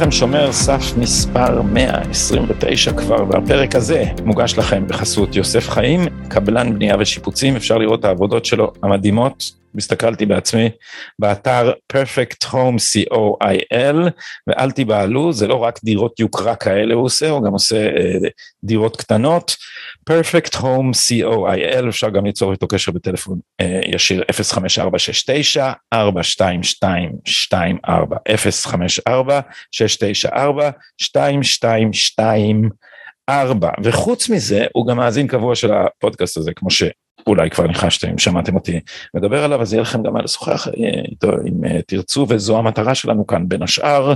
לכם, 0.00 0.10
שומר 0.10 0.52
סף 0.52 0.96
מספר 0.96 1.62
129 1.62 2.92
כבר, 2.92 3.24
והפרק 3.28 3.74
הזה 3.74 4.04
מוגש 4.24 4.58
לכם 4.58 4.86
בחסות 4.88 5.36
יוסף 5.36 5.68
חיים, 5.68 6.00
קבלן 6.28 6.74
בנייה 6.74 6.96
ושיפוצים, 6.98 7.56
אפשר 7.56 7.78
לראות 7.78 8.00
את 8.00 8.04
העבודות 8.04 8.44
שלו 8.44 8.72
המדהימות. 8.82 9.60
הסתכלתי 9.78 10.26
בעצמי 10.26 10.70
באתר 11.18 11.72
perfect 11.92 12.46
home 12.46 12.76
co.il 13.12 14.10
ואל 14.46 14.70
תיבהלו 14.70 15.32
זה 15.32 15.46
לא 15.46 15.54
רק 15.54 15.80
דירות 15.84 16.20
יוקרה 16.20 16.56
כאלה 16.56 16.94
הוא 16.94 17.04
עושה 17.04 17.30
הוא 17.30 17.44
גם 17.44 17.52
עושה 17.52 17.76
אה, 17.76 18.28
דירות 18.64 18.96
קטנות 18.96 19.56
perfect 20.10 20.54
home 20.54 20.92
co.il 20.92 21.88
אפשר 21.88 22.10
גם 22.10 22.26
ליצור 22.26 22.52
איתו 22.52 22.68
קשר 22.68 22.92
בטלפון 22.92 23.38
אה, 23.60 23.80
ישיר 23.86 24.24
05469 24.32 25.72
42224 25.92 28.16
054 28.36 29.40
694 29.72 30.70
2224 31.02 33.70
וחוץ 33.84 34.28
מזה 34.28 34.66
הוא 34.72 34.86
גם 34.86 34.96
מאזין 34.96 35.26
קבוע 35.26 35.54
של 35.54 35.72
הפודקאסט 35.72 36.36
הזה 36.36 36.52
כמו 36.56 36.70
ש... 36.70 36.82
אולי 37.26 37.50
כבר 37.50 37.66
ניחשתם, 37.66 38.18
שמעתם 38.18 38.54
אותי 38.54 38.80
מדבר 39.14 39.44
עליו, 39.44 39.62
אז 39.62 39.72
יהיה 39.72 39.82
לכם 39.82 40.02
גם 40.02 40.12
מה 40.12 40.22
לשוחח 40.22 40.68
אה, 40.68 40.72
איתו 41.10 41.32
אם 41.32 41.64
אה, 41.64 41.80
תרצו, 41.86 42.26
וזו 42.28 42.58
המטרה 42.58 42.94
שלנו 42.94 43.26
כאן 43.26 43.48
בין 43.48 43.62
השאר, 43.62 44.14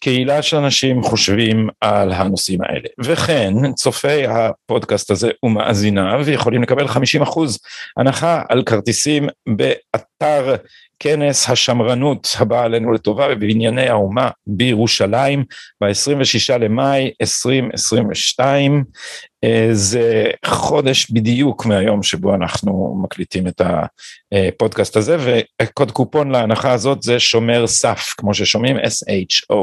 קהילה 0.00 0.42
של 0.42 0.56
אנשים 0.56 1.02
חושבים 1.02 1.68
על 1.80 2.12
הנושאים 2.12 2.60
האלה. 2.62 2.88
וכן, 2.98 3.72
צופי 3.72 4.26
הפודקאסט 4.26 5.10
הזה 5.10 5.30
ומאזיניו 5.42 6.30
יכולים 6.30 6.62
לקבל 6.62 6.86
50% 6.86 6.90
הנחה 7.96 8.42
על 8.48 8.62
כרטיסים 8.62 9.28
באתר 9.48 10.56
כנס 11.00 11.50
השמרנות 11.50 12.36
הבא 12.38 12.64
עלינו 12.64 12.92
לטובה 12.92 13.28
בבנייני 13.28 13.88
האומה 13.88 14.30
בירושלים 14.46 15.44
ב-26 15.80 16.58
למאי 16.58 17.10
2022 17.22 18.72
אה, 18.76 18.80
זה 19.72 20.30
חודש 20.44 21.10
בדיוק 21.10 21.66
מהיום 21.66 22.02
שבו 22.02 22.34
אנחנו 22.34 23.00
מקליטים 23.02 23.48
את 23.48 23.60
הפודקאסט 24.32 24.96
הזה 24.96 25.16
וקוד 25.62 25.90
קופון 25.90 26.30
להנחה 26.30 26.72
הזאת 26.72 27.02
זה 27.02 27.20
שומר 27.20 27.66
סף 27.66 28.14
כמו 28.16 28.34
ששומעים 28.34 28.76
S-H-O-M-E-R 28.76 29.54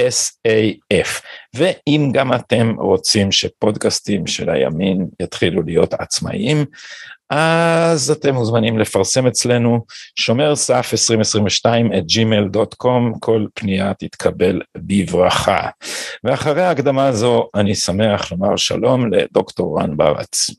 S-A-F 0.00 1.22
ואם 1.54 2.10
גם 2.12 2.34
אתם 2.34 2.74
רוצים 2.78 3.32
שפודקאסטים 3.32 4.26
של 4.26 4.50
הימין 4.50 5.06
יתחילו 5.22 5.62
להיות 5.62 5.94
עצמאיים 5.94 6.64
אז 7.30 8.10
אתם 8.10 8.34
מוזמנים 8.34 8.78
לפרסם 8.78 9.26
אצלנו 9.26 9.84
שומר 10.18 10.56
סף 10.56 10.88
2022 10.92 11.92
את 11.92 12.02
gmail.com, 12.02 13.18
כל 13.20 13.46
פנייה 13.54 13.94
תתקבל 13.94 14.60
בברכה. 14.76 15.68
ואחרי 16.24 16.62
ההקדמה 16.62 17.06
הזו 17.06 17.48
אני 17.54 17.74
שמח 17.74 18.32
לומר 18.32 18.56
שלום 18.56 19.12
לדוקטור 19.12 19.80
רן 19.80 19.96
ברץ. 19.96 20.50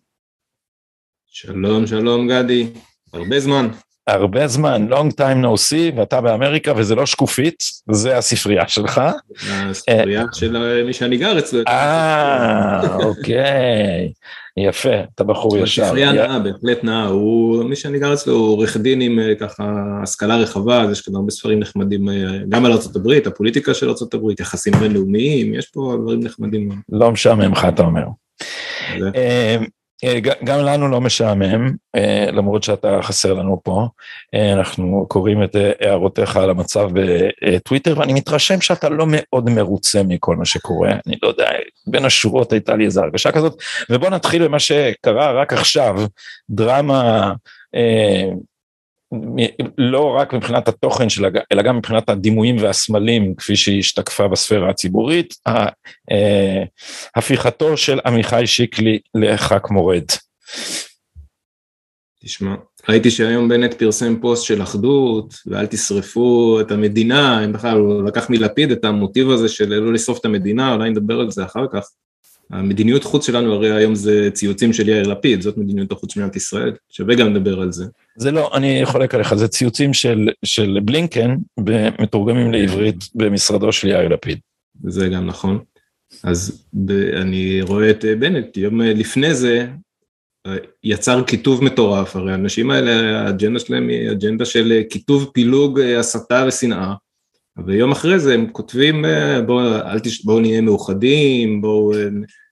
שלום 1.28 1.88
שלום 1.88 2.28
גדי, 2.28 2.68
הרבה 3.14 3.40
זמן. 3.40 3.68
הרבה 4.08 4.48
זמן, 4.48 4.88
long 4.90 5.14
time 5.14 5.44
no 5.44 5.58
see, 5.70 5.98
ואתה 5.98 6.22
באמריקה 6.22 6.74
וזה 6.78 6.96
לא 6.96 7.06
שקופית, 7.06 7.64
זה 7.92 8.18
הספרייה 8.18 8.68
שלך. 8.68 9.02
הספרייה 9.50 10.24
של 10.34 10.84
מי 10.86 10.94
שאני 10.94 11.18
גר 11.18 11.40
אצלו. 11.40 11.62
אה, 11.68 12.96
אוקיי, 12.96 14.12
יפה, 14.58 14.90
אתה 15.16 15.24
בחור 15.24 15.58
ישר. 15.58 15.84
הספרייה 15.84 16.12
נאה, 16.12 16.40
בהחלט 16.40 16.84
נאה, 16.84 17.06
הוא, 17.06 17.64
מי 17.64 17.76
שאני 17.76 18.00
גר 18.00 18.14
אצלו 18.14 18.34
הוא 18.34 18.48
עורך 18.48 18.78
דין 18.78 19.02
עם 19.02 19.20
אה, 19.20 19.36
ככה 19.36 19.64
השכלה 20.04 20.38
רחבה, 20.38 20.82
אז 20.82 20.92
יש 20.92 21.02
כאן 21.02 21.16
הרבה 21.16 21.32
ספרים 21.32 21.60
נחמדים 21.60 22.10
אה, 22.10 22.14
גם 22.50 22.66
על 22.66 22.72
ארה"ב, 22.72 23.12
הפוליטיקה 23.26 23.74
של 23.74 23.90
ארה"ב, 23.90 24.40
יחסים 24.40 24.74
בינלאומיים, 24.74 25.54
יש 25.54 25.66
פה 25.66 25.98
דברים 26.02 26.20
נחמדים. 26.20 26.70
לא 26.90 27.12
משעמם 27.12 27.52
לך 27.52 27.66
אתה 27.66 27.82
אומר. 27.82 28.06
אה, 30.04 30.20
גם 30.20 30.60
לנו 30.60 30.88
לא 30.88 31.02
משעמם, 31.02 31.72
אה, 31.96 32.26
למרות 32.32 32.64
שאתה 32.64 33.00
חסר 33.02 33.34
לנו 33.34 33.62
פה, 33.64 33.88
אה, 34.36 34.54
אנחנו 34.54 35.06
קוראים 35.10 35.44
את 35.44 35.56
הערותיך 35.82 36.38
על 36.38 36.50
המצב 36.50 36.90
בטוויטר, 36.94 38.00
ואני 38.00 38.14
מתרשם 38.14 38.62
שאתה 38.62 38.90
לא 38.90 39.06
מאוד 39.10 39.50
מרוצה 39.50 40.04
מכל 40.04 40.36
מה 40.36 40.46
שקורה, 40.46 40.92
אני 41.08 41.16
לא 41.24 41.28
יודע, 41.28 41.50
בין 41.88 42.06
השורות 42.06 42.52
הייתה 42.52 42.76
לי 42.76 42.86
איזו 42.86 43.02
הרגשה 43.02 43.32
כזאת, 43.32 43.62
ובוא 43.90 44.10
נתחיל 44.10 44.48
במה 44.48 44.60
שקרה 44.60 45.32
רק 45.32 45.54
עכשיו, 45.54 45.96
דרמה 46.50 47.34
לא 49.78 50.16
רק 50.20 50.34
מבחינת 50.34 50.68
התוכן 50.68 51.10
שלה, 51.10 51.30
אלא 51.52 51.62
גם 51.62 51.78
מבחינת 51.78 52.10
הדימויים 52.10 52.58
והסמלים, 52.60 53.36
כפי 53.36 53.56
שהיא 53.56 53.80
השתקפה 53.80 54.28
בספירה 54.28 54.70
הציבורית, 54.70 55.34
אה, 55.48 56.64
הפיכתו 57.16 57.78
של 57.78 58.00
עמיחי 58.06 58.48
שיקלי 58.48 59.00
לח"כ 59.16 59.72
מורד. 59.72 60.06
תשמע, 62.24 62.56
ראיתי 62.90 63.12
שהיום 63.12 63.50
בנט 63.50 63.74
פרסם 63.74 64.20
פוסט 64.22 64.46
של 64.46 64.62
אחדות, 64.62 65.34
ואל 65.46 65.66
תשרפו 65.66 66.58
את 66.62 66.72
המדינה, 66.72 67.46
אם 67.46 67.54
בכלל 67.54 67.78
הוא 67.78 68.04
לקח 68.04 68.30
מלפיד 68.30 68.72
את 68.72 68.86
המוטיב 68.86 69.30
הזה 69.30 69.50
של 69.50 69.74
לא 69.74 69.94
לשרוף 69.94 70.20
את 70.20 70.26
המדינה, 70.26 70.74
אולי 70.74 70.90
נדבר 70.90 71.20
על 71.20 71.32
זה 71.32 71.46
אחר 71.46 71.66
כך. 71.74 71.88
המדיניות 72.52 73.04
חוץ 73.04 73.28
שלנו 73.28 73.54
הרי 73.54 73.72
היום 73.72 73.96
זה 73.96 74.30
ציוצים 74.34 74.74
של 74.74 74.90
יאיר 74.90 75.08
לפיד, 75.08 75.42
זאת 75.42 75.58
מדיניות 75.58 75.92
החוץ 75.92 76.14
של 76.14 76.20
מדינת 76.20 76.36
ישראל, 76.36 76.72
שווה 76.90 77.16
גם 77.16 77.34
לדבר 77.34 77.62
על 77.62 77.72
זה. 77.72 77.86
זה 78.16 78.32
לא, 78.32 78.52
אני 78.54 78.82
חולק 78.86 79.16
עליך, 79.16 79.34
זה 79.34 79.48
ציוצים 79.48 79.94
של, 79.94 80.30
של 80.46 80.80
בלינקן 80.86 81.36
מתורגמים 82.00 82.52
לעברית 82.52 82.96
במשרדו 83.16 83.72
של 83.72 83.88
יאיר 83.88 84.08
לפיד. 84.08 84.40
זה 84.84 85.10
גם 85.10 85.26
נכון. 85.26 85.60
אז 86.24 86.66
ב, 86.74 86.92
אני 86.92 87.62
רואה 87.62 87.90
את 87.90 88.06
בנט, 88.20 88.58
יום 88.58 88.82
לפני 88.82 89.36
זה 89.36 89.68
יצר 90.84 91.24
קיטוב 91.24 91.64
מטורף, 91.64 92.16
הרי 92.16 92.32
האנשים 92.32 92.72
האלה, 92.72 93.22
האג'נדה 93.22 93.60
שלהם 93.60 93.88
היא 93.88 94.12
אג'נדה 94.12 94.46
של 94.46 94.82
קיטוב, 94.90 95.32
פילוג, 95.34 95.80
הסתה 95.80 96.46
ושנאה. 96.48 96.94
ויום 97.66 97.92
אחרי 97.92 98.20
זה 98.20 98.34
הם 98.34 98.50
כותבים 98.52 99.06
בואו 99.46 100.00
תש... 100.04 100.26
בוא 100.26 100.42
נהיה 100.42 100.62
מאוחדים, 100.62 101.62
בואו 101.62 101.92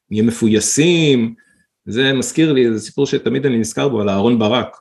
נהיה 0.10 0.24
מפויסים, 0.24 1.36
זה 1.86 2.14
מזכיר 2.14 2.54
לי, 2.54 2.74
זה 2.74 2.80
סיפור 2.80 3.06
שתמיד 3.06 3.46
אני 3.46 3.58
נזכר 3.58 3.90
בו 3.90 4.02
על 4.02 4.10
אהרון 4.10 4.40
ברק, 4.40 4.78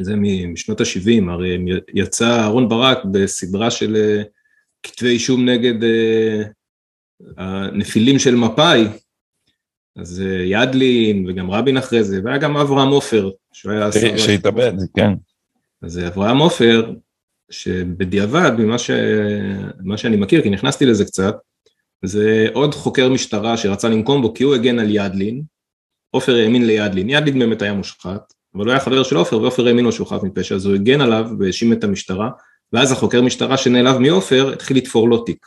זה 0.00 0.14
משנות 0.52 0.80
ה-70, 0.80 1.30
הרי 1.30 1.58
יצא 1.94 2.40
אהרון 2.40 2.68
ברק 2.68 2.98
בסדרה 3.12 3.70
של 3.70 3.96
אה, 3.96 4.22
כתבי 4.82 5.08
אישום 5.08 5.48
נגד 5.48 5.84
אה, 5.84 6.42
הנפילים 7.36 8.18
של 8.18 8.34
מפא"י, 8.34 8.84
אז 9.96 10.22
אה, 10.26 10.44
ידלין 10.44 11.26
וגם 11.28 11.50
רבין 11.50 11.76
אחרי 11.76 12.04
זה, 12.04 12.20
והיה 12.24 12.38
גם 12.38 12.56
אברהם 12.56 12.88
עופר, 12.88 13.30
שהוא 13.52 13.72
היה... 13.72 13.90
שהתאבד, 14.18 14.72
כן. 14.96 15.12
אז 15.82 15.98
אברהם 15.98 16.38
עופר, 16.38 16.92
שבדיעבד, 17.50 18.52
ממה 18.58 18.78
ש... 18.78 18.90
שאני 19.96 20.16
מכיר, 20.16 20.42
כי 20.42 20.50
נכנסתי 20.50 20.86
לזה 20.86 21.04
קצת, 21.04 21.36
זה 22.04 22.46
עוד 22.52 22.74
חוקר 22.74 23.08
משטרה 23.08 23.56
שרצה 23.56 23.88
לנקום 23.88 24.22
בו 24.22 24.34
כי 24.34 24.44
הוא 24.44 24.54
הגן 24.54 24.78
על 24.78 24.86
ידלין, 24.90 25.42
עופר 26.10 26.34
האמין 26.36 26.66
לידלין, 26.66 27.10
ידלין 27.10 27.38
באמת 27.38 27.62
היה 27.62 27.72
מושחת, 27.72 28.32
אבל 28.54 28.64
הוא 28.64 28.70
היה 28.70 28.80
חבר 28.80 29.02
של 29.02 29.16
עופר 29.16 29.42
ועופר 29.42 29.66
האמין 29.66 29.84
לו 29.84 29.92
שהוא 29.92 30.06
חף 30.06 30.22
מפשע, 30.22 30.54
אז 30.54 30.66
הוא 30.66 30.74
הגן 30.74 31.00
עליו 31.00 31.30
והאשים 31.38 31.72
את 31.72 31.84
המשטרה, 31.84 32.30
ואז 32.72 32.92
החוקר 32.92 33.22
משטרה 33.22 33.56
שנעלב 33.56 33.98
מעופר 33.98 34.52
התחיל 34.52 34.76
לתפור 34.76 35.08
לו 35.08 35.18
תיק. 35.18 35.46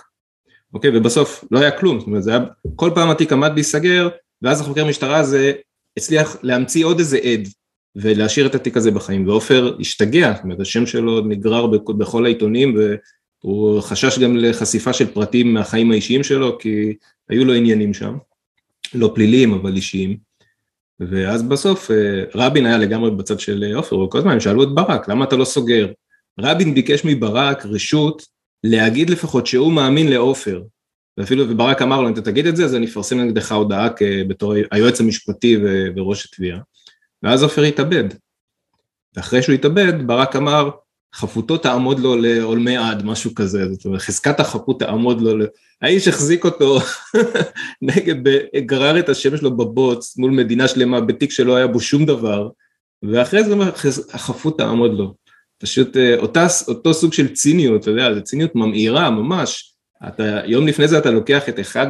אוקיי, 0.73 0.97
ובסוף 0.97 1.45
לא 1.51 1.59
היה 1.59 1.71
כלום, 1.71 1.99
זאת 1.99 2.07
אומרת, 2.07 2.23
זה 2.23 2.31
היה, 2.31 2.39
כל 2.75 2.91
פעם 2.95 3.09
התיק 3.09 3.33
עמד 3.33 3.51
להיסגר, 3.53 4.09
ואז 4.41 4.61
החוקר 4.61 4.85
משטרה 4.85 5.17
הזה 5.17 5.51
הצליח 5.97 6.37
להמציא 6.43 6.85
עוד 6.85 6.99
איזה 6.99 7.17
עד, 7.17 7.47
ולהשאיר 7.95 8.45
את 8.45 8.55
התיק 8.55 8.77
הזה 8.77 8.91
בחיים, 8.91 9.27
ועופר 9.27 9.75
השתגע, 9.79 10.33
זאת 10.35 10.43
אומרת, 10.43 10.59
השם 10.59 10.85
שלו 10.85 11.21
נגרר 11.21 11.67
בכל 11.67 12.25
העיתונים, 12.25 12.77
והוא 13.43 13.81
חשש 13.81 14.19
גם 14.19 14.37
לחשיפה 14.37 14.93
של 14.93 15.07
פרטים 15.13 15.53
מהחיים 15.53 15.91
האישיים 15.91 16.23
שלו, 16.23 16.57
כי 16.59 16.93
היו 17.29 17.45
לו 17.45 17.53
עניינים 17.53 17.93
שם, 17.93 18.17
לא 18.93 19.11
פליליים 19.15 19.53
אבל 19.53 19.75
אישיים. 19.75 20.17
ואז 20.99 21.43
בסוף 21.43 21.91
אה, 21.91 22.23
רבין 22.35 22.65
היה 22.65 22.77
לגמרי 22.77 23.11
בצד 23.11 23.39
של 23.39 23.63
אה, 23.67 23.75
עופר, 23.75 23.97
וכל 23.99 24.17
הזמן 24.17 24.31
הם 24.31 24.39
שאלו 24.39 24.63
את 24.63 24.69
ברק, 24.73 25.09
למה 25.09 25.25
אתה 25.25 25.35
לא 25.35 25.45
סוגר? 25.45 25.91
רבין 26.39 26.73
ביקש 26.73 27.01
מברק 27.05 27.65
רשות 27.65 28.21
להגיד 28.63 29.09
לפחות 29.09 29.47
שהוא 29.47 29.73
מאמין 29.73 30.07
לעופר, 30.07 30.61
ואפילו 31.17 31.57
ברק 31.57 31.81
אמר 31.81 32.01
לו, 32.01 32.07
אם 32.07 32.13
אתה 32.13 32.21
תגיד 32.21 32.47
את 32.47 32.55
זה, 32.55 32.65
אז 32.65 32.75
אני 32.75 32.85
אפרסם 32.85 33.19
נגדך 33.19 33.51
הודעה 33.51 33.89
בתור 34.27 34.53
היועץ 34.71 35.01
המשפטי 35.01 35.57
וראש 35.95 36.25
התביעה. 36.25 36.59
ואז 37.23 37.43
עופר 37.43 37.61
התאבד. 37.61 38.03
ואחרי 39.15 39.41
שהוא 39.41 39.55
התאבד, 39.55 40.07
ברק 40.07 40.35
אמר, 40.35 40.69
חפותו 41.15 41.57
תעמוד 41.57 41.99
לו 41.99 42.15
לעולמי 42.15 42.77
עד, 42.77 43.05
משהו 43.05 43.35
כזה, 43.35 43.73
זאת 43.73 43.85
אומרת, 43.85 44.01
חזקת 44.01 44.39
החפות 44.39 44.79
תעמוד 44.79 45.21
לו, 45.21 45.45
האיש 45.81 46.07
החזיק 46.07 46.45
אותו 46.45 46.79
נגד, 47.81 48.15
גרר 48.57 48.99
את 48.99 49.09
השם 49.09 49.37
שלו 49.37 49.57
בבוץ 49.57 50.17
מול 50.17 50.31
מדינה 50.31 50.67
שלמה 50.67 51.01
בתיק 51.01 51.31
שלא 51.31 51.55
היה 51.55 51.67
בו 51.67 51.79
שום 51.79 52.05
דבר, 52.05 52.49
ואחרי 53.03 53.43
זה 53.43 53.55
החפות 54.13 54.57
תעמוד 54.57 54.93
לו. 54.93 55.15
פשוט 55.57 55.97
אה, 55.97 56.15
אותה, 56.17 56.47
אותו 56.67 56.93
סוג 56.93 57.13
של 57.13 57.33
ציניות, 57.33 57.81
אתה 57.81 57.91
יודע, 57.91 58.13
זו 58.13 58.23
ציניות 58.23 58.55
ממאירה 58.55 59.09
ממש. 59.09 59.75
אתה, 60.07 60.41
יום 60.45 60.67
לפני 60.67 60.87
זה 60.87 60.97
אתה 60.97 61.11
לוקח 61.11 61.49
את 61.49 61.59
אחד 61.59 61.87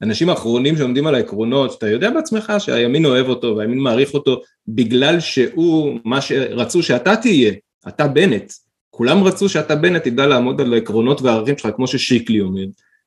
מהאנשים 0.00 0.28
האחרונים 0.28 0.76
שעומדים 0.76 1.06
על 1.06 1.14
העקרונות, 1.14 1.72
שאתה 1.72 1.90
יודע 1.90 2.10
בעצמך 2.10 2.52
שהימין 2.58 3.04
אוהב 3.04 3.28
אותו 3.28 3.56
והימין 3.56 3.78
מעריך 3.78 4.14
אותו 4.14 4.40
בגלל 4.68 5.20
שהוא 5.20 5.98
מה 6.04 6.20
שרצו 6.20 6.82
שאתה 6.82 7.16
תהיה, 7.16 7.52
אתה 7.88 8.08
בנט. 8.08 8.52
כולם 8.90 9.24
רצו 9.24 9.48
שאתה 9.48 9.76
בנט 9.76 10.04
תדע 10.04 10.26
לעמוד 10.26 10.60
על 10.60 10.74
העקרונות 10.74 11.22
והערכים 11.22 11.58
שלך 11.58 11.70
כמו 11.76 11.86
ששיקלי 11.86 12.40
אומר, 12.40 12.64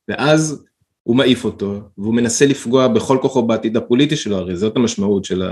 ואז 0.07 0.63
הוא 1.03 1.15
מעיף 1.15 1.45
אותו, 1.45 1.79
והוא 1.97 2.13
מנסה 2.13 2.45
לפגוע 2.45 2.88
בכל 2.88 3.17
כוחו 3.21 3.41
בעתיד 3.41 3.77
הפוליטי 3.77 4.15
שלו, 4.15 4.38
הרי 4.38 4.55
זאת 4.55 4.75
המשמעות 4.75 5.25
של 5.25 5.43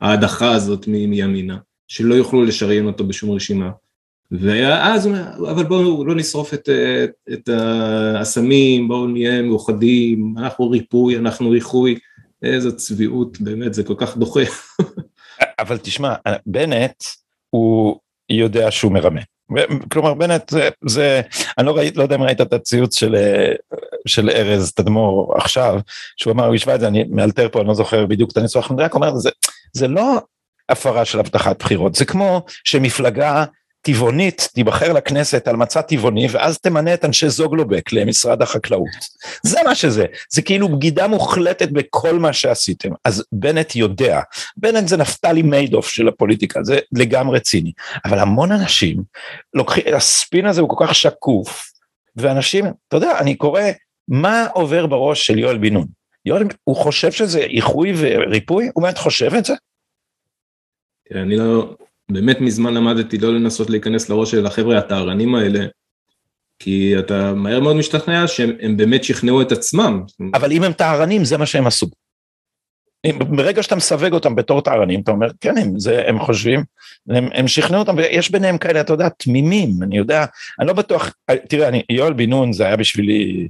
ההדחה 0.00 0.52
הזאת 0.52 0.88
מימינה, 0.88 1.56
שלא 1.88 2.14
יוכלו 2.14 2.44
לשריין 2.44 2.86
אותו 2.86 3.04
בשום 3.04 3.30
רשימה. 3.30 3.70
ואז 4.40 5.06
הוא 5.06 5.14
אומר, 5.14 5.50
אבל 5.50 5.64
בואו 5.64 6.04
לא 6.04 6.14
נשרוף 6.14 6.54
את, 6.54 6.68
את, 7.32 7.48
הסמים, 8.20 8.88
בואו 8.88 9.06
נהיה 9.06 9.42
מאוחדים, 9.42 10.34
אנחנו 10.38 10.70
ריפוי, 10.70 11.16
אנחנו 11.16 11.50
ריחוי, 11.50 11.98
איזו 12.42 12.76
צביעות, 12.76 13.40
באמת, 13.40 13.74
זה 13.74 13.84
כל 13.84 13.94
כך 13.98 14.16
דוחה. 14.16 14.40
אבל 15.62 15.78
תשמע, 15.78 16.14
בנט 16.46 17.04
הוא 17.50 17.98
יודע 18.30 18.70
שהוא 18.70 18.92
מרמה. 18.92 19.20
כלומר 19.92 20.14
בנט 20.14 20.48
זה, 20.48 20.68
זה 20.86 21.20
אני 21.58 21.66
לא 21.66 21.76
ראיתי 21.76 21.98
לא 21.98 22.02
יודע 22.02 22.16
אם 22.16 22.22
ראית 22.22 22.40
את 22.40 22.52
הציוץ 22.52 22.98
של 22.98 23.16
של 24.06 24.30
ארז 24.30 24.72
תדמור 24.72 25.34
עכשיו 25.36 25.80
שהוא 26.16 26.32
אמר 26.32 26.46
הוא 26.46 26.54
השווה 26.54 26.74
את 26.74 26.80
זה 26.80 26.88
אני 26.88 27.04
מאלתר 27.10 27.48
פה 27.48 27.60
אני 27.60 27.68
לא 27.68 27.74
זוכר 27.74 28.06
בדיוק 28.06 28.30
את 28.32 28.36
הניסוח 28.36 28.70
אני 28.70 28.82
רק 28.82 28.94
אומר 28.94 29.16
זה 29.16 29.30
זה 29.72 29.88
לא 29.88 30.18
הפרה 30.68 31.04
של 31.04 31.20
הבטחת 31.20 31.58
בחירות 31.58 31.94
זה 31.94 32.04
כמו 32.04 32.42
שמפלגה 32.64 33.44
טבעונית 33.84 34.48
תיבחר 34.54 34.92
לכנסת 34.92 35.48
על 35.48 35.56
מצע 35.56 35.80
טבעוני 35.80 36.26
ואז 36.30 36.58
תמנה 36.58 36.94
את 36.94 37.04
אנשי 37.04 37.28
זוגלובק 37.28 37.92
למשרד 37.92 38.42
החקלאות. 38.42 38.88
זה 39.42 39.58
מה 39.64 39.74
שזה, 39.74 40.06
זה 40.30 40.42
כאילו 40.42 40.68
בגידה 40.68 41.08
מוחלטת 41.08 41.70
בכל 41.70 42.18
מה 42.18 42.32
שעשיתם. 42.32 42.88
אז 43.04 43.24
בנט 43.32 43.76
יודע, 43.76 44.20
בנט 44.56 44.88
זה 44.88 44.96
נפתלי 44.96 45.42
מיידוף 45.42 45.88
של 45.88 46.08
הפוליטיקה, 46.08 46.62
זה 46.62 46.78
לגמרי 46.92 47.40
ציני. 47.40 47.72
אבל 48.04 48.18
המון 48.18 48.52
אנשים 48.52 49.02
לוקחים, 49.54 49.94
הספין 49.94 50.46
הזה 50.46 50.60
הוא 50.60 50.68
כל 50.68 50.86
כך 50.86 50.94
שקוף, 50.94 51.72
ואנשים, 52.16 52.64
אתה 52.88 52.96
יודע, 52.96 53.18
אני 53.18 53.34
קורא 53.34 53.62
מה 54.08 54.46
עובר 54.52 54.86
בראש 54.86 55.26
של 55.26 55.38
יואל 55.38 55.58
בן 55.58 55.72
נון. 55.72 55.86
יואל, 56.26 56.42
הוא 56.64 56.76
חושב 56.76 57.12
שזה 57.12 57.38
איחוי 57.38 57.92
וריפוי? 57.96 58.70
הוא 58.74 58.82
באמת 58.82 58.98
חושב 58.98 59.34
את 59.34 59.44
זה? 59.44 59.54
אני 61.14 61.36
לא, 61.36 61.76
באמת 62.10 62.40
מזמן 62.40 62.74
למדתי 62.74 63.18
לא 63.18 63.34
לנסות 63.34 63.70
להיכנס 63.70 64.08
לראש 64.08 64.30
של 64.30 64.46
החבר'ה 64.46 64.78
הטהרנים 64.78 65.34
האלה, 65.34 65.66
כי 66.58 66.98
אתה 66.98 67.34
מהר 67.34 67.60
מאוד 67.60 67.76
משתכנע 67.76 68.28
שהם 68.28 68.76
באמת 68.76 69.04
שכנעו 69.04 69.42
את 69.42 69.52
עצמם. 69.52 70.02
אבל 70.34 70.52
אם 70.52 70.62
הם 70.62 70.72
טהרנים 70.72 71.24
זה 71.24 71.38
מה 71.38 71.46
שהם 71.46 71.66
עשו. 71.66 71.86
ברגע 73.12 73.62
שאתה 73.62 73.76
מסווג 73.76 74.12
אותם 74.12 74.34
בתור 74.34 74.60
טהרנים 74.60 75.00
אתה 75.00 75.10
אומר 75.10 75.28
כן 75.40 75.58
הם, 75.58 75.78
זה, 75.78 76.02
הם 76.06 76.20
חושבים 76.20 76.64
הם, 77.08 77.28
הם 77.32 77.48
שכנעו 77.48 77.80
אותם 77.80 77.96
ויש 77.96 78.30
ביניהם 78.30 78.58
כאלה 78.58 78.80
אתה 78.80 78.92
יודע 78.92 79.08
תמימים 79.08 79.70
אני 79.82 79.98
יודע 79.98 80.24
אני 80.60 80.66
לא 80.66 80.72
בטוח 80.72 81.14
תראה 81.48 81.68
אני 81.68 81.82
יואל 81.90 82.12
בן 82.12 82.30
נון 82.30 82.52
זה 82.52 82.66
היה 82.66 82.76
בשבילי 82.76 83.48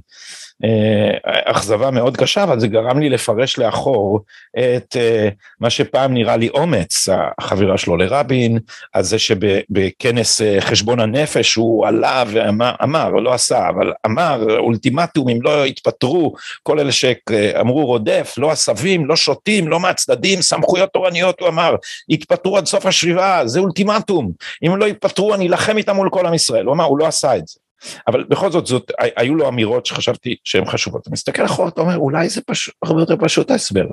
אכזבה 1.45 1.91
מאוד 1.91 2.17
קשה, 2.17 2.43
אבל 2.43 2.59
זה 2.59 2.67
גרם 2.67 2.99
לי 2.99 3.09
לפרש 3.09 3.57
לאחור 3.57 4.19
את 4.57 4.97
אה, 4.97 5.29
מה 5.59 5.69
שפעם 5.69 6.13
נראה 6.13 6.37
לי 6.37 6.49
אומץ, 6.49 7.07
החבירה 7.39 7.77
שלו 7.77 7.97
לרבין, 7.97 8.59
על 8.93 9.03
זה 9.03 9.19
שבכנס 9.19 10.41
אה, 10.41 10.61
חשבון 10.61 10.99
הנפש 10.99 11.55
הוא 11.55 11.87
עלה 11.87 12.23
ואמר, 12.27 12.75
אמר, 12.83 13.09
לא 13.09 13.33
עשה, 13.33 13.69
אבל 13.69 13.93
אמר 14.05 14.57
אולטימטום 14.57 15.29
אם 15.29 15.41
לא 15.41 15.65
יתפטרו, 15.65 16.33
כל 16.63 16.79
אלה 16.79 16.91
שאמרו 16.91 17.85
רודף, 17.85 18.33
לא 18.37 18.51
עשבים, 18.51 19.05
לא 19.05 19.15
שוטים, 19.15 19.67
לא 19.67 19.79
מהצדדים, 19.79 20.41
סמכויות 20.41 20.89
תורניות, 20.93 21.39
הוא 21.39 21.47
אמר, 21.47 21.75
יתפטרו 22.09 22.57
עד 22.57 22.65
סוף 22.65 22.85
השביבה, 22.85 23.41
זה 23.45 23.59
אולטימטום, 23.59 24.31
אם 24.65 24.77
לא 24.77 24.85
יתפטרו 24.85 25.35
אני 25.35 25.47
אלחם 25.47 25.77
איתם 25.77 25.95
מול 25.95 26.09
כל 26.09 26.25
עם 26.25 26.33
ישראל, 26.33 26.65
הוא 26.65 26.73
אמר, 26.73 26.83
הוא 26.83 26.99
לא 26.99 27.07
עשה 27.07 27.37
את 27.37 27.47
זה. 27.47 27.64
אבל 28.07 28.23
בכל 28.23 28.51
זאת, 28.51 28.65
זאת, 28.65 28.91
היו 29.15 29.35
לו 29.35 29.47
אמירות 29.47 29.85
שחשבתי 29.85 30.35
שהן 30.43 30.65
חשובות. 30.65 31.01
אתה 31.01 31.09
מסתכל 31.11 31.45
אחורה, 31.45 31.69
אתה 31.69 31.81
אומר, 31.81 31.97
אולי 31.97 32.29
זה 32.29 32.41
פשוט, 32.41 32.73
הרבה 32.83 33.01
יותר 33.01 33.15
פשוט 33.19 33.51
ההסבר. 33.51 33.85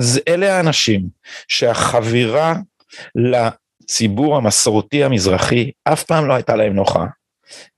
זה, 0.00 0.20
אלה 0.28 0.56
האנשים 0.56 1.02
שהחבירה 1.48 2.54
לציבור 3.14 4.36
המסורתי 4.36 5.04
המזרחי 5.04 5.70
אף 5.84 6.04
פעם 6.04 6.28
לא 6.28 6.34
הייתה 6.34 6.56
להם 6.56 6.72
נוחה. 6.72 7.04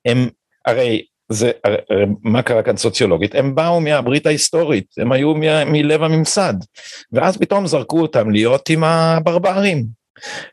הם, 0.04 0.28
הרי 0.66 1.02
זה, 1.28 1.50
הרי, 1.64 1.76
מה 2.22 2.42
קרה 2.42 2.62
כאן 2.62 2.76
סוציולוגית? 2.76 3.34
הם 3.34 3.54
באו 3.54 3.80
מהברית 3.80 4.26
ההיסטורית, 4.26 4.86
הם 4.98 5.12
היו 5.12 5.34
מ, 5.34 5.72
מלב 5.72 6.02
הממסד, 6.02 6.54
ואז 7.12 7.36
פתאום 7.36 7.66
זרקו 7.66 8.00
אותם 8.00 8.30
להיות 8.30 8.68
עם 8.70 8.84
הברברים. 8.84 9.86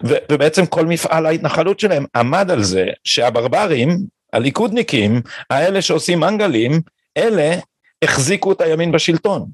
ובעצם 0.03 0.65
כל 0.65 0.85
מפעל 0.85 1.25
ההתנחלות 1.25 1.79
שלהם 1.79 2.05
עמד 2.15 2.51
על 2.51 2.63
זה 2.63 2.85
שהברברים 3.03 3.97
הליכודניקים, 4.33 5.21
האלה 5.50 5.81
שעושים 5.81 6.19
מנגלים, 6.19 6.81
אלה 7.18 7.56
החזיקו 8.03 8.51
את 8.51 8.62
הימין 8.62 8.91
בשלטון. 8.91 9.45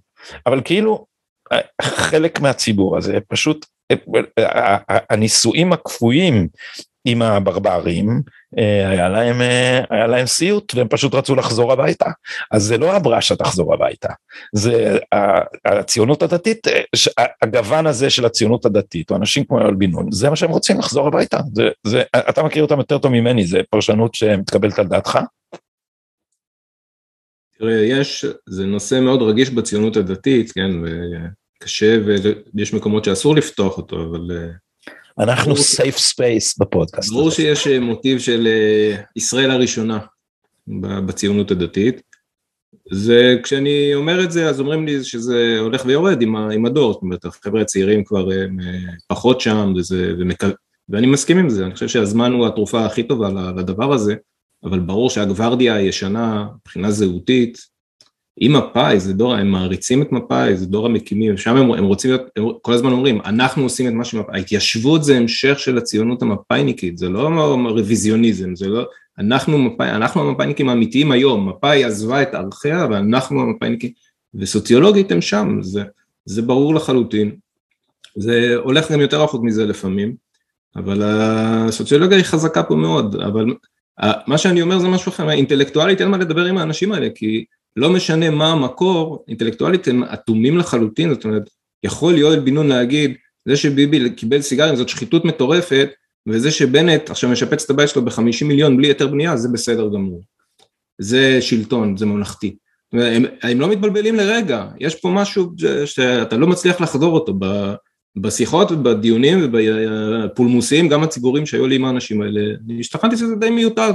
אבל 0.46 0.62
כאילו, 0.66 1.06
חלק 1.82 2.40
מהציבור 2.40 2.98
הזה, 2.98 3.18
פשוט 3.28 3.66
הנישואים 5.10 5.74
הכפויים 5.74 6.48
עם 7.06 7.22
הברברים, 7.22 8.22
היה 8.58 9.10
להם, 9.10 9.42
היה 9.90 10.08
להם 10.08 10.26
סיוט 10.26 10.76
והם 10.76 10.88
פשוט 10.88 11.16
רצו 11.16 11.36
לחזור 11.36 11.74
הביתה. 11.74 12.06
אז 12.52 12.64
זה 12.64 12.78
לא 12.78 12.96
הברשה 12.96 13.36
תחזור 13.36 13.74
הביתה, 13.74 14.10
זה 14.56 14.98
הציונות 15.66 16.24
הדתית, 16.24 16.68
הגוון 17.42 17.88
הזה 17.88 18.10
של 18.10 18.26
הציונות 18.26 18.66
הדתית, 18.66 19.12
או 19.12 19.16
אנשים 19.16 19.44
כמו 19.44 19.60
יואל 19.60 19.76
בן 19.76 19.92
נון, 19.92 20.12
זה 20.12 20.30
מה 20.30 20.36
שהם 20.36 20.52
רוצים 20.52 20.80
לחזור 20.80 21.08
הביתה. 21.08 21.38
זה, 21.54 21.70
זה, 21.88 22.04
אתה 22.30 22.44
מכיר 22.44 22.64
אותם 22.64 22.78
יותר 22.78 22.98
טוב 22.98 23.12
ממני, 23.12 23.46
זה 23.46 23.62
פרשנות 23.70 24.16
שמתקבלת 24.16 24.80
על 24.80 24.88
דעתך? 24.88 25.20
תראה, 27.60 27.74
יש, 27.74 28.26
זה 28.50 28.66
נושא 28.66 29.00
מאוד 29.00 29.22
רגיש 29.22 29.50
בציונות 29.50 29.98
הדתית, 29.98 30.52
כן, 30.52 30.72
וקשה 30.84 31.98
ויש 32.54 32.74
מקומות 32.74 33.06
שאסור 33.06 33.36
לפתוח 33.36 33.78
אותו, 33.78 33.96
אבל 33.96 34.52
אנחנו 35.20 35.56
safe 35.56 35.98
space 35.98 36.58
בפודקאסט. 36.58 37.10
ברור 37.12 37.32
שיש 37.32 37.68
אה, 37.68 37.80
מוטיב 37.80 38.20
של 38.20 38.48
אה, 38.48 39.02
ישראל 39.16 39.52
הראשונה 39.52 40.00
בציונות 41.06 41.52
הדתית. 41.52 42.02
זה, 42.92 43.36
כשאני 43.44 43.96
אומר 43.96 44.24
את 44.24 44.32
זה, 44.32 44.50
אז 44.50 44.60
אומרים 44.60 44.86
לי 44.86 45.04
שזה 45.04 45.58
הולך 45.60 45.86
ויורד 45.86 46.22
עם, 46.22 46.36
עם 46.36 46.66
הדור, 46.66 46.94
זאת 46.94 47.02
אומרת, 47.02 47.26
החבר'ה 47.26 47.62
הצעירים 47.62 48.04
כבר 48.04 48.32
הם 48.32 48.60
אה, 48.60 48.92
פחות 49.08 49.42
שם, 49.42 49.74
וזה, 49.76 50.14
ומק... 50.20 50.44
ואני 50.90 51.08
מסכים 51.08 51.38
עם 51.38 51.50
זה, 51.50 51.66
אני 51.66 51.74
חושב 51.74 51.88
שהזמן 51.88 52.32
הוא 52.32 52.48
התרופה 52.48 52.86
הכי 52.86 53.04
טובה 53.04 53.52
לדבר 53.58 53.94
הזה, 53.94 54.16
אבל 54.64 54.80
ברור 54.80 55.10
שהגוורדיה 55.10 55.76
הישנה, 55.76 56.48
מבחינה 56.56 56.92
זהותית, 56.92 57.58
עם 58.42 58.54
מפא"י, 58.54 59.00
זה 59.00 59.14
דור, 59.14 59.36
הם 59.36 59.52
מעריצים 59.52 60.02
את 60.02 60.12
מפא"י, 60.12 60.58
זה 60.58 60.66
דור 60.66 60.86
המקימים, 60.86 61.38
שם 61.38 61.56
הם, 61.56 61.72
הם 61.72 61.86
רוצים 61.86 62.12
להיות, 62.12 62.22
הם 62.36 62.46
כל 62.62 62.74
הזמן 62.74 62.92
אומרים, 62.92 63.22
אנחנו 63.26 63.64
עושים 63.64 63.88
את 63.88 63.94
מה 63.94 64.06
שמפא"י, 64.06 64.38
ההתיישבות 64.38 65.04
זה 65.04 65.18
המשך 65.18 65.60
של 65.60 65.78
הציונות 65.78 66.22
המפא"יניקית, 66.22 66.98
זה 66.98 67.10
לא 67.10 67.30
רוויזיוניזם, 67.70 68.56
זה 68.56 68.68
לא, 68.68 68.86
אנחנו 69.20 69.58
מפא"י, 69.58 69.90
אנחנו 69.90 70.30
המפא"יניקים 70.30 70.70
האמיתיים 70.70 71.12
היום, 71.12 71.50
מפא"י 71.50 71.84
עזבה 71.84 72.22
את 72.22 72.34
ערכיה 72.34 72.88
ואנחנו 72.90 73.42
המפא"יניקים, 73.42 73.92
וסוציולוגית 74.36 75.12
הם 75.12 75.22
שם, 75.22 75.58
זה, 75.62 75.84
זה 76.26 76.42
ברור 76.42 76.76
לחלוטין, 76.76 77.32
זה 78.16 78.56
הולך 78.56 78.92
גם 78.92 79.02
יותר 79.02 79.24
רחוק 79.24 79.44
מזה 79.44 79.66
לפעמים, 79.66 80.16
אבל 80.76 81.02
הסוציולוגיה 81.04 82.18
היא 82.18 82.26
חזקה 82.26 82.64
פה 82.64 82.76
מאוד, 82.76 83.16
אבל 83.16 83.46
מה 84.28 84.38
שאני 84.38 84.62
אומר 84.62 84.80
זה 84.80 84.88
משהו 84.88 85.10
אחר, 85.10 85.32
אינטלקטואלית 85.32 86.02
אין 86.02 86.10
מה 86.10 86.18
לדבר 86.18 86.46
עם 86.46 86.58
האנשים 86.58 86.92
האלה, 86.92 87.08
כי 87.16 87.46
לא 87.76 87.90
משנה 87.90 88.30
מה 88.30 88.52
המקור, 88.52 89.26
אינטלקטואלית 89.28 89.88
הם 89.88 90.04
אטומים 90.04 90.58
לחלוטין, 90.58 91.14
זאת 91.14 91.26
אומרת, 91.26 91.50
יכול 91.84 92.18
יואל 92.18 92.40
בן 92.40 92.54
נון 92.54 92.68
להגיד, 92.68 93.16
זה 93.46 93.58
שביבי 93.58 94.10
קיבל 94.10 94.42
סיגרים 94.42 94.76
זאת 94.76 94.90
שחיתות 94.90 95.26
מטורפת, 95.26 95.90
וזה 96.28 96.52
שבנט 96.52 97.10
עכשיו 97.10 97.30
משפץ 97.30 97.64
את 97.64 97.70
הבית 97.70 97.90
שלו 97.90 98.06
בחמישים 98.06 98.48
מיליון 98.48 98.78
בלי 98.78 98.88
היתר 98.88 99.08
בנייה, 99.08 99.38
זה 99.38 99.50
בסדר 99.50 99.88
גמור. 99.88 100.22
זה 101.02 101.42
שלטון, 101.42 101.98
זה 101.98 102.06
ממלכתי. 102.06 102.56
הם, 102.94 103.26
הם 103.44 103.60
לא 103.60 103.70
מתבלבלים 103.70 104.16
לרגע, 104.16 104.68
יש 104.80 104.96
פה 104.96 105.10
משהו 105.10 105.52
שאתה 105.86 106.38
לא 106.38 106.48
מצליח 106.48 106.82
לחזור 106.82 107.14
אותו 107.14 107.34
בשיחות 108.16 108.72
ובדיונים 108.72 109.40
ובפולמוסים, 109.44 110.88
גם 110.88 111.04
הציבורים 111.04 111.46
שהיו 111.46 111.68
לי 111.68 111.76
עם 111.76 111.86
האנשים 111.86 112.22
האלה, 112.22 112.42
השתכנתי 112.80 113.18
שזה 113.18 113.36
די 113.36 113.50
מיותר, 113.50 113.90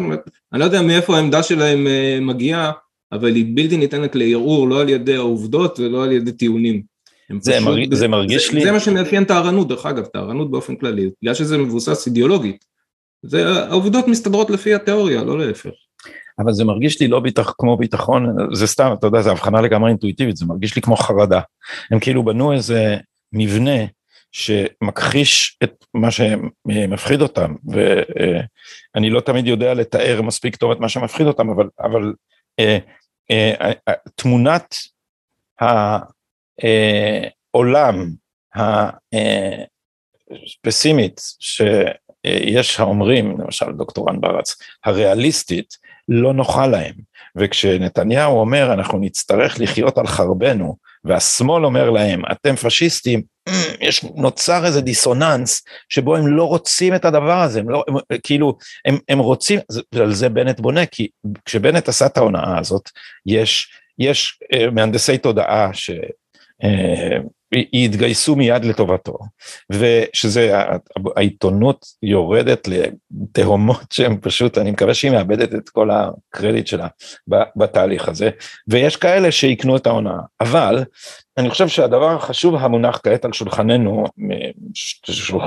אני 0.53 0.61
לא 0.61 0.65
יודע 0.65 0.83
מאיפה 0.83 1.17
העמדה 1.17 1.43
שלהם 1.43 1.87
אה, 1.87 2.19
מגיעה, 2.21 2.73
אבל 3.13 3.35
היא 3.35 3.47
בלתי 3.57 3.77
ניתנת 3.77 4.15
לערעור, 4.15 4.69
לא 4.69 4.81
על 4.81 4.89
ידי 4.89 5.17
העובדות 5.17 5.81
ולא 5.81 6.05
על 6.05 6.13
ידי 6.13 6.33
טיעונים. 6.33 6.83
זה, 7.41 7.53
פשוט, 7.53 7.65
מרג, 7.65 7.95
זה 7.95 8.09
מרגיש 8.09 8.51
זה, 8.51 8.59
לי... 8.59 8.65
זה 8.65 8.73
מה 8.73 8.81
שמאפיין 8.81 9.25
טהרנות, 9.25 9.69
דרך 9.69 9.87
אגב, 9.87 10.05
טהרנות 10.05 10.51
באופן 10.51 10.77
כללי, 10.77 11.11
בגלל 11.23 11.35
שזה 11.35 11.59
מבוסס 11.59 12.07
אידיאולוגית. 12.07 12.65
זה, 13.23 13.49
העובדות 13.49 14.09
מסתדרות 14.09 14.51
לפי 14.51 14.75
התיאוריה, 14.75 15.25
לא 15.25 15.39
להפך. 15.39 15.71
אבל 16.39 16.53
זה 16.53 16.65
מרגיש 16.65 17.01
לי 17.01 17.09
לא 17.09 17.21
ביטח, 17.21 17.55
כמו 17.59 17.77
ביטחון, 17.77 18.37
זה 18.53 18.67
סתם, 18.67 18.95
אתה 18.99 19.07
יודע, 19.07 19.23
זו 19.23 19.31
הבחנה 19.31 19.61
לגמרי 19.61 19.91
אינטואיטיבית, 19.91 20.37
זה 20.37 20.47
מרגיש 20.47 20.77
לי 20.77 20.83
כמו 20.83 20.97
חרדה. 20.97 21.41
הם 21.91 22.01
כאילו 22.01 22.25
בנו 22.25 22.53
איזה 22.53 22.97
מבנה 23.33 23.85
שמכחיש 24.33 25.59
את 25.65 25.85
מה 25.95 26.09
שמפחיד 26.11 27.21
אותם, 27.21 27.55
ואני 28.95 29.11
לא 29.11 29.21
תמיד 29.21 29.47
יודע 29.47 29.75
לתאר 29.75 30.23
מספיק 30.23 30.57
טוב 30.57 30.71
את 30.71 30.81
מה 30.81 30.89
שמפחיד 30.89 31.27
אותם, 31.27 31.51
אבל, 31.51 31.69
אבל 31.81 32.03
אה, 32.03 32.07
אה, 32.07 32.07
אה, 32.07 32.34
תמונת 34.15 34.75
העולם 37.55 38.11
הפסימית 40.65 41.21
שיש 41.41 42.81
האומרים, 42.81 43.41
למשל 43.41 43.73
דוקטורן 43.73 44.21
ברץ, 44.21 44.57
הריאליסטית, 44.85 45.75
לא 46.09 46.33
נוחה 46.33 46.67
להם. 46.67 46.95
וכשנתניהו 47.37 48.41
אומר 48.41 48.73
אנחנו 48.73 48.99
נצטרך 48.99 49.61
לחיות 49.61 49.99
על 49.99 50.07
חרבנו, 50.07 50.77
והשמאל 51.05 51.65
אומר 51.65 51.91
להם 51.91 52.23
אתם 52.33 52.57
פשיסטים, 52.57 53.23
יש, 53.81 54.05
נוצר 54.17 54.65
איזה 54.65 54.81
דיסוננס 54.81 55.65
שבו 55.89 56.17
הם 56.17 56.27
לא 56.27 56.45
רוצים 56.45 56.95
את 56.95 57.05
הדבר 57.05 57.41
הזה, 57.41 57.61
הם 57.61 57.71
לא, 57.71 57.85
הם, 57.89 57.97
כאילו, 58.23 58.59
הם, 58.85 58.99
הם 59.09 59.19
רוצים, 59.19 59.61
ועל 59.93 60.15
זה 60.15 60.29
בנט 60.29 60.61
בונה, 60.61 60.87
כי 60.87 61.09
כשבנט 61.45 61.89
עשה 61.89 62.07
את 62.07 62.17
ההונאה 62.17 62.59
הזאת, 62.59 62.91
יש, 63.27 63.69
יש 63.99 64.39
אה, 64.53 64.71
מהנדסי 64.71 65.19
תודעה 65.19 65.75
ש... 65.75 65.91
אה, 66.65 67.19
יתגייסו 67.73 68.37
מיד 68.37 68.65
לטובתו, 68.65 69.19
ושזה, 69.73 70.61
העיתונות 71.17 71.87
יורדת 72.03 72.69
לתהומות 72.69 73.93
שהם 73.93 74.17
פשוט, 74.21 74.59
אני 74.59 74.71
מקווה 74.71 74.95
שהיא 74.95 75.11
מאבדת 75.11 75.55
את 75.55 75.69
כל 75.69 75.91
הקרדיט 75.91 76.67
שלה 76.67 76.87
בתהליך 77.57 78.09
הזה, 78.09 78.31
ויש 78.69 78.97
כאלה 78.97 79.33
שיקנו 79.33 79.77
את 79.77 79.87
ההונאה, 79.87 80.19
אבל 80.41 80.85
אני 81.39 81.51
חושב 81.51 81.69
שהדבר 81.69 82.11
החשוב 82.11 82.55
המונח 82.55 83.01
כעת 83.03 83.25
על 83.25 83.33
שולחננו, 83.33 84.05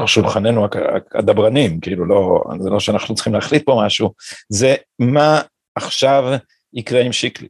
שולחננו 0.06 0.68
הדברנים, 1.16 1.80
כאילו 1.80 2.06
לא, 2.06 2.44
זה 2.60 2.70
לא 2.70 2.80
שאנחנו 2.80 3.16
צריכים 3.16 3.34
להחליט 3.34 3.66
פה 3.66 3.82
משהו, 3.86 4.14
זה 4.50 4.76
מה 5.00 5.42
עכשיו 5.76 6.34
יקרה 6.74 7.02
עם 7.02 7.12
שיקלי. 7.12 7.48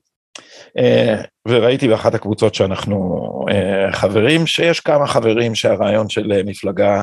אה, 0.78 1.22
וראיתי 1.48 1.88
באחת 1.88 2.14
הקבוצות 2.14 2.56
שאנחנו 2.56 3.28
אה, 3.50 3.92
חברים, 3.92 4.48
שיש 4.48 4.80
כמה 4.80 5.08
חברים 5.08 5.56
שהרעיון 5.56 6.10
של 6.10 6.32
אה, 6.32 6.44
מפלגה 6.44 7.02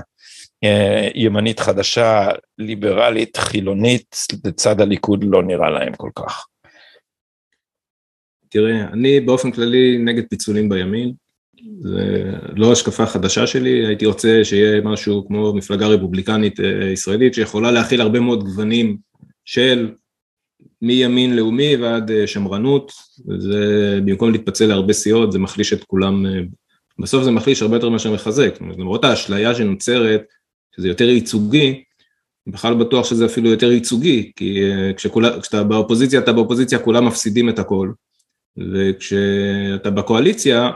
ימנית 1.15 1.61
חדשה, 1.61 2.29
ליברלית, 2.59 3.37
חילונית, 3.37 4.17
לצד 4.45 4.81
הליכוד 4.81 5.25
לא 5.25 5.43
נראה 5.43 5.71
להם 5.71 5.93
כל 5.97 6.11
כך. 6.17 6.47
תראה, 8.49 8.85
אני 8.93 9.21
באופן 9.21 9.51
כללי 9.51 9.99
נגד 9.99 10.23
פיצולים 10.31 10.69
בימין, 10.69 11.13
זה 11.81 12.33
לא 12.57 12.73
השקפה 12.73 13.07
חדשה 13.07 13.47
שלי, 13.47 13.87
הייתי 13.87 14.07
רוצה 14.07 14.41
שיהיה 14.45 14.81
משהו 14.81 15.27
כמו 15.29 15.53
מפלגה 15.55 15.87
רפובליקנית 15.87 16.59
ישראלית 16.93 17.35
שיכולה 17.35 17.71
להכיל 17.71 18.01
הרבה 18.01 18.21
מאוד 18.21 18.45
גוונים 18.45 18.97
של 19.45 19.93
מימין 20.85 21.37
לאומי 21.37 21.77
ועד 21.77 22.11
אה, 22.11 22.27
שמרנות, 22.27 22.93
זה 23.39 23.99
במקום 24.05 24.33
להתפצל 24.33 24.67
להרבה 24.67 24.93
סיעות 24.93 25.33
זה 25.33 25.39
מחליש 25.39 25.73
את 25.73 25.85
כולם, 25.85 26.27
אה, 26.27 26.41
בסוף 26.99 27.25
זה 27.25 27.31
מחליש 27.31 27.63
הרבה 27.63 27.77
יותר 27.77 27.89
מאשר 27.89 28.13
מחזק, 28.13 28.59
למרות 28.61 29.05
האשליה 29.05 29.55
שנוצרת, 29.55 30.23
שזה 30.77 30.89
יותר 30.89 31.09
ייצוגי, 31.09 31.83
בכלל 32.47 32.75
בטוח 32.75 33.07
שזה 33.07 33.27
אפילו 33.27 33.51
יותר 33.51 33.73
ייצוגי, 33.73 34.33
כי 34.37 34.63
אה, 34.63 34.93
כשכולה, 34.93 35.41
כשאתה 35.41 35.63
באופוזיציה 35.65 36.21
אתה 36.21 36.33
באופוזיציה 36.33 36.79
כולם 36.79 37.07
מפסידים 37.07 37.49
את 37.49 37.59
הכל, 37.59 37.93
וכשאתה 38.57 39.91
בקואליציה 39.91 40.71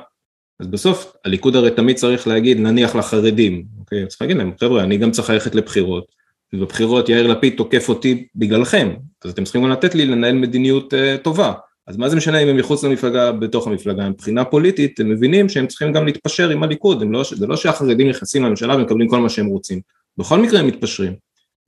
אז 0.60 0.66
בסוף 0.66 1.12
הליכוד 1.24 1.56
הרי 1.56 1.70
תמיד 1.70 1.96
צריך 1.96 2.26
להגיד 2.26 2.58
נניח 2.58 2.96
לחרדים, 2.96 3.64
אוקיי? 3.78 4.06
צריך 4.06 4.22
להגיד 4.22 4.36
להם 4.36 4.52
חבר'ה 4.60 4.82
אני 4.82 4.96
גם 4.96 5.10
צריך 5.10 5.30
ללכת 5.30 5.54
לבחירות 5.54 6.17
ובבחירות 6.52 7.08
יאיר 7.08 7.26
לפיד 7.26 7.54
תוקף 7.56 7.88
אותי 7.88 8.26
בגללכם, 8.34 8.94
אז 9.24 9.30
אתם 9.30 9.44
צריכים 9.44 9.62
גם 9.62 9.70
לתת 9.70 9.94
לי 9.94 10.06
לנהל 10.06 10.34
מדיניות 10.34 10.94
uh, 10.94 10.96
טובה. 11.22 11.52
אז 11.86 11.96
מה 11.96 12.08
זה 12.08 12.16
משנה 12.16 12.38
אם 12.38 12.48
הם 12.48 12.56
מחוץ 12.56 12.84
למפלגה, 12.84 13.32
בתוך 13.32 13.66
המפלגה, 13.66 14.08
מבחינה 14.08 14.44
פוליטית 14.44 15.00
הם 15.00 15.08
מבינים 15.08 15.48
שהם 15.48 15.66
צריכים 15.66 15.92
גם 15.92 16.06
להתפשר 16.06 16.50
עם 16.50 16.62
הליכוד, 16.62 17.04
לא, 17.10 17.24
זה 17.36 17.46
לא 17.46 17.56
שהחרדים 17.56 18.08
נכנסים 18.08 18.44
לממשלה 18.44 18.76
ומקבלים 18.76 19.08
כל 19.08 19.20
מה 19.20 19.28
שהם 19.28 19.46
רוצים, 19.46 19.80
בכל 20.16 20.38
מקרה 20.38 20.60
הם 20.60 20.66
מתפשרים. 20.66 21.14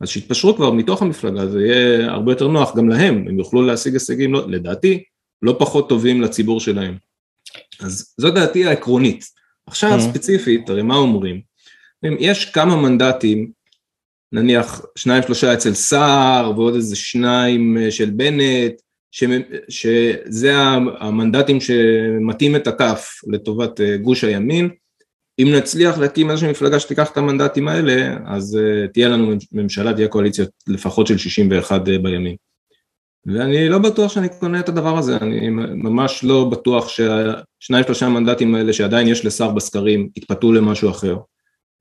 אז 0.00 0.08
שיתפשרו 0.08 0.56
כבר 0.56 0.70
מתוך 0.70 1.02
המפלגה, 1.02 1.46
זה 1.46 1.60
יהיה 1.60 2.10
הרבה 2.10 2.32
יותר 2.32 2.48
נוח 2.48 2.76
גם 2.76 2.88
להם, 2.88 3.24
הם 3.28 3.38
יוכלו 3.38 3.62
להשיג 3.62 3.92
הישגים, 3.92 4.32
לא, 4.32 4.48
לדעתי, 4.48 5.02
לא 5.42 5.56
פחות 5.58 5.88
טובים 5.88 6.22
לציבור 6.22 6.60
שלהם. 6.60 6.96
אז 7.80 8.14
זו 8.18 8.30
דעתי 8.30 8.66
העקרונית. 8.66 9.24
עכשיו 9.66 9.98
mm-hmm. 9.98 10.00
ספציפית, 10.00 10.70
הרי 10.70 10.82
מה 10.82 10.96
אומרים? 10.96 11.40
יש 12.02 12.44
כמה 12.44 12.76
מנדטים 12.76 13.50
נניח 14.32 14.82
שניים 14.96 15.22
שלושה 15.22 15.54
אצל 15.54 15.74
סער 15.74 16.52
ועוד 16.56 16.74
איזה 16.74 16.96
שניים 16.96 17.78
אה, 17.78 17.90
של 17.90 18.10
בנט, 18.10 18.72
ש, 19.12 19.24
שזה 19.68 20.56
המנדטים 21.00 21.60
שמטים 21.60 22.56
את 22.56 22.66
הכף 22.66 23.20
לטובת 23.26 23.80
אה, 23.80 23.96
גוש 23.96 24.24
הימין. 24.24 24.70
אם 25.42 25.48
נצליח 25.56 25.98
להקים 25.98 26.30
איזושהי 26.30 26.50
מפלגה 26.50 26.80
שתיקח 26.80 27.10
את 27.10 27.16
המנדטים 27.16 27.68
האלה, 27.68 28.16
אז 28.26 28.58
uh, 28.58 28.88
תהיה 28.92 29.08
לנו 29.08 29.32
ממשלה, 29.52 29.94
תהיה 29.94 30.08
קואליציה 30.08 30.44
לפחות 30.66 31.06
של 31.06 31.18
61 31.18 31.80
uh, 31.80 31.84
בימין. 31.84 32.36
ואני 33.26 33.68
לא 33.68 33.78
בטוח 33.78 34.12
שאני 34.12 34.28
קונה 34.40 34.60
את 34.60 34.68
הדבר 34.68 34.98
הזה, 34.98 35.16
אני 35.16 35.48
ממש 35.74 36.24
לא 36.24 36.44
בטוח 36.44 36.88
שהשניים 36.88 37.84
שלושה 37.84 38.08
מנדטים 38.08 38.54
האלה 38.54 38.72
שעדיין 38.72 39.08
יש 39.08 39.24
לשר 39.24 39.50
בסקרים 39.50 40.08
יתפתו 40.16 40.52
למשהו 40.52 40.90
אחר. 40.90 41.16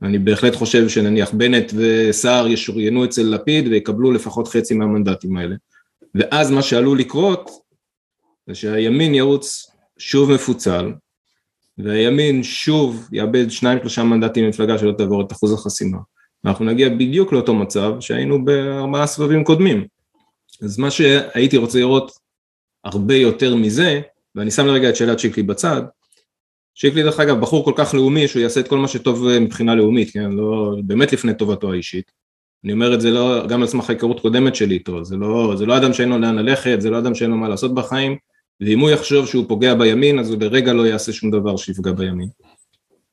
אני 0.01 0.19
בהחלט 0.19 0.55
חושב 0.55 0.89
שנניח 0.89 1.31
בנט 1.33 1.73
וסער 1.75 2.47
ישוריינו 2.47 3.05
אצל 3.05 3.21
לפיד 3.21 3.67
ויקבלו 3.67 4.11
לפחות 4.11 4.47
חצי 4.47 4.73
מהמנדטים 4.73 5.37
האלה. 5.37 5.55
ואז 6.15 6.51
מה 6.51 6.61
שעלול 6.61 6.99
לקרות 6.99 7.49
זה 8.47 8.55
שהימין 8.55 9.15
ירוץ 9.15 9.71
שוב 9.97 10.31
מפוצל, 10.31 10.93
והימין 11.77 12.43
שוב 12.43 13.07
יאבד 13.11 13.51
שניים 13.51 13.79
שלושה 13.79 14.03
מנדטים 14.03 14.45
במפלגה 14.45 14.77
שלא 14.77 14.91
תעבור 14.91 15.21
את 15.21 15.31
אחוז 15.31 15.53
החסימה. 15.53 15.97
ואנחנו 16.43 16.65
נגיע 16.65 16.89
בדיוק 16.89 17.33
לאותו 17.33 17.53
מצב 17.53 17.93
שהיינו 17.99 18.45
בארבעה 18.45 19.07
סבבים 19.07 19.43
קודמים. 19.43 19.87
אז 20.63 20.79
מה 20.79 20.91
שהייתי 20.91 21.57
רוצה 21.57 21.79
לראות 21.79 22.11
הרבה 22.83 23.15
יותר 23.15 23.55
מזה, 23.55 24.01
ואני 24.35 24.51
שם 24.51 24.65
לרגע 24.65 24.89
את 24.89 24.95
שאלת 24.95 25.19
שיקלי 25.19 25.43
בצד, 25.43 25.81
שיקלי 26.81 27.03
דרך 27.03 27.19
אגב 27.19 27.39
בחור 27.41 27.65
כל 27.65 27.73
כך 27.75 27.93
לאומי 27.93 28.27
שהוא 28.27 28.41
יעשה 28.41 28.59
את 28.59 28.67
כל 28.67 28.77
מה 28.77 28.87
שטוב 28.87 29.27
אה, 29.27 29.39
מבחינה 29.39 29.75
לאומית, 29.75 30.11
כן, 30.11 30.31
לא, 30.31 30.75
באמת 30.83 31.13
לפני 31.13 31.33
טובתו 31.33 31.71
האישית. 31.71 32.11
אני 32.63 32.73
אומר 32.73 32.93
את 32.93 33.01
זה 33.01 33.11
לא, 33.11 33.47
גם 33.47 33.61
על 33.61 33.67
סמך 33.67 33.89
ההיכרות 33.89 34.19
קודמת 34.19 34.55
שלי 34.55 34.73
איתו, 34.73 35.05
זה 35.05 35.17
לא, 35.17 35.53
זה 35.57 35.65
לא 35.65 35.77
אדם 35.77 35.93
שאין 35.93 36.09
לו 36.09 36.17
לאן 36.17 36.35
ללכת, 36.35 36.81
זה 36.81 36.89
לא 36.89 36.99
אדם 36.99 37.15
שאין 37.15 37.31
לו 37.31 37.37
מה 37.37 37.49
לעשות 37.49 37.73
בחיים, 37.73 38.17
ואם 38.61 38.79
הוא 38.79 38.89
יחשוב 38.89 39.27
שהוא 39.27 39.45
פוגע 39.47 39.75
בימין, 39.75 40.19
אז 40.19 40.29
הוא 40.29 40.41
לרגע 40.41 40.73
לא 40.73 40.87
יעשה 40.87 41.13
שום 41.13 41.31
דבר 41.31 41.57
שיפגע 41.57 41.91
בימין. 41.91 42.29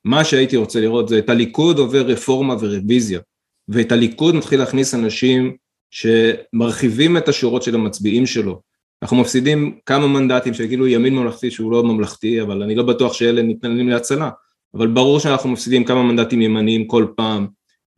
מה 0.04 0.24
שהייתי 0.24 0.56
רוצה 0.56 0.80
לראות 0.80 1.08
זה 1.08 1.18
את 1.18 1.30
הליכוד 1.30 1.78
עובר 1.78 2.06
רפורמה 2.06 2.54
ורוויזיה, 2.60 3.20
ואת 3.68 3.92
הליכוד 3.92 4.34
מתחיל 4.34 4.58
להכניס 4.58 4.94
אנשים 4.94 5.56
שמרחיבים 5.90 7.16
את 7.16 7.28
השורות 7.28 7.62
של 7.62 7.74
המצביעים 7.74 8.26
שלו, 8.26 8.60
אנחנו 9.06 9.16
מפסידים 9.16 9.78
כמה 9.86 10.06
מנדטים 10.06 10.54
שכאילו 10.54 10.86
ימין 10.86 11.14
ממלכתי 11.14 11.50
שהוא 11.50 11.72
לא 11.72 11.84
ממלכתי, 11.84 12.42
אבל 12.42 12.62
אני 12.62 12.74
לא 12.74 12.82
בטוח 12.82 13.12
שאלה 13.12 13.42
ניתנים 13.42 13.88
להצלה. 13.88 14.30
אבל 14.74 14.86
ברור 14.86 15.20
שאנחנו 15.20 15.50
מפסידים 15.50 15.84
כמה 15.84 16.02
מנדטים 16.02 16.42
ימניים 16.42 16.86
כל 16.86 17.06
פעם 17.16 17.46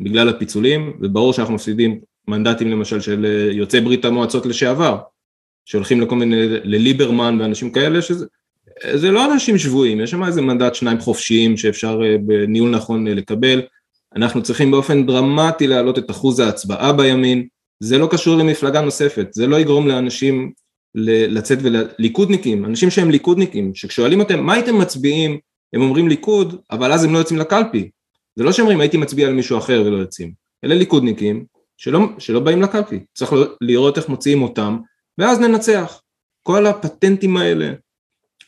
בגלל 0.00 0.28
הפיצולים, 0.28 0.92
וברור 1.00 1.32
שאנחנו 1.32 1.54
מפסידים 1.54 2.00
מנדטים 2.28 2.70
למשל 2.70 3.00
של 3.00 3.26
אה, 3.26 3.52
יוצאי 3.52 3.80
ברית 3.80 4.04
המועצות 4.04 4.46
לשעבר, 4.46 4.98
שהולכים 5.64 6.00
לכל 6.00 6.16
מיני, 6.16 6.46
לליברמן 6.48 7.38
ואנשים 7.40 7.70
כאלה, 7.70 8.02
שזה 8.02 8.26
זה 8.94 9.10
לא 9.10 9.32
אנשים 9.32 9.58
שבויים, 9.58 10.00
יש 10.00 10.10
שם 10.10 10.24
איזה 10.24 10.42
מנדט 10.42 10.74
שניים 10.74 10.98
חופשיים 10.98 11.56
שאפשר 11.56 12.00
אה, 12.04 12.16
בניהול 12.26 12.70
נכון 12.70 13.08
אה, 13.08 13.14
לקבל. 13.14 13.62
אנחנו 14.16 14.42
צריכים 14.42 14.70
באופן 14.70 15.06
דרמטי 15.06 15.66
להעלות 15.66 15.98
את 15.98 16.10
אחוז 16.10 16.40
ההצבעה 16.40 16.92
בימין, 16.92 17.46
זה 17.80 17.98
לא 17.98 18.08
קשור 18.10 18.36
למפלגה 18.36 18.80
נוספת, 18.80 19.28
זה 19.32 19.46
לא 19.46 19.60
יגרום 19.60 19.88
לאנשים 19.88 20.52
לצאת 20.95 21.59
וליכודניקים, 21.62 22.64
אנשים 22.64 22.90
שהם 22.90 23.11
ליכודניקים, 23.11 23.75
שכשואלים 23.75 24.21
אותם 24.21 24.40
מה 24.40 24.54
הייתם 24.54 24.78
מצביעים, 24.78 25.38
הם 25.73 25.83
אומרים 25.83 26.09
ליכוד, 26.09 26.61
אבל 26.71 26.92
אז 26.92 27.04
הם 27.04 27.12
לא 27.12 27.18
יוצאים 27.18 27.38
לקלפי. 27.38 27.90
זה 28.37 28.45
לא 28.45 28.52
שאומרים 28.52 28.80
הייתי 28.80 28.97
מצביע 28.97 29.26
על 29.28 29.35
מישהו 29.35 29.59
אחר 29.59 29.83
ולא 29.87 29.97
יוצאים. 29.97 30.33
אלה 30.64 30.75
ליכודניקים 30.75 31.45
שלא, 31.76 32.00
שלא 32.18 32.40
באים 32.40 32.62
לקלפי. 32.62 33.00
צריך 33.14 33.33
לראות 33.61 33.99
איך 33.99 34.09
מוציאים 34.09 34.42
אותם, 34.42 34.78
ואז 35.18 35.40
ננצח. 35.40 36.02
כל 36.42 36.66
הפטנטים 36.66 37.37
האלה 37.37 37.73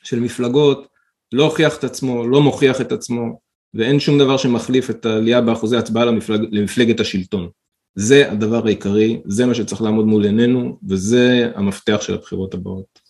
של 0.03 0.21
מפלגות 0.21 0.87
לא 1.33 1.45
הוכיח 1.45 1.79
את 1.79 1.85
עצמו, 1.85 2.27
לא 2.27 2.43
מוכיח 2.43 2.81
את 2.81 2.93
עצמו, 2.93 3.41
ואין 3.75 4.01
שום 4.01 4.19
דבר 4.19 4.37
שמחליף 4.37 4.91
את 4.91 5.07
העלייה 5.07 5.41
באחוזי 5.41 5.77
הצבעה 5.77 6.05
למפלג, 6.05 6.41
למפלגת 6.51 7.01
השלטון. 7.01 7.49
זה 7.95 8.33
הדבר 8.33 8.67
העיקרי, 8.67 9.21
זה 9.25 9.47
מה 9.47 9.55
שצריך 9.55 9.83
לעמוד 9.83 10.07
מול 10.07 10.25
עינינו, 10.25 10.79
וזה 10.89 11.51
המפתח 11.55 12.01
של 12.01 12.15
הבחירות 12.15 12.55
הבאות. 12.55 13.01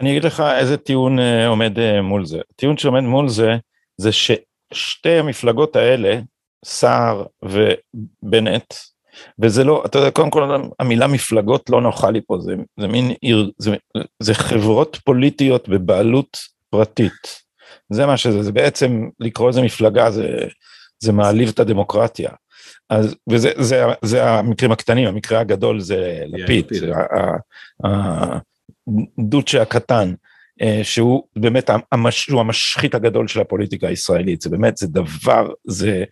אני 0.00 0.10
אגיד 0.10 0.24
לך 0.24 0.42
איזה 0.58 0.76
טיעון 0.76 1.18
אה, 1.18 1.46
עומד 1.46 1.78
אה, 1.78 2.02
מול 2.02 2.24
זה. 2.24 2.40
טיעון 2.56 2.76
שעומד 2.76 3.00
מול 3.00 3.28
זה, 3.28 3.56
זה 3.96 4.10
ששתי 4.12 5.10
המפלגות 5.18 5.76
האלה, 5.76 6.20
סער 6.64 7.24
ובנט, 7.42 8.74
וזה 9.38 9.64
לא, 9.64 9.82
אתה 9.86 9.98
יודע, 9.98 10.10
קודם 10.10 10.30
כל 10.30 10.56
המילה 10.80 11.06
מפלגות 11.06 11.70
לא 11.70 11.80
נוחה 11.80 12.10
לי 12.10 12.20
פה, 12.26 12.38
זה, 12.40 12.54
זה 12.80 12.86
מין 12.86 13.12
עיר, 13.20 13.50
זה, 13.58 13.76
זה 14.22 14.34
חברות 14.34 14.98
פוליטיות 15.04 15.68
בבעלות 15.68 16.38
פרטית. 16.70 17.48
זה 17.90 18.06
מה 18.06 18.16
שזה, 18.16 18.42
זה 18.42 18.52
בעצם 18.52 19.08
לקרוא 19.20 19.48
לזה 19.48 19.62
מפלגה, 19.62 20.10
זה, 20.10 20.28
זה 20.98 21.12
מעליב 21.12 21.48
את 21.48 21.58
הדמוקרטיה. 21.58 22.30
אז, 22.90 23.14
וזה 23.30 23.50
זה, 23.56 23.84
זה 24.02 24.30
המקרים 24.30 24.72
הקטנים, 24.72 25.08
המקרה 25.08 25.40
הגדול 25.40 25.80
זה 25.80 26.22
לפיד, 26.26 26.66
הדוצ'ה 29.18 29.62
הקטן, 29.62 30.14
אה, 30.62 30.80
שהוא 30.82 31.22
באמת 31.36 31.70
המש, 31.92 32.26
הוא 32.26 32.40
המשחית 32.40 32.94
הגדול 32.94 33.28
של 33.28 33.40
הפוליטיקה 33.40 33.88
הישראלית, 33.88 34.40
זה 34.40 34.50
באמת, 34.50 34.76
זה 34.76 34.86
דבר, 34.86 35.52
זה, 35.66 36.04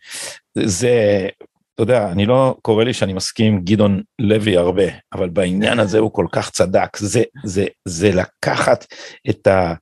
זה, 0.54 1.28
אתה 1.74 1.82
יודע, 1.82 2.12
אני 2.12 2.26
לא 2.26 2.56
קורא 2.62 2.84
לי 2.84 2.92
שאני 2.92 3.12
מסכים 3.12 3.54
עם 3.54 3.60
גדעון 3.64 4.02
לוי 4.18 4.56
הרבה, 4.56 4.84
אבל 5.12 5.28
בעניין 5.28 5.78
הזה 5.78 5.98
הוא 5.98 6.12
כל 6.12 6.26
כך 6.32 6.50
צדק, 6.50 6.96
זה, 6.96 7.22
זה, 7.44 7.64
זה 7.84 8.10
לקחת 8.12 8.86
את 9.30 9.46
ה... 9.46 9.74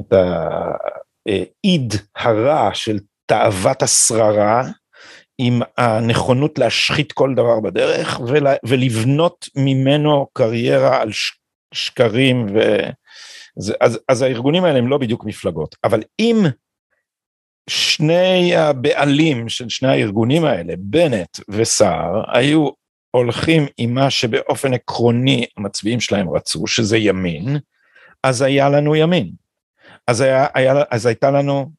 את 0.00 0.14
האיד 1.26 1.94
הרע 2.16 2.70
של 2.74 2.98
תאוות 3.26 3.82
השררה, 3.82 4.68
עם 5.38 5.62
הנכונות 5.78 6.58
להשחית 6.58 7.12
כל 7.12 7.34
דבר 7.34 7.60
בדרך 7.60 8.20
ול, 8.26 8.46
ולבנות 8.64 9.48
ממנו 9.56 10.26
קריירה 10.32 11.02
על 11.02 11.12
ש, 11.12 11.32
שקרים 11.74 12.46
ו... 12.54 12.78
אז, 13.80 13.98
אז 14.08 14.22
הארגונים 14.22 14.64
האלה 14.64 14.78
הם 14.78 14.88
לא 14.88 14.98
בדיוק 14.98 15.24
מפלגות, 15.24 15.76
אבל 15.84 16.02
אם 16.18 16.42
שני 17.70 18.56
הבעלים 18.56 19.48
של 19.48 19.68
שני 19.68 19.88
הארגונים 19.88 20.44
האלה, 20.44 20.74
בנט 20.78 21.38
וסער, 21.48 22.22
היו 22.36 22.68
הולכים 23.10 23.66
עם 23.78 23.94
מה 23.94 24.10
שבאופן 24.10 24.74
עקרוני 24.74 25.46
המצביעים 25.56 26.00
שלהם 26.00 26.30
רצו, 26.30 26.66
שזה 26.66 26.98
ימין, 26.98 27.58
אז 28.22 28.42
היה 28.42 28.68
לנו 28.68 28.96
ימין. 28.96 29.30
אז, 30.06 30.20
היה, 30.20 30.46
היה, 30.54 30.74
אז 30.90 31.06
הייתה 31.06 31.30
לנו 31.30 31.70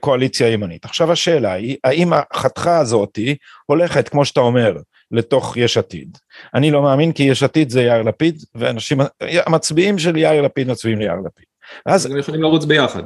קואליציה 0.00 0.48
ימנית. 0.48 0.84
עכשיו 0.84 1.12
השאלה 1.12 1.52
היא, 1.52 1.76
האם 1.84 2.12
החתכה 2.12 2.78
הזאתי 2.78 3.36
הולכת, 3.66 4.08
כמו 4.08 4.24
שאתה 4.24 4.40
אומר, 4.40 4.76
לתוך 5.10 5.56
יש 5.56 5.76
עתיד. 5.76 6.18
אני 6.54 6.70
לא 6.70 6.82
מאמין 6.82 7.12
כי 7.12 7.22
יש 7.22 7.42
עתיד 7.42 7.70
זה 7.70 7.82
יאיר 7.82 8.02
לפיד, 8.02 8.42
ואנשים, 8.54 8.98
המצביעים 9.46 9.98
של 9.98 10.16
יאיר 10.16 10.42
לפיד 10.42 10.68
מצביעים 10.68 10.98
ליאיר 10.98 11.20
לפיד. 11.26 11.44
אז 11.86 12.06
הם 12.06 12.18
יכולים 12.18 12.42
לרוץ 12.42 12.64
ביחד. 12.64 13.02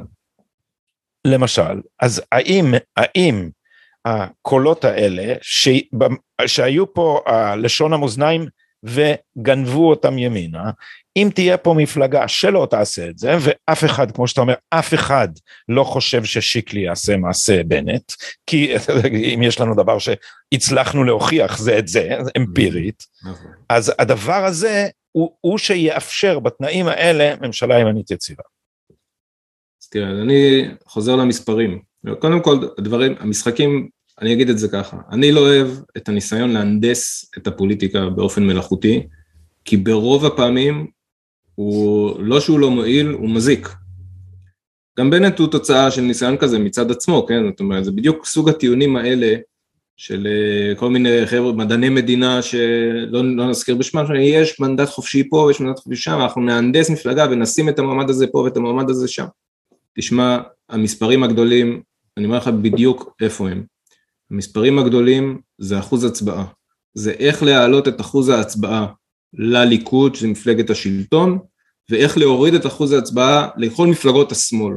למשל, 1.27 1.81
אז 1.99 2.21
האם, 2.31 2.73
האם 2.97 3.49
הקולות 4.05 4.85
האלה, 4.85 5.33
ש, 5.41 5.69
שהיו 6.45 6.93
פה 6.93 7.21
לשון 7.57 7.93
המאזניים 7.93 8.45
וגנבו 8.83 9.89
אותם 9.89 10.17
ימינה, 10.17 10.71
אם 11.17 11.29
תהיה 11.35 11.57
פה 11.57 11.73
מפלגה 11.77 12.27
שלא 12.27 12.67
תעשה 12.69 13.09
את 13.09 13.17
זה, 13.17 13.37
ואף 13.39 13.85
אחד, 13.85 14.11
כמו 14.11 14.27
שאתה 14.27 14.41
אומר, 14.41 14.53
אף 14.69 14.93
אחד 14.93 15.27
לא 15.69 15.83
חושב 15.83 16.23
ששיקלי 16.23 16.79
יעשה 16.81 17.17
מעשה 17.17 17.63
בנט, 17.63 18.11
כי 18.45 18.73
אם 19.33 19.43
יש 19.43 19.61
לנו 19.61 19.75
דבר 19.75 19.97
שהצלחנו 19.99 21.03
להוכיח 21.03 21.57
זה 21.57 21.79
את 21.79 21.87
זה, 21.87 22.17
אמפירית, 22.37 23.03
נכון. 23.23 23.51
אז 23.69 23.93
הדבר 23.99 24.45
הזה 24.45 24.87
הוא, 25.11 25.31
הוא 25.41 25.57
שיאפשר 25.57 26.39
בתנאים 26.39 26.87
האלה 26.87 27.33
ממשלה 27.41 27.79
ימנית 27.79 28.11
יציבה. 28.11 28.43
אז 29.81 29.89
תראה, 29.89 30.09
אני 30.09 30.67
חוזר 30.85 31.15
למספרים. 31.15 31.81
קודם 32.19 32.41
כל, 32.41 32.57
הדברים, 32.77 33.15
המשחקים, 33.19 33.89
אני 34.21 34.33
אגיד 34.33 34.49
את 34.49 34.57
זה 34.57 34.67
ככה, 34.67 34.97
אני 35.11 35.31
לא 35.31 35.39
אוהב 35.39 35.67
את 35.97 36.09
הניסיון 36.09 36.49
להנדס 36.49 37.31
את 37.37 37.47
הפוליטיקה 37.47 38.09
באופן 38.09 38.43
מלאכותי, 38.43 39.07
כי 39.65 39.77
ברוב 39.77 40.25
הפעמים 40.25 40.87
הוא 41.59 42.15
לא 42.19 42.39
שהוא 42.39 42.59
לא 42.59 42.71
מועיל, 42.71 43.07
הוא 43.07 43.29
מזיק. 43.29 43.69
גם 44.99 45.09
בנט 45.09 45.39
הוא 45.39 45.47
תוצאה 45.47 45.91
של 45.91 46.01
ניסיון 46.01 46.37
כזה 46.37 46.59
מצד 46.59 46.91
עצמו, 46.91 47.25
כן? 47.25 47.43
זאת 47.49 47.59
אומרת, 47.59 47.85
זה 47.85 47.91
בדיוק 47.91 48.25
סוג 48.25 48.49
הטיעונים 48.49 48.95
האלה 48.95 49.35
של 49.97 50.27
אה, 50.27 50.75
כל 50.75 50.89
מיני 50.89 51.25
חבר'ה, 51.25 51.53
מדעני 51.53 51.89
מדינה 51.89 52.41
שלא 52.41 53.35
לא 53.35 53.49
נזכיר 53.49 53.75
בשמם, 53.75 54.05
יש 54.19 54.59
מנדט 54.59 54.89
חופשי 54.89 55.29
פה 55.29 55.37
ויש 55.37 55.61
מנדט 55.61 55.79
חופשי 55.79 56.01
שם, 56.01 56.21
אנחנו 56.21 56.41
נהנדס 56.41 56.89
מפלגה 56.89 57.27
ונשים 57.31 57.69
את 57.69 57.79
המועמד 57.79 58.09
הזה 58.09 58.27
פה 58.27 58.37
ואת 58.37 58.57
המועמד 58.57 58.89
הזה 58.89 59.07
שם. 59.07 59.25
תשמע, 59.95 60.37
המספרים 60.69 61.23
הגדולים, 61.23 61.81
אני 62.17 62.25
אומר 62.25 62.37
לך 62.37 62.47
בדיוק 62.47 63.15
איפה 63.21 63.49
הם. 63.49 63.63
המספרים 64.31 64.79
הגדולים 64.79 65.39
זה 65.57 65.79
אחוז 65.79 66.03
הצבעה. 66.03 66.45
זה 66.93 67.11
איך 67.11 67.43
להעלות 67.43 67.87
את 67.87 68.01
אחוז 68.01 68.29
ההצבעה 68.29 68.87
לליכוד, 69.37 70.15
שזה 70.15 70.27
מפלגת 70.27 70.69
השלטון, 70.69 71.39
ואיך 71.89 72.17
להוריד 72.17 72.53
את 72.53 72.65
אחוז 72.65 72.91
ההצבעה 72.91 73.49
לכל 73.57 73.87
מפלגות 73.87 74.31
השמאל. 74.31 74.75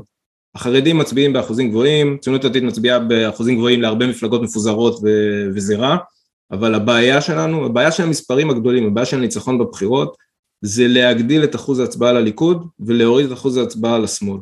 החרדים 0.54 0.98
מצביעים 0.98 1.32
באחוזים 1.32 1.70
גבוהים, 1.70 2.18
ציונות 2.20 2.44
דתית 2.44 2.62
מצביעה 2.62 2.98
באחוזים 2.98 3.56
גבוהים 3.56 3.82
להרבה 3.82 4.06
מפלגות 4.06 4.42
מפוזרות 4.42 5.00
ו- 5.04 5.46
וזה 5.54 5.76
רע, 5.76 5.96
אבל 6.52 6.74
הבעיה 6.74 7.20
שלנו, 7.20 7.66
הבעיה 7.66 7.92
של 7.92 8.02
המספרים 8.02 8.50
הגדולים, 8.50 8.86
הבעיה 8.86 9.06
של 9.06 9.16
הניצחון 9.16 9.58
בבחירות, 9.58 10.16
זה 10.62 10.88
להגדיל 10.88 11.44
את 11.44 11.54
אחוז 11.54 11.78
ההצבעה 11.78 12.12
לליכוד 12.12 12.66
ולהוריד 12.80 13.26
את 13.26 13.32
אחוז 13.32 13.56
ההצבעה 13.56 13.98
לשמאל. 13.98 14.38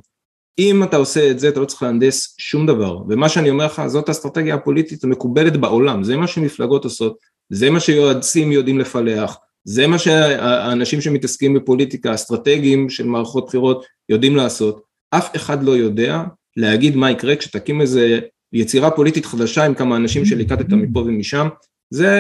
אם 0.59 0.83
אתה 0.83 0.97
עושה 0.97 1.31
את 1.31 1.39
זה 1.39 1.49
אתה 1.49 1.61
לא 1.61 1.65
צריך 1.65 1.83
להנדס 1.83 2.35
שום 2.39 2.67
דבר, 2.67 2.99
ומה 3.09 3.29
שאני 3.29 3.51
אומר 3.51 3.67
לך 3.67 3.83
זאת 3.87 4.09
האסטרטגיה 4.09 4.55
הפוליטית 4.55 5.05
המקובלת 5.05 5.57
בעולם, 5.57 6.05
זה 6.05 6.17
מה 6.17 6.27
שמפלגות 6.27 6.85
עושות, 6.85 7.17
זה 7.51 7.71
מה 7.71 7.81
שיועצים 7.81 8.53
יודעים 8.53 8.79
לפלח, 8.79 9.37
זה 9.69 9.87
מה 9.87 9.99
שהאנשים 9.99 11.01
שמתעסקים 11.01 11.55
בפוליטיקה, 11.55 12.15
אסטרטגיים 12.15 12.91
של 12.91 13.07
מערכות 13.07 13.47
בחירות 13.47 13.85
יודעים 14.09 14.37
לעשות. 14.37 14.83
אף 15.11 15.37
אחד 15.37 15.63
לא 15.63 15.77
יודע 15.77 16.23
להגיד 16.57 16.97
מה 16.97 17.11
יקרה 17.11 17.37
כשתקים 17.37 17.81
איזה 17.81 18.19
יצירה 18.53 18.91
פוליטית 18.91 19.27
חדשה 19.27 19.65
עם 19.65 19.75
כמה 19.75 19.97
אנשים 19.97 20.25
שליקטת 20.25 20.69
מפה 20.69 21.01
ומשם. 21.01 21.49
זה, 21.91 22.11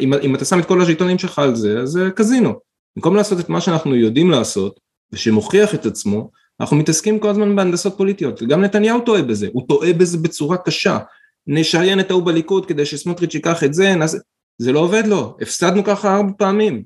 אם, 0.00 0.14
אם 0.14 0.34
אתה 0.34 0.44
שם 0.44 0.58
את 0.58 0.64
כל 0.64 0.82
השלטונים 0.82 1.18
שלך 1.18 1.38
על 1.38 1.54
זה, 1.54 1.80
אז 1.80 1.88
זה 1.88 2.10
קזינו. 2.14 2.52
במקום 2.96 3.16
לעשות 3.16 3.40
את 3.40 3.48
מה 3.48 3.60
שאנחנו 3.60 3.96
יודעים 3.96 4.30
לעשות, 4.30 4.80
ושמוכיח 5.12 5.74
את 5.74 5.86
עצמו, 5.86 6.30
אנחנו 6.60 6.76
מתעסקים 6.76 7.18
כל 7.18 7.28
הזמן 7.28 7.56
בהנדסות 7.56 7.96
פוליטיות. 7.96 8.42
גם 8.42 8.60
נתניהו 8.60 9.00
טועה 9.00 9.22
בזה, 9.22 9.48
הוא 9.52 9.68
טועה 9.68 9.92
בזה 9.92 10.18
בצורה 10.18 10.56
קשה. 10.56 10.98
נשריין 11.46 12.00
את 12.00 12.10
ההוא 12.10 12.22
בליכוד 12.22 12.66
כדי 12.66 12.86
שסמוטריץ' 12.86 13.34
ייקח 13.34 13.64
את 13.64 13.74
זה, 13.74 13.94
נעשה... 13.94 14.18
זה 14.58 14.72
לא 14.72 14.78
עובד 14.80 15.06
לו, 15.06 15.36
הפסדנו 15.40 15.84
ככה 15.84 16.16
ארבע 16.16 16.32
פעמים. 16.38 16.82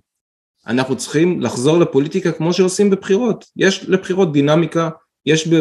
אנחנו 0.67 0.97
צריכים 0.97 1.41
לחזור 1.41 1.79
לפוליטיקה 1.79 2.33
כמו 2.33 2.53
שעושים 2.53 2.91
בבחירות, 2.91 3.45
יש 3.57 3.85
לבחירות 3.89 4.33
דינמיקה, 4.33 4.91
יש, 5.27 5.49
ב, 5.49 5.55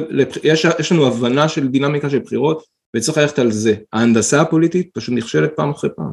יש, 0.43 0.65
יש 0.80 0.91
לנו 0.91 1.08
הבנה 1.08 1.50
של 1.50 1.67
דינמיקה 1.67 2.10
של 2.10 2.20
בחירות 2.20 2.63
וצריך 2.96 3.17
ללכת 3.17 3.39
על 3.39 3.52
זה. 3.52 3.76
ההנדסה 3.93 4.41
הפוליטית 4.41 4.89
פשוט 4.93 5.15
נכשלת 5.15 5.52
פעם 5.56 5.70
אחרי 5.70 5.89
פעם. 5.96 6.12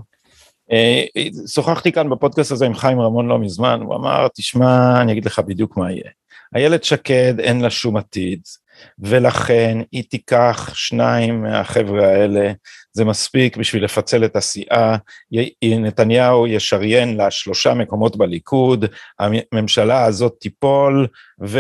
אה, 0.73 1.05
שוחחתי 1.47 1.93
כאן 1.93 2.11
בפודקאסט 2.11 2.53
הזה 2.53 2.67
עם 2.67 2.75
חיים 2.75 3.01
רמון 3.01 3.29
לא 3.29 3.39
מזמן, 3.39 3.81
הוא 3.83 3.95
אמר, 3.95 4.29
תשמע, 4.35 5.01
אני 5.01 5.13
אגיד 5.13 5.25
לך 5.25 5.39
בדיוק 5.39 5.77
מה 5.77 5.93
יהיה. 5.93 6.11
איילת 6.55 6.85
שקד 6.85 7.41
אין 7.41 7.61
לה 7.61 7.71
שום 7.71 7.97
עתיד, 7.97 8.41
ולכן 8.99 9.79
היא 9.93 10.05
תיקח 10.11 10.71
שניים 10.75 11.43
מהחבר'ה 11.43 12.09
האלה, 12.09 12.53
זה 12.95 13.05
מספיק 13.05 13.57
בשביל 13.57 13.85
לפצל 13.85 14.25
את 14.25 14.37
הסיעה, 14.37 14.97
נתניהו 15.63 16.47
ישריין 16.47 17.17
לה 17.17 17.31
שלושה 17.31 17.75
מקומות 17.75 18.17
בליכוד, 18.17 18.85
הממשלה 19.19 20.05
הזאת 20.05 20.37
תיפול, 20.41 21.07
ו... 21.45 21.59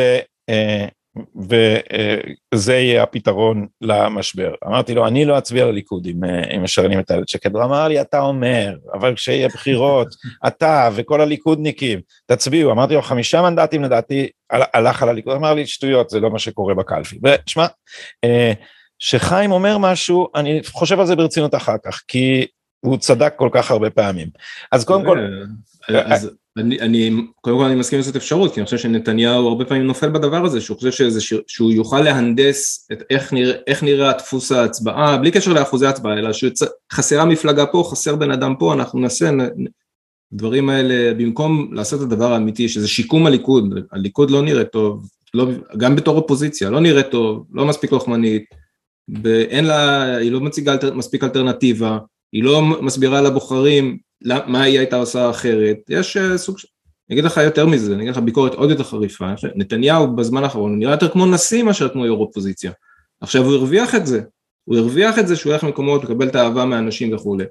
אה, 0.49 0.87
וזה 2.55 2.75
יהיה 2.75 3.03
הפתרון 3.03 3.67
למשבר. 3.81 4.55
אמרתי 4.67 4.95
לו, 4.95 5.07
אני 5.07 5.25
לא 5.25 5.39
אצביע 5.39 5.67
לליכוד 5.67 6.07
אם, 6.07 6.25
אם 6.57 6.63
משרנים 6.63 6.99
את 6.99 7.11
איילת 7.11 7.29
שקד. 7.29 7.55
הוא 7.55 7.65
אמר 7.65 7.89
לי, 7.89 8.01
אתה 8.01 8.21
אומר, 8.21 8.77
אבל 8.95 9.15
כשיהיה 9.15 9.49
בחירות, 9.49 10.09
אתה 10.47 10.89
וכל 10.95 11.21
הליכודניקים, 11.21 12.01
תצביעו. 12.27 12.73
אמרתי 12.73 12.95
לו, 12.95 13.03
חמישה 13.03 13.43
מנדטים 13.43 13.83
לדעתי 13.83 14.29
הלך 14.51 15.03
על 15.03 15.09
הליכוד. 15.09 15.37
אמר 15.37 15.55
לי, 15.55 15.67
שטויות, 15.67 16.11
זה 16.11 16.21
לא 16.21 16.31
מה 16.31 16.39
שקורה 16.39 16.75
בקלפי. 16.75 17.19
ושמע, 17.25 17.67
כשחיים 19.05 19.51
אה, 19.51 19.57
אומר 19.57 19.79
משהו, 19.79 20.29
אני 20.35 20.61
חושב 20.67 21.01
על 21.01 21.07
זה 21.07 21.17
ברצינות 21.17 21.55
אחר 21.55 21.77
כך, 21.85 22.03
כי 22.09 22.47
הוא 22.81 22.99
צדק 22.99 23.35
כל 23.37 23.49
כך 23.53 23.71
הרבה 23.71 23.91
פעמים. 23.91 24.29
אז 24.73 24.85
קודם 24.85 25.05
כל... 25.05 25.19
אז 25.89 26.31
אני, 26.57 26.81
אני, 26.81 27.11
קודם 27.41 27.59
כל 27.59 27.65
אני 27.65 27.75
מסכים 27.75 27.99
לזאת 27.99 28.17
אפשרות, 28.17 28.55
כי 28.55 28.61
אני 28.61 28.65
חושב 28.65 28.79
שנתניהו 28.79 29.49
הרבה 29.49 29.65
פעמים 29.65 29.87
נופל 29.87 30.09
בדבר 30.09 30.45
הזה, 30.45 30.61
שהוא 30.61 30.77
חושב 30.77 30.91
שזה, 30.91 31.21
שהוא 31.47 31.73
יוכל 31.73 32.01
להנדס 32.01 32.89
את 32.93 33.03
איך 33.11 33.33
נראה, 33.33 33.55
איך 33.67 33.83
נראה 33.83 34.13
דפוס 34.13 34.53
ההצבעה, 34.53 35.17
בלי 35.17 35.31
קשר 35.31 35.53
לאחוזי 35.53 35.87
ההצבעה, 35.87 36.19
אלא 36.19 36.31
שחסרה 36.33 37.25
מפלגה 37.25 37.67
פה, 37.67 37.89
חסר 37.91 38.17
בן 38.17 38.31
אדם 38.31 38.55
פה, 38.59 38.75
אנחנו 38.75 39.01
נעשה, 39.01 39.31
דברים 40.33 40.69
האלה, 40.69 41.15
במקום 41.15 41.71
לעשות 41.73 42.01
את 42.01 42.05
הדבר 42.05 42.33
האמיתי, 42.33 42.69
שזה 42.69 42.89
שיקום 42.89 43.27
הליכוד, 43.27 43.75
הליכוד 43.93 44.31
לא 44.31 44.43
נראה 44.43 44.65
טוב, 44.65 45.09
לא, 45.35 45.47
גם 45.77 45.97
בתור 45.97 46.17
אופוזיציה, 46.17 46.71
לא 46.71 46.81
נראה 46.81 47.03
טוב, 47.03 47.47
לא 47.53 47.67
מספיק 47.67 47.93
לוחמנית, 47.93 48.64
אין 49.51 49.65
לה, 49.65 50.03
היא 50.17 50.33
לא 50.33 50.41
מציגה 50.41 50.73
אלטר, 50.73 50.95
מספיק 50.95 51.25
אלטרנטיבה, 51.25 51.99
היא 52.33 52.45
לא 52.45 52.63
מסבירה 52.63 53.23
לבוחרים 53.23 53.99
מה 54.25 54.63
היא 54.63 54.79
הייתה 54.79 54.97
עושה 54.97 55.31
אחרת, 55.31 55.77
יש 55.89 56.17
אה, 56.17 56.39
סוג 56.39 56.59
של, 56.59 56.69
אני 57.11 57.15
אגיד 57.15 57.25
לך 57.25 57.37
יותר 57.37 57.67
מזה, 57.67 57.95
אני 57.95 58.03
אגיד 58.03 58.15
לך 58.15 58.19
ביקורת 58.19 58.55
עוד 58.55 58.71
יותר 58.71 58.85
חריפה, 58.85 59.33
נתניהו 59.55 60.17
בזמן 60.17 60.45
האחרון 60.45 60.71
הוא 60.71 60.79
נראה 60.79 60.93
יותר 60.93 61.09
כמו 61.09 61.27
נשיא 61.27 61.63
מאשר 61.63 61.89
כמו 61.89 62.07
יו"ר 62.07 62.19
אופוזיציה, 62.19 62.73
עכשיו 63.21 63.45
הוא 63.45 63.55
הרוויח 63.55 63.95
את 63.95 64.07
זה, 64.07 64.21
הוא 64.65 64.77
הרוויח 64.77 65.19
את 65.19 65.29
זה 65.29 65.37
שהוא 65.37 65.53
הולך 65.53 65.65
למקומות 65.65 66.05
לקבל 66.05 66.29
את 66.29 66.35
האהבה 66.35 66.65
מהאנשים 66.65 67.15
וכולי, 67.15 67.45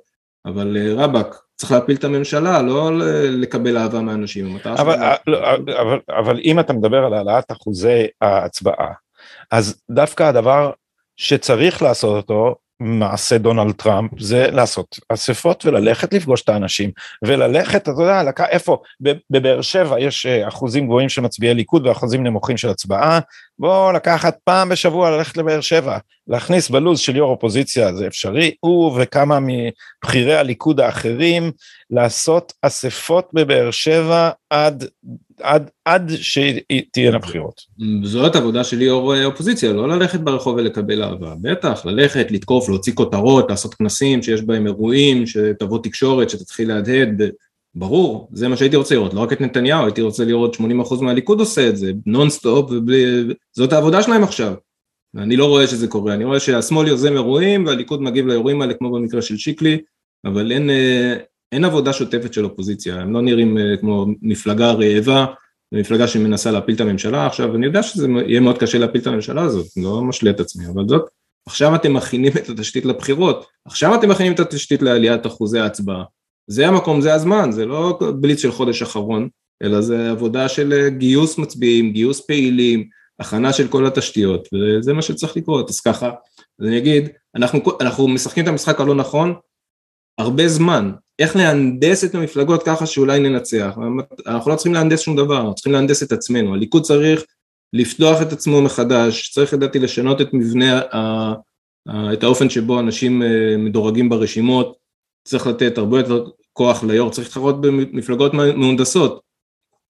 אבל 0.45 0.77
אה, 0.77 1.03
רבאק, 1.03 1.35
צריך 1.55 1.71
להפיל 1.71 1.95
את 1.95 2.03
הממשלה, 2.03 2.61
לא 2.61 2.91
לקבל 3.29 3.77
אהבה 3.77 4.01
מאנשים. 4.01 4.57
אבל, 4.65 4.93
אה, 4.93 5.15
לא, 5.27 5.53
אבל, 5.81 5.99
אבל 6.19 6.39
אם 6.39 6.59
אתה 6.59 6.73
מדבר 6.73 7.05
על 7.05 7.13
העלאת 7.13 7.51
אחוזי 7.51 8.07
ההצבעה, 8.21 8.93
אז 9.51 9.81
דווקא 9.91 10.23
הדבר 10.23 10.71
שצריך 11.17 11.81
לעשות 11.81 12.15
אותו 12.15 12.55
מעשה 12.79 13.37
דונלד 13.37 13.75
טראמפ 13.75 14.11
זה 14.19 14.47
לעשות 14.51 14.99
אספות 15.09 15.65
וללכת 15.65 16.13
לפגוש 16.13 16.41
את 16.41 16.49
האנשים 16.49 16.91
וללכת 17.25 17.81
אתה 17.81 17.91
יודע 17.91 18.23
לק... 18.23 18.41
איפה 18.41 18.77
בבאר 19.29 19.61
שבע 19.61 19.99
יש 19.99 20.25
אה, 20.25 20.47
אחוזים 20.47 20.85
גבוהים 20.85 21.09
של 21.09 21.21
מצביעי 21.21 21.53
ליכוד 21.53 21.87
ואחוזים 21.87 22.23
נמוכים 22.23 22.57
של 22.57 22.69
הצבעה 22.69 23.19
בוא 23.59 23.93
לקחת 23.93 24.37
פעם 24.43 24.69
בשבוע 24.69 25.11
ללכת 25.11 25.37
לבאר 25.37 25.61
שבע 25.61 25.97
להכניס 26.27 26.69
בלוז 26.69 26.99
של 26.99 27.15
יו"ר 27.15 27.29
אופוזיציה 27.29 27.95
זה 27.95 28.07
אפשרי 28.07 28.55
הוא 28.59 28.99
וכמה 29.01 29.39
מבכירי 29.39 30.35
הליכוד 30.35 30.79
האחרים 30.79 31.51
לעשות 31.89 32.53
אספות 32.61 33.29
בבאר 33.33 33.71
שבע 33.71 34.29
עד 34.49 34.85
עד, 35.43 35.69
עד 35.85 36.11
שתהיינה 36.15 37.17
בחירות. 37.17 37.61
זאת 38.03 38.35
עבודה 38.35 38.63
של 38.63 38.81
יו"ר 38.81 39.25
אופוזיציה, 39.25 39.73
לא 39.73 39.87
ללכת 39.87 40.19
ברחוב 40.19 40.55
ולקבל 40.55 41.03
אהבה, 41.03 41.35
בטח, 41.41 41.85
ללכת, 41.85 42.31
לתקוף, 42.31 42.69
להוציא 42.69 42.93
כותרות, 42.93 43.49
לעשות 43.49 43.73
כנסים 43.73 44.21
שיש 44.21 44.41
בהם 44.41 44.65
אירועים, 44.65 45.27
שתבוא 45.27 45.79
תקשורת, 45.83 46.29
שתתחיל 46.29 46.67
להדהד, 46.67 47.21
ברור, 47.75 48.29
זה 48.33 48.47
מה 48.47 48.57
שהייתי 48.57 48.75
רוצה 48.75 48.95
לראות, 48.95 49.13
לא 49.13 49.19
רק 49.19 49.33
את 49.33 49.41
נתניהו, 49.41 49.85
הייתי 49.85 50.01
רוצה 50.01 50.25
לראות 50.25 50.55
80% 50.55 50.61
מהליכוד 51.01 51.39
עושה 51.39 51.69
את 51.69 51.77
זה, 51.77 51.91
נונסטופ, 52.05 52.71
ובלי, 52.71 53.23
זאת 53.51 53.73
העבודה 53.73 54.03
שלהם 54.03 54.23
עכשיו. 54.23 54.53
אני 55.17 55.37
לא 55.37 55.45
רואה 55.45 55.67
שזה 55.67 55.87
קורה, 55.87 56.13
אני 56.13 56.23
רואה 56.23 56.39
שהשמאל 56.39 56.87
יוזם 56.87 57.13
אירועים 57.13 57.65
והליכוד 57.65 58.01
מגיב 58.01 58.27
לאירועים 58.27 58.61
האלה 58.61 58.73
כמו 58.73 58.91
במקרה 58.91 59.21
של 59.21 59.37
שיקלי, 59.37 59.77
אבל 60.25 60.51
אין, 60.51 60.69
אה, 60.69 61.15
אין 61.53 61.65
עבודה 61.65 61.93
שוטפת 61.93 62.33
של 62.33 62.45
אופוזיציה, 62.45 62.95
הם 62.95 63.13
לא 63.13 63.21
נראים 63.21 63.57
אה, 63.57 63.77
כמו 63.79 64.05
מפלגה 64.21 64.71
רעבה, 64.71 65.25
מפלגה 65.71 66.07
שמנסה 66.07 66.51
להפיל 66.51 66.75
את 66.75 66.81
הממשלה, 66.81 67.25
עכשיו 67.25 67.55
אני 67.55 67.65
יודע 67.65 67.83
שזה 67.83 68.07
יהיה 68.27 68.39
מאוד 68.39 68.57
קשה 68.57 68.77
להפיל 68.77 69.01
את 69.01 69.07
הממשלה 69.07 69.41
הזאת, 69.41 69.65
לא 69.77 70.01
משלה 70.01 70.29
את 70.29 70.39
עצמי, 70.39 70.65
אבל 70.67 70.87
זאת, 70.87 71.09
עכשיו 71.47 71.75
אתם 71.75 71.93
מכינים 71.93 72.31
את 72.37 72.49
התשתית 72.49 72.85
לבחירות, 72.85 73.45
עכשיו 73.65 73.95
אתם 73.95 74.09
מכינים 74.09 74.33
את 74.33 74.39
התשתית 74.39 74.81
לעליית 74.81 75.25
אחוזי 75.25 75.59
ההצבעה, 75.59 76.03
זה 76.47 76.67
המקום, 76.67 77.01
זה 77.01 77.13
הזמן, 77.13 77.51
זה 77.51 77.65
לא 77.65 77.99
בליץ 78.21 78.41
של 78.41 78.51
חודש 78.51 78.81
אחרון, 78.81 79.29
אלא 79.63 79.81
זה 79.81 80.11
עבודה 80.11 80.49
של 80.49 80.73
אה, 80.73 80.89
גיוס 80.89 81.37
מצביעים, 81.37 81.91
גיוס 81.91 82.21
פעילים, 82.21 82.87
הכנה 83.19 83.53
של 83.53 83.67
כל 83.67 83.85
התשתיות, 83.85 84.47
וזה 84.53 84.93
מה 84.93 85.01
שצריך 85.01 85.37
לקרות, 85.37 85.69
אז 85.69 85.79
ככה, 85.79 86.11
אז 86.59 86.67
אני 86.67 86.77
אגיד, 86.77 87.09
אנחנו, 87.35 87.59
אנחנו 87.81 88.07
משחקים 88.07 88.43
את 88.43 88.49
המשחק 88.49 88.81
הלא 88.81 88.95
נכון 88.95 89.33
הרבה 90.17 90.47
זמן, 90.47 90.91
איך 91.19 91.35
להנדס 91.35 92.03
את 92.03 92.15
המפלגות 92.15 92.63
ככה 92.63 92.85
שאולי 92.85 93.19
ננצח, 93.19 93.77
אנחנו 94.25 94.51
לא 94.51 94.55
צריכים 94.55 94.73
להנדס 94.73 95.01
שום 95.01 95.15
דבר, 95.15 95.37
אנחנו 95.37 95.55
צריכים 95.55 95.73
להנדס 95.73 96.03
את 96.03 96.11
עצמנו, 96.11 96.53
הליכוד 96.53 96.83
צריך 96.83 97.23
לפתוח 97.73 98.21
את 98.21 98.33
עצמו 98.33 98.61
מחדש, 98.61 99.31
צריך 99.33 99.53
לדעתי 99.53 99.79
לשנות 99.79 100.21
את 100.21 100.33
מבנה, 100.33 100.81
את 102.13 102.23
האופן 102.23 102.49
שבו 102.49 102.79
אנשים 102.79 103.23
אה, 103.23 103.57
מדורגים 103.57 104.09
ברשימות, 104.09 104.77
צריך 105.23 105.47
לתת 105.47 105.77
הרבה 105.77 105.99
יותר 105.99 106.25
כוח 106.53 106.83
ליו"ר, 106.83 107.11
צריך 107.11 107.27
להתחרות 107.27 107.61
במפלגות 107.61 108.33
מהונדסות, 108.33 109.21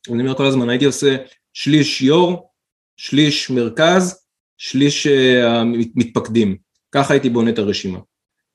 אני 0.09 0.23
אומר 0.23 0.35
כל 0.35 0.45
הזמן, 0.45 0.69
הייתי 0.69 0.85
עושה 0.85 1.15
שליש 1.53 2.01
יו"ר, 2.01 2.49
שליש 2.97 3.49
מרכז, 3.49 4.25
שליש 4.57 5.07
אה, 5.07 5.59
המתפקדים, 5.59 6.57
ככה 6.91 7.13
הייתי 7.13 7.29
בונה 7.29 7.49
את 7.49 7.59
הרשימה. 7.59 7.99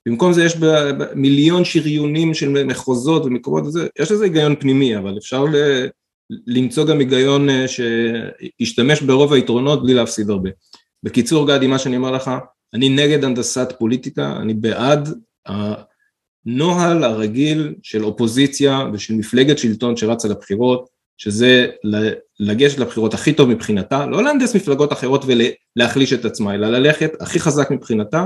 במקום 0.09 0.33
זה 0.33 0.43
יש 0.43 0.57
מיליון 1.15 1.65
שריונים 1.65 2.33
של 2.33 2.63
מחוזות 2.63 3.25
ומקומות 3.25 3.63
וזה, 3.65 3.87
יש 3.99 4.11
לזה 4.11 4.23
היגיון 4.23 4.55
פנימי, 4.55 4.97
אבל 4.97 5.17
אפשר 5.17 5.43
ל, 5.43 5.55
למצוא 6.47 6.85
גם 6.85 6.99
היגיון 6.99 7.49
אה, 7.49 7.65
שישתמש 7.67 9.01
ברוב 9.01 9.33
היתרונות 9.33 9.83
בלי 9.83 9.93
להפסיד 9.93 10.29
הרבה. 10.29 10.49
בקיצור 11.03 11.47
גדי, 11.47 11.67
מה 11.67 11.79
שאני 11.79 11.97
אומר 11.97 12.11
לך, 12.11 12.31
אני 12.73 12.89
נגד 12.89 13.23
הנדסת 13.23 13.73
פוליטיקה, 13.79 14.37
אני 14.41 14.53
בעד 14.53 15.09
הנוהל 16.45 17.03
הרגיל 17.03 17.73
של 17.83 18.03
אופוזיציה 18.03 18.85
ושל 18.93 19.13
מפלגת 19.13 19.57
שלטון 19.57 19.97
שרצה 19.97 20.27
לבחירות, 20.27 20.89
שזה 21.17 21.67
לגשת 22.39 22.79
לבחירות 22.79 23.13
הכי 23.13 23.33
טוב 23.33 23.49
מבחינתה, 23.49 24.05
לא 24.05 24.23
להנדס 24.23 24.55
מפלגות 24.55 24.93
אחרות 24.93 25.25
ולהחליש 25.25 26.13
את 26.13 26.25
עצמה, 26.25 26.55
אלא 26.55 26.67
ללכת 26.67 27.11
הכי 27.19 27.39
חזק 27.39 27.71
מבחינתה 27.71 28.25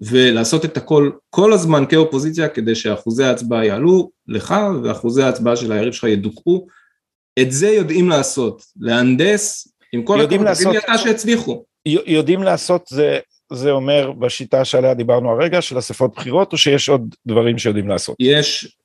ולעשות 0.00 0.64
את 0.64 0.76
הכל 0.76 1.10
כל 1.30 1.52
הזמן 1.52 1.84
כאופוזיציה 1.88 2.48
כדי 2.48 2.74
שאחוזי 2.74 3.24
ההצבעה 3.24 3.64
יעלו 3.64 4.10
לך 4.28 4.54
ואחוזי 4.82 5.22
ההצבעה 5.22 5.56
של 5.56 5.72
היריב 5.72 5.92
שלך 5.92 6.04
ידוכאו. 6.04 6.66
את 7.40 7.52
זה 7.52 7.68
יודעים 7.68 8.08
לעשות, 8.08 8.62
להנדס 8.80 9.68
עם 9.92 10.02
כל 10.02 10.20
הכבוד, 10.20 10.40
לעשות, 10.40 10.76
שהצליחו. 10.96 11.64
יודעים 11.86 12.42
לעשות 12.42 12.86
זה, 12.88 13.18
זה 13.52 13.70
אומר 13.70 14.12
בשיטה 14.12 14.64
שעליה 14.64 14.94
דיברנו 14.94 15.30
הרגע 15.30 15.62
של 15.62 15.78
אספות 15.78 16.14
בחירות 16.16 16.52
או 16.52 16.58
שיש 16.58 16.88
עוד 16.88 17.14
דברים 17.26 17.58
שיודעים 17.58 17.88
לעשות? 17.88 18.16
יש 18.20 18.76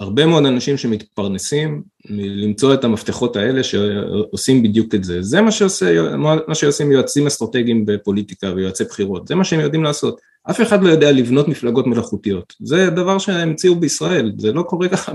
הרבה 0.00 0.26
מאוד 0.26 0.46
אנשים 0.46 0.76
שמתפרנסים 0.76 1.82
מלמצוא 2.10 2.74
את 2.74 2.84
המפתחות 2.84 3.36
האלה 3.36 3.62
שעושים 3.62 4.62
בדיוק 4.62 4.94
את 4.94 5.04
זה. 5.04 5.22
זה 5.22 5.40
מה, 5.40 5.50
שעושה, 5.52 6.16
מה 6.46 6.54
שעושים 6.54 6.92
יועצים 6.92 7.26
אסטרטגיים 7.26 7.86
בפוליטיקה 7.86 8.52
ויועצי 8.56 8.84
בחירות, 8.84 9.28
זה 9.28 9.34
מה 9.34 9.44
שהם 9.44 9.60
יודעים 9.60 9.84
לעשות. 9.84 10.20
אף 10.50 10.60
אחד 10.60 10.82
לא 10.82 10.88
יודע 10.88 11.12
לבנות 11.12 11.48
מפלגות 11.48 11.86
מלאכותיות, 11.86 12.54
זה 12.60 12.90
דבר 12.90 13.18
שהם 13.18 13.48
המציאו 13.48 13.74
בישראל, 13.74 14.32
זה 14.38 14.52
לא 14.52 14.62
קורה 14.62 14.88
ככה, 14.88 15.12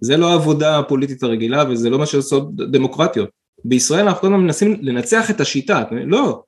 זה 0.00 0.16
לא 0.16 0.30
העבודה 0.30 0.78
הפוליטית 0.78 1.22
הרגילה 1.22 1.64
וזה 1.70 1.90
לא 1.90 1.98
מה 1.98 2.06
שעושות 2.06 2.56
דמוקרטיות. 2.56 3.28
בישראל 3.64 4.06
אנחנו 4.06 4.20
כל 4.20 4.26
הזמן 4.26 4.40
מנסים 4.40 4.76
לנצח 4.80 5.30
את 5.30 5.40
השיטה, 5.40 5.84
לא, 6.06 6.42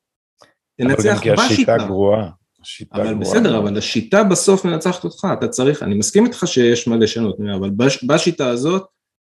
לנצח 0.79 0.99
בשיטה. 0.99 1.13
אבל 1.13 1.37
גם 1.37 1.49
כי 1.49 1.55
השיטה 1.55 1.77
גרועה. 1.77 2.31
אבל 2.93 3.03
גרועה. 3.03 3.15
בסדר, 3.15 3.59
אבל 3.59 3.79
השיטה 3.79 4.25
בסוף 4.25 4.65
מנצחת 4.65 5.05
אותך, 5.05 5.27
אתה 5.39 5.49
צריך, 5.49 5.83
אני 5.83 5.95
מסכים 5.95 6.27
איתך 6.27 6.43
שיש 6.47 6.89
מה 6.89 6.97
לשנות, 6.97 7.37
אבל 7.59 7.71
בש, 7.71 8.05
בשיטה 8.05 8.49
הזאת, 8.49 8.85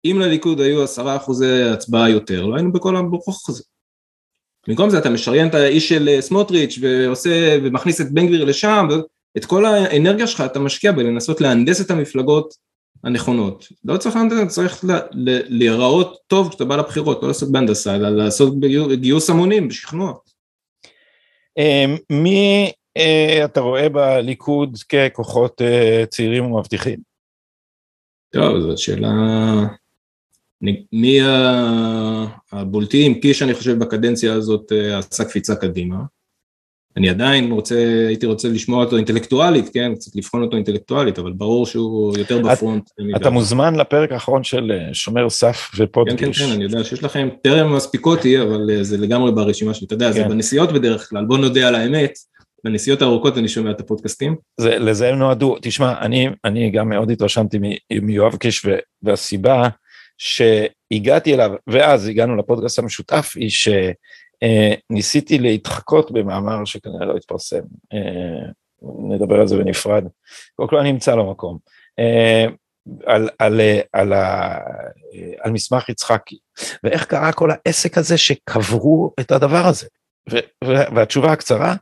אם 0.05 0.19
לליכוד 0.19 0.61
היו 0.61 0.83
עשרה 0.83 1.15
אחוזי 1.15 1.63
הצבעה 1.63 2.09
יותר, 2.09 2.45
לא 2.45 2.55
היינו 2.55 2.71
בכל 2.71 2.95
הברוך 2.95 3.49
הזה. 3.49 3.63
במקום 4.67 4.89
זה 4.89 4.97
אתה 4.97 5.09
משריין 5.09 5.47
את 5.47 5.55
האיש 5.55 5.89
של 5.89 6.09
אה, 6.09 6.21
סמוטריץ' 6.21 6.79
ועושה 6.81 7.57
ומכניס 7.63 8.01
את 8.01 8.11
בן 8.11 8.27
גביר 8.27 8.43
לשם, 8.43 8.87
את 9.37 9.45
כל 9.45 9.65
האנרגיה 9.65 10.27
שלך 10.27 10.41
אתה 10.41 10.59
משקיע 10.59 10.91
בלנסות 10.91 11.41
להנדס 11.41 11.81
את 11.81 11.91
המפלגות 11.91 12.53
הנכונות. 13.03 13.67
לא 13.85 13.97
צריך 13.97 14.15
להנדס, 14.15 14.53
צריך 14.53 14.85
להיראות 15.49 16.17
טוב 16.27 16.49
כשאתה 16.49 16.65
בא 16.65 16.75
לבחירות, 16.75 17.21
לא 17.21 17.27
לעשות 17.27 17.51
בהנדסה, 17.51 17.95
אלא 17.95 18.09
לעשות 18.09 18.53
גיוס 18.93 19.29
המונים, 19.29 19.67
בשכנוע. 19.67 20.13
אמ, 21.57 21.97
מי 22.09 22.71
אתה 23.45 23.59
רואה 23.59 23.89
בליכוד 23.89 24.77
ככוחות 24.89 25.61
אה, 25.61 26.03
צעירים 26.09 26.45
ומבטיחים? 26.45 26.99
טוב, 28.33 28.59
זו 28.59 28.77
שאלה 28.77 29.11
מי 30.93 31.19
הבולטים? 32.51 33.21
קיש 33.21 33.41
אני 33.41 33.53
חושב 33.53 33.79
בקדנציה 33.79 34.33
הזאת 34.33 34.71
אה, 34.71 34.97
עשה 34.97 35.25
קפיצה 35.25 35.55
קדימה. 35.55 35.97
אני 36.97 37.09
עדיין 37.09 37.51
רוצה, 37.51 37.75
הייתי 38.07 38.25
רוצה 38.25 38.49
לשמוע 38.49 38.83
אותו 38.83 38.97
אינטלקטואלית, 38.97 39.69
כן? 39.73 39.95
קצת 39.95 40.15
לבחון 40.15 40.41
אותו 40.41 40.55
אינטלקטואלית, 40.55 41.19
אבל 41.19 41.31
ברור 41.31 41.65
שהוא 41.65 42.17
יותר 42.17 42.41
בפרונט. 42.41 42.89
אתה 43.15 43.29
מוזמן 43.29 43.75
לפרק 43.75 44.11
האחרון 44.11 44.43
של 44.43 44.71
אה, 44.71 44.93
שומר 44.93 45.29
סף 45.29 45.71
ופודקאסט. 45.77 46.19
כן, 46.19 46.31
כן, 46.31 46.47
כן, 46.47 46.51
אני 46.51 46.63
יודע 46.63 46.83
שיש 46.83 47.03
לכם, 47.03 47.29
טרם 47.41 47.75
מספיקותי, 47.75 48.41
אבל 48.41 48.69
אה, 48.69 48.83
זה 48.83 48.97
לגמרי 48.97 49.31
ברשימה 49.31 49.73
שלי, 49.73 49.85
אתה 49.87 49.93
יודע, 49.93 50.11
זה 50.11 50.19
כן. 50.19 50.29
בנסיעות 50.29 50.71
בדרך 50.71 51.09
כלל, 51.09 51.25
בוא 51.25 51.37
נודה 51.37 51.67
על 51.67 51.75
האמת, 51.75 52.13
בנסיעות 52.65 53.01
הארוכות 53.01 53.37
אני 53.37 53.47
שומע 53.47 53.71
את 53.71 53.79
הפודקאסטים. 53.79 54.35
זה, 54.59 54.79
לזה 54.79 55.09
הם 55.09 55.15
נועדו, 55.15 55.55
תשמע, 55.61 55.99
אני, 56.01 56.29
אני 56.45 56.71
גם 56.71 56.89
מאוד 56.89 57.11
התרשמתי 57.11 57.59
מיואב 58.01 58.35
קיש, 58.35 58.65
והסיבה, 59.03 59.67
שהגעתי 60.17 61.33
אליו, 61.33 61.51
ואז 61.67 62.07
הגענו 62.07 62.35
לפודקאסט 62.35 62.79
המשותף, 62.79 63.33
היא 63.35 63.49
שניסיתי 64.89 65.37
להתחקות 65.37 66.11
במאמר 66.11 66.65
שכנראה 66.65 67.05
לא 67.05 67.15
התפרסם, 67.15 67.61
אה, 67.93 68.49
נדבר 69.09 69.39
על 69.39 69.47
זה 69.47 69.57
בנפרד, 69.57 70.03
קודם 70.55 70.69
כל 70.69 70.77
אני 70.77 70.91
אמצא 70.91 71.15
לו 71.15 71.31
מקום. 71.31 71.57
אה, 71.99 72.45
על, 73.05 73.29
על, 73.39 73.61
על, 73.93 74.13
על 75.39 75.51
מסמך 75.51 75.89
יצחקי, 75.89 76.37
ואיך 76.83 77.05
קרה 77.05 77.31
כל 77.31 77.49
העסק 77.51 77.97
הזה 77.97 78.17
שקברו 78.17 79.13
את 79.19 79.31
הדבר 79.31 79.65
הזה. 79.65 79.87
והתשובה 80.95 81.31
הקצרה, 81.31 81.75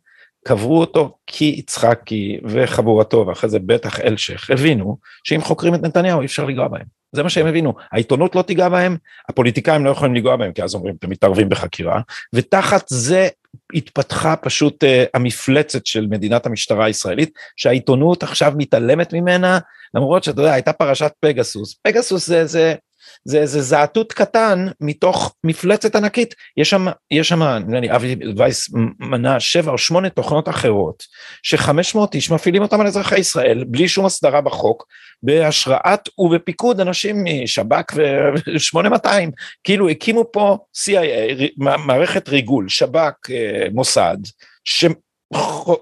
קברו 0.43 0.79
אותו 0.79 1.17
כי 1.27 1.55
יצחקי 1.57 2.39
וחבורתו, 2.43 3.25
ואחרי 3.27 3.49
זה 3.49 3.59
בטח 3.59 3.99
אלשיך, 3.99 4.49
הבינו 4.49 4.97
שאם 5.23 5.41
חוקרים 5.41 5.75
את 5.75 5.81
נתניהו 5.81 6.21
אי 6.21 6.25
אפשר 6.25 6.45
לגוע 6.45 6.67
בהם. 6.67 6.85
זה 7.11 7.23
מה 7.23 7.29
שהם 7.29 7.47
הבינו, 7.47 7.73
העיתונות 7.91 8.35
לא 8.35 8.41
תיגע 8.41 8.69
בהם, 8.69 8.97
הפוליטיקאים 9.29 9.85
לא 9.85 9.89
יכולים 9.89 10.15
לגוע 10.15 10.35
בהם, 10.35 10.51
כי 10.51 10.63
אז 10.63 10.75
אומרים, 10.75 10.95
אתם 10.99 11.09
מתערבים 11.09 11.49
בחקירה, 11.49 12.01
ותחת 12.33 12.85
זה 12.87 13.27
התפתחה 13.73 14.35
פשוט 14.35 14.83
uh, 14.83 14.87
המפלצת 15.13 15.85
של 15.85 16.07
מדינת 16.09 16.45
המשטרה 16.45 16.85
הישראלית, 16.85 17.33
שהעיתונות 17.57 18.23
עכשיו 18.23 18.53
מתעלמת 18.57 19.13
ממנה, 19.13 19.59
למרות 19.93 20.23
שאתה 20.23 20.41
יודע, 20.41 20.53
הייתה 20.53 20.73
פרשת 20.73 21.11
פגסוס, 21.19 21.75
פגסוס 21.87 22.27
זה, 22.27 22.45
זה, 22.45 22.75
זה 23.25 23.37
איזה 23.37 23.61
זעתות 23.61 24.13
קטן 24.13 24.67
מתוך 24.81 25.35
מפלצת 25.43 25.95
ענקית. 25.95 26.35
יש 26.57 26.69
שם, 26.69 26.87
יש 27.11 27.29
שם, 27.29 27.41
נראה 27.67 27.95
אבי 27.95 28.15
וייס 28.37 28.69
מנה 28.99 29.39
שבע 29.39 29.71
או 29.71 29.77
שמונה 29.77 30.09
תוכנות 30.09 30.49
אחרות, 30.49 31.03
שחמש 31.43 31.95
מאות 31.95 32.15
איש 32.15 32.31
מפעילים 32.31 32.61
אותם 32.61 32.81
על 32.81 32.87
אזרחי 32.87 33.19
ישראל, 33.19 33.63
בלי 33.67 33.87
שום 33.87 34.05
הסדרה 34.05 34.41
בחוק, 34.41 34.87
בהשראת 35.23 36.09
ובפיקוד 36.17 36.79
אנשים 36.79 37.23
משב"כ 37.23 37.93
ו-8200, 37.95 39.07
כאילו 39.63 39.89
הקימו 39.89 40.31
פה 40.31 40.57
CIA, 40.77 41.49
מערכת 41.57 42.29
ריגול, 42.29 42.69
שב"כ, 42.69 43.31
אה, 43.31 43.67
מוסד, 43.73 44.17
ש... 44.63 44.85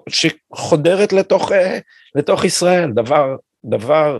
שחודרת 0.09 1.13
לתוך, 1.13 1.51
אה, 1.51 1.79
לתוך 2.15 2.45
ישראל, 2.45 2.91
דבר, 2.91 3.35
דבר 3.65 4.19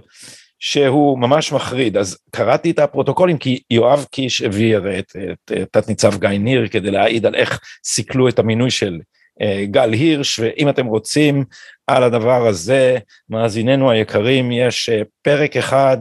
שהוא 0.63 1.19
ממש 1.19 1.51
מחריד, 1.51 1.97
אז 1.97 2.17
קראתי 2.31 2.71
את 2.71 2.79
הפרוטוקולים 2.79 3.37
כי 3.37 3.61
יואב 3.69 4.05
קיש 4.11 4.41
הביא 4.41 4.77
את, 4.77 4.83
את, 5.31 5.51
את 5.61 5.67
תת 5.71 5.87
ניצב 5.87 6.19
גיא 6.19 6.29
ניר 6.29 6.67
כדי 6.67 6.91
להעיד 6.91 7.25
על 7.25 7.35
איך 7.35 7.59
סיכלו 7.85 8.29
את 8.29 8.39
המינוי 8.39 8.71
של 8.71 8.99
uh, 9.43 9.45
גל 9.65 9.93
הירש, 9.93 10.39
ואם 10.39 10.69
אתם 10.69 10.85
רוצים 10.85 11.45
על 11.87 12.03
הדבר 12.03 12.47
הזה, 12.47 12.97
מאזיננו 13.29 13.91
היקרים, 13.91 14.51
יש 14.51 14.89
uh, 14.89 15.05
פרק 15.21 15.57
אחד 15.57 15.97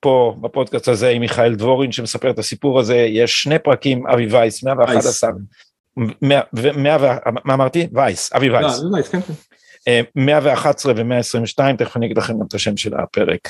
פה 0.00 0.36
בפודקאסט 0.40 0.88
הזה 0.88 1.08
עם 1.08 1.20
מיכאל 1.20 1.54
דבורין 1.54 1.92
שמספר 1.92 2.30
את 2.30 2.38
הסיפור 2.38 2.80
הזה, 2.80 2.96
יש 2.96 3.42
שני 3.42 3.58
פרקים, 3.58 4.06
אבי 4.06 4.26
וייס, 4.26 4.64
111, 4.64 5.30
100, 6.22 6.40
100, 6.76 6.96
מה 7.44 7.54
אמרתי? 7.54 7.86
וייס, 7.92 8.32
אבי 8.32 8.50
וייס. 8.50 8.80
לא, 9.86 9.92
וייס, 9.92 10.06
כן, 10.06 10.10
כן. 10.14 10.24
111 10.24 10.92
ו-122, 10.96 11.76
תכף 11.78 11.96
אני 11.96 12.06
אגיד 12.06 12.18
לכם 12.18 12.38
גם 12.38 12.46
את 12.48 12.54
השם 12.54 12.76
של 12.76 12.94
הפרק, 12.94 13.48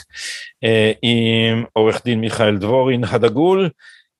אה, 0.64 0.92
עם 1.02 1.64
עורך 1.72 2.04
דין 2.04 2.20
מיכאל 2.20 2.56
דבורין 2.56 3.04
הדגול, 3.04 3.70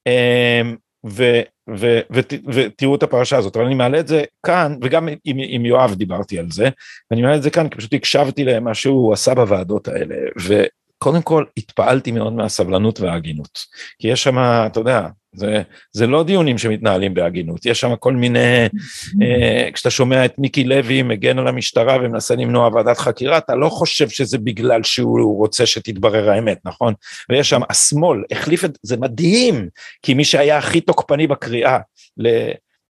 אה, 0.07 0.63
ו, 1.07 1.41
ו, 1.77 2.01
ו, 2.13 2.21
ותראו 2.47 2.95
את 2.95 3.03
הפרשה 3.03 3.37
הזאת, 3.37 3.57
אבל 3.57 3.65
אני 3.65 3.75
מעלה 3.75 4.01
את 4.01 4.09
זה 4.09 4.25
כאן, 4.47 4.77
וגם 4.83 5.09
עם, 5.25 5.37
עם 5.41 5.67
יואב 5.67 5.95
דיברתי 5.95 6.39
על 6.39 6.51
זה, 6.51 6.69
ואני 7.11 7.23
מעלה 7.23 7.37
את 7.37 7.43
זה 7.43 7.51
כאן 7.51 7.69
כי 7.69 7.77
פשוט 7.77 7.95
הקשבתי 7.95 8.45
למה 8.45 8.75
שהוא 8.75 9.13
עשה 9.13 9.35
בוועדות 9.35 9.89
האלה, 9.89 10.17
וקודם 10.47 11.23
כל 11.23 11.45
התפעלתי 11.57 12.13
מאוד 12.13 12.33
מהסבלנות 12.33 13.01
וההגינות, 13.01 13.59
כי 13.99 14.09
יש 14.09 14.23
שם, 14.23 14.39
אתה 14.39 14.81
יודע, 14.81 15.09
זה, 15.33 15.63
זה 15.93 16.07
לא 16.07 16.25
דיונים 16.25 16.59
שמתנהלים 16.59 17.15
בהגינות, 17.15 17.67
יש 17.67 17.81
שם 17.81 17.97
כל 17.97 18.13
מיני, 18.13 18.39
אה, 19.23 19.69
כשאתה 19.73 19.91
שומע 19.91 20.25
את 20.25 20.39
מיקי 20.39 20.65
לוי 20.65 21.03
מגן 21.03 21.39
על 21.39 21.49
המשטרה 21.49 21.97
ומנסה 21.97 22.35
למנוע 22.35 22.69
ועדת 22.75 22.99
חקירה, 22.99 23.39
אתה 23.39 23.55
לא 23.55 23.69
חושב 23.69 24.09
שזה 24.09 24.39
בגלל 24.39 24.83
שהוא 24.83 25.39
רוצה 25.39 25.67
שתתברר 25.67 26.31
האמת, 26.31 26.59
נכון? 26.65 26.95
ויש 27.31 27.51
שם, 27.51 27.61
השמאל 27.71 28.25
החליף 28.31 28.65
את, 28.65 28.79
זה 28.83 28.97
מדהים, 28.97 29.69
כי 30.03 30.15
מי 30.15 30.25
שהיה 30.25 30.59
הכי 30.59 30.81
תוקפני 30.81 31.27
בקריאה 31.27 31.79
ל, 32.17 32.51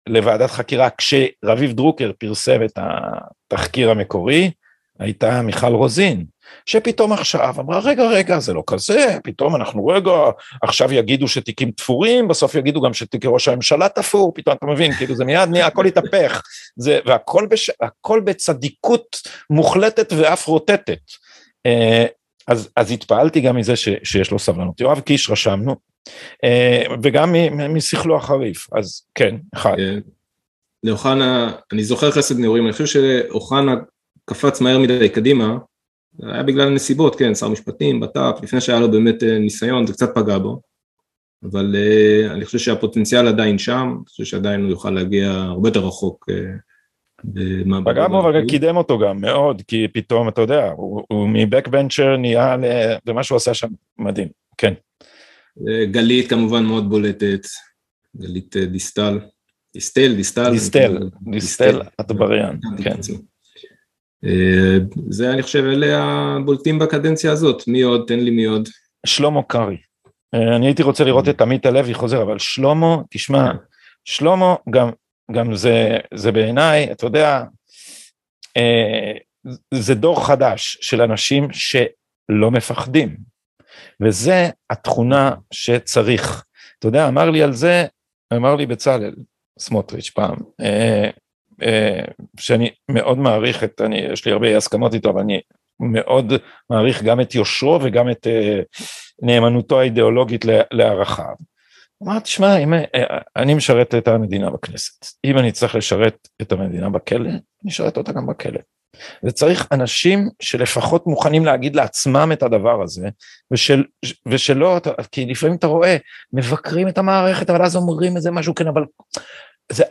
לוועדת 0.09 0.51
חקירה, 0.51 0.89
כשרביב 0.91 1.73
דרוקר 1.73 2.13
פרסם 2.19 2.65
את 2.65 2.79
התחקיר 2.79 3.91
המקורי, 3.91 4.51
הייתה 4.99 5.43
מיכל 5.43 5.75
רוזין. 5.75 6.25
שפתאום 6.67 7.13
עכשיו 7.13 7.55
אמרה 7.59 7.79
רגע 7.79 8.09
רגע 8.09 8.39
זה 8.39 8.53
לא 8.53 8.63
כזה, 8.67 9.17
פתאום 9.25 9.57
אנחנו 9.57 9.87
רגע, 9.87 10.11
עכשיו 10.63 10.93
יגידו 10.93 11.29
שתיקים 11.29 11.71
תפורים, 11.71 12.29
בסוף 12.29 12.55
יגידו 12.55 12.81
גם 12.81 12.95
שתיקי 12.95 13.27
ראש 13.31 13.49
הממשלה 13.49 13.89
תפור, 13.89 14.33
פתאום 14.35 14.57
אתה 14.57 14.67
מבין, 14.67 14.93
כאילו 14.93 15.15
זה 15.15 15.25
מיד 15.25 15.49
נהיה, 15.49 15.67
הכל 15.67 15.87
התהפך, 15.87 16.43
זה, 16.77 16.99
והכל 17.07 17.47
בש, 17.51 17.71
הכל 17.81 18.21
בצדיקות 18.21 19.17
מוחלטת 19.51 20.13
ואף 20.17 20.47
רוטטת. 20.47 21.01
אה, 21.67 22.07
אז, 22.49 22.69
אז 22.77 22.91
התפעלתי 22.91 23.41
גם 23.41 23.57
מזה 23.57 23.77
ש, 23.77 23.89
שיש 24.05 24.31
לו 24.31 24.39
סבלנות. 24.39 24.81
יואב 24.81 25.01
קיש 25.01 25.31
רשמנו, 25.31 25.77
אה, 26.45 26.83
וגם 27.03 27.35
משכלו 27.69 28.17
החריף, 28.17 28.69
אז 28.73 29.03
כן, 29.15 29.37
אחד. 29.55 29.79
אה, 29.79 29.99
לאוחנה, 30.85 31.53
אני 31.73 31.85
זוכר 31.85 32.11
חסד 32.11 32.39
נעורים, 32.39 32.65
אני 32.65 32.73
חושב 32.73 32.87
שאוחנה 32.87 33.75
קפץ 34.25 34.61
מהר 34.61 34.79
מדי 34.79 35.09
קדימה, 35.09 35.57
זה 36.19 36.33
היה 36.33 36.43
בגלל 36.43 36.67
הנסיבות, 36.67 37.17
כן, 37.17 37.35
שר 37.35 37.49
משפטים, 37.49 38.01
בט"פ, 38.01 38.43
לפני 38.43 38.61
שהיה 38.61 38.81
לו 38.81 38.91
באמת 38.91 39.23
אה, 39.23 39.39
ניסיון, 39.39 39.87
זה 39.87 39.93
קצת 39.93 40.15
פגע 40.15 40.39
בו, 40.39 40.61
אבל 41.45 41.75
uh, 41.75 42.33
אני 42.33 42.45
חושב 42.45 42.59
שהפוטנציאל 42.59 43.29
עדיין 43.29 43.59
שם, 43.59 43.95
אני 43.97 44.07
חושב 44.09 44.25
שעדיין 44.25 44.61
הוא 44.61 44.71
יוכל 44.71 44.91
להגיע 44.91 45.31
הרבה 45.31 45.69
יותר 45.69 45.87
רחוק. 45.87 46.29
Uh, 46.31 46.35
פגע 47.85 48.09
בו 48.09 48.21
אבל 48.21 48.49
קידם 48.49 48.77
אותו 48.77 48.99
גם 48.99 49.21
מאוד, 49.21 49.63
כי 49.67 49.89
פתאום, 49.89 50.29
אתה 50.29 50.41
יודע, 50.41 50.71
הוא, 50.77 51.03
הוא 51.09 51.29
מבקבנצ'ר 51.29 52.17
נהיה, 52.17 52.57
ומה 53.07 53.23
שהוא 53.23 53.37
עשה 53.37 53.55
שם 53.55 53.69
מדהים, 53.99 54.29
כן. 54.59 54.75
גלית 55.91 56.31
כמובן 56.31 56.65
מאוד 56.65 56.91
בולטת, 56.91 57.47
גלית 58.17 58.57
דיסטל, 58.57 59.19
דיסטל, 59.75 60.15
דיסטל. 60.15 60.51
דיסטל, 60.51 60.99
דיסטל 61.31 61.83
אטבריאן, 62.01 62.57
כן. 62.85 62.97
אה, 64.25 64.79
זה 65.09 65.31
אני 65.31 65.43
חושב 65.43 65.65
אלה 65.65 66.03
הבולטים 66.03 66.79
בקדנציה 66.79 67.33
הזאת, 67.33 67.69
מי 67.69 67.83
עוד? 67.83 68.05
תן 68.09 68.21
לי 68.21 68.31
מי 68.31 68.45
עוד. 68.45 68.69
שלמה 69.07 69.43
קרעי. 69.43 69.77
אה, 70.35 70.57
אני 70.57 70.67
הייתי 70.67 70.83
רוצה 70.83 71.05
לראות 71.05 71.29
את 71.29 71.41
עמית 71.41 71.67
הלוי 71.67 71.95
חוזר, 71.95 72.23
אבל 72.23 72.39
שלמה, 72.39 72.97
תשמע, 73.11 73.53
שלמה 74.05 74.55
גם, 74.71 74.91
גם 75.33 75.55
זה, 75.55 75.99
זה 76.15 76.33
בעיניי, 76.33 76.93
אתה 76.93 77.07
יודע, 77.07 77.43
אה, 78.57 79.13
זה 79.75 79.95
דור 79.95 80.27
חדש 80.27 80.79
של 80.81 81.03
אנשים 81.03 81.49
שלא 81.53 82.51
מפחדים, 82.51 83.17
וזה 84.03 84.49
התכונה 84.71 85.35
שצריך. 85.51 86.45
אתה 86.79 86.89
יודע, 86.89 87.09
אמר 87.09 87.31
לי 87.31 87.43
על 87.43 87.53
זה, 87.53 87.87
אמר 88.33 88.57
לי 88.57 88.67
בצלאל 88.67 89.15
סמוטריץ' 89.59 90.11
פעם, 90.11 90.37
אה, 90.61 91.11
שאני 92.39 92.71
מאוד 92.91 93.19
מעריך 93.19 93.65
את, 93.65 93.81
אני, 93.81 93.99
יש 93.99 94.27
לי 94.27 94.33
הרבה 94.33 94.57
הסכמות 94.57 94.95
איתו, 94.95 95.11
אבל 95.11 95.21
אני 95.21 95.41
מאוד 95.81 96.33
מעריך 96.71 97.03
גם 97.03 97.21
את 97.21 97.35
יושרו 97.35 97.79
וגם 97.83 98.11
את 98.11 98.27
אה, 98.27 98.61
נאמנותו 99.23 99.81
האידיאולוגית 99.81 100.45
להערכה. 100.73 101.27
אמרתי, 102.03 102.25
תשמע, 102.25 102.57
אם 102.57 102.75
אה, 102.75 103.19
אני 103.37 103.55
משרת 103.55 103.95
את 103.95 104.09
המדינה 104.09 104.51
בכנסת, 104.51 105.07
אם 105.25 105.39
אני 105.39 105.53
צריך 105.53 105.75
לשרת 105.75 106.29
את 106.43 106.53
המדינה 106.53 106.91
בכלא, 106.91 107.29
אני 107.29 107.71
אשרת 107.71 107.97
אותה 107.97 108.13
גם 108.13 108.27
בכלא. 108.27 108.61
וצריך 109.25 109.67
אנשים 109.73 110.29
שלפחות 110.43 111.07
מוכנים 111.07 111.45
להגיד 111.45 111.77
לעצמם 111.77 112.31
את 112.33 112.43
הדבר 112.43 112.83
הזה, 112.83 113.09
ושל, 113.51 113.85
ושלא, 114.27 114.81
כי 115.13 115.27
לפעמים 115.27 115.57
אתה 115.57 115.67
רואה, 115.67 115.97
מבקרים 116.33 116.89
את 116.89 116.99
המערכת, 116.99 117.51
אבל 117.51 117.63
אז 117.65 117.77
אומרים 117.77 118.17
איזה 118.17 118.31
משהו, 118.31 118.55
כן, 118.55 118.67
אבל 118.67 118.85
זה, 119.73 119.85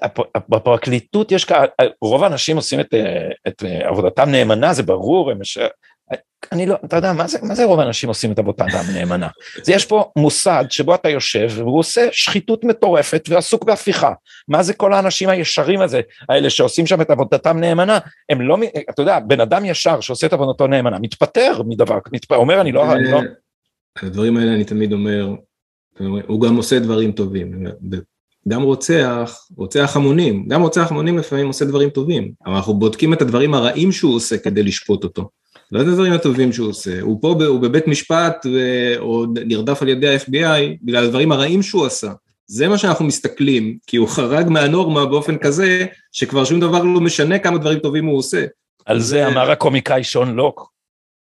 בפרקליטות 0.49 1.31
יש, 1.31 1.45
רוב 2.01 2.23
האנשים 2.23 2.55
עושים 2.55 2.79
את, 2.79 2.93
את 3.47 3.63
עבודתם 3.83 4.29
נאמנה, 4.29 4.73
זה 4.73 4.83
ברור, 4.83 5.31
הם, 5.31 5.39
אני 6.51 6.65
לא, 6.65 6.75
אתה 6.85 6.95
יודע, 6.95 7.13
מה 7.13 7.27
זה, 7.27 7.37
מה 7.41 7.55
זה 7.55 7.65
רוב 7.65 7.79
האנשים 7.79 8.09
עושים 8.09 8.31
את 8.31 8.39
עבודתם 8.39 8.65
נאמנה? 8.95 9.27
זה 9.63 9.73
יש 9.73 9.85
פה 9.85 10.11
מוסד 10.15 10.65
שבו 10.69 10.95
אתה 10.95 11.09
יושב 11.09 11.49
והוא 11.55 11.79
עושה 11.79 12.07
שחיתות 12.11 12.63
מטורפת 12.63 13.25
ועסוק 13.29 13.63
בהפיכה. 13.63 14.13
מה 14.47 14.63
זה 14.63 14.73
כל 14.73 14.93
האנשים 14.93 15.29
הישרים 15.29 15.81
הזה, 15.81 16.01
האלה 16.29 16.49
שעושים 16.49 16.87
שם 16.87 17.01
את 17.01 17.09
עבודתם 17.09 17.59
נאמנה? 17.59 17.99
הם 18.29 18.41
לא, 18.41 18.57
אתה 18.89 19.01
יודע, 19.01 19.19
בן 19.19 19.41
אדם 19.41 19.65
ישר 19.65 19.99
שעושה 19.99 20.27
את 20.27 20.33
עבודתו 20.33 20.67
נאמנה, 20.67 20.99
מתפטר 20.99 21.61
מדבר, 21.67 21.97
מתפטר, 22.11 22.35
אומר 22.35 22.61
אני 22.61 22.71
לא... 22.71 22.93
אני 22.93 23.11
לא... 23.11 23.21
הדברים 24.03 24.37
האלה 24.37 24.53
אני 24.53 24.63
תמיד 24.63 24.93
אומר, 24.93 25.35
הוא 26.27 26.41
גם 26.41 26.55
עושה 26.55 26.79
דברים 26.79 27.11
טובים. 27.11 27.65
גם 28.49 28.61
רוצח, 28.61 29.47
רוצח 29.57 29.95
המונים, 29.95 30.47
גם 30.47 30.61
רוצח 30.61 30.91
המונים 30.91 31.17
לפעמים 31.17 31.47
עושה 31.47 31.65
דברים 31.65 31.89
טובים, 31.89 32.31
אבל 32.45 32.55
אנחנו 32.55 32.73
בודקים 32.73 33.13
את 33.13 33.21
הדברים 33.21 33.53
הרעים 33.53 33.91
שהוא 33.91 34.15
עושה 34.15 34.37
כדי 34.37 34.63
לשפוט 34.63 35.03
אותו. 35.03 35.29
לא 35.71 35.81
את 35.81 35.87
הדברים 35.87 36.13
הטובים 36.13 36.53
שהוא 36.53 36.69
עושה, 36.69 37.01
הוא 37.01 37.21
פה, 37.21 37.35
הוא 37.47 37.59
בבית 37.59 37.87
משפט 37.87 38.45
או 38.97 39.25
נרדף 39.45 39.81
על 39.81 39.89
ידי 39.89 40.15
ה-FBI 40.15 40.77
בגלל 40.81 41.03
הדברים 41.03 41.31
הרעים 41.31 41.63
שהוא 41.63 41.85
עשה. 41.85 42.11
זה 42.47 42.67
מה 42.67 42.77
שאנחנו 42.77 43.05
מסתכלים, 43.05 43.77
כי 43.87 43.97
הוא 43.97 44.07
חרג 44.07 44.49
מהנורמה 44.49 45.05
באופן 45.05 45.37
כזה, 45.37 45.85
שכבר 46.11 46.45
שום 46.45 46.59
דבר 46.59 46.83
לא 46.83 46.99
משנה 46.99 47.39
כמה 47.39 47.57
דברים 47.57 47.79
טובים 47.79 48.05
הוא 48.05 48.17
עושה. 48.17 48.45
על 48.85 48.99
זה 48.99 49.27
אמר 49.27 49.51
הקומיקאי 49.51 50.03
שון 50.03 50.35
לוק, 50.35 50.71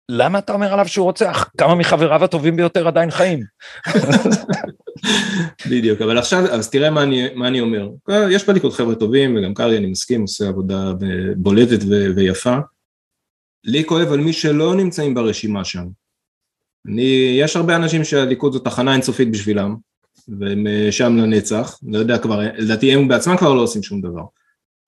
למה 0.10 0.40
אתה 0.40 0.54
אומר 0.54 0.74
עליו 0.74 0.88
שהוא 0.88 1.04
רוצח? 1.04 1.50
כמה 1.58 1.76
מחבריו 1.76 2.24
הטובים 2.24 2.56
ביותר 2.56 2.88
עדיין 2.88 3.12
חיים. 3.12 3.44
בדיוק, 5.70 6.02
אבל 6.02 6.18
עכשיו, 6.18 6.46
אז 6.52 6.70
תראה 6.70 6.90
מה 6.90 7.04
אני, 7.04 7.34
מה 7.36 7.48
אני 7.48 7.62
אומר. 7.62 7.90
יש 8.30 8.48
בליכוד 8.48 8.74
חבר'ה 8.74 8.96
טובים, 8.96 9.36
וגם 9.36 9.54
קרעי, 9.54 9.78
אני 9.78 9.88
מסכים, 9.88 10.22
עושה 10.22 10.48
עבודה 10.48 10.94
בולטת 11.38 11.80
ויפה. 12.16 12.58
לי 13.64 13.86
כואב 13.86 14.12
על 14.12 14.20
מי 14.20 14.34
שלא 14.34 14.76
נמצאים 14.76 15.14
ברשימה 15.14 15.64
שם. 15.64 15.86
אני, 16.88 17.38
יש 17.40 17.56
הרבה 17.56 17.76
אנשים 17.76 18.04
שהליכוד 18.04 18.54
זו 18.54 18.60
תחנה 18.60 18.94
אינסופית 18.94 19.32
בשבילם, 19.32 19.76
והם 20.28 20.68
אה, 20.68 20.92
שם 20.92 21.18
לנצח, 21.18 21.80
לא 21.88 21.98
יודע 21.98 22.18
כבר, 22.18 22.40
לדעתי 22.58 22.94
הם 22.94 23.08
בעצמם 23.08 23.38
כבר 23.38 23.54
לא 23.54 23.62
עושים 23.62 23.84
שום 23.84 24.02
דבר. 24.02 24.24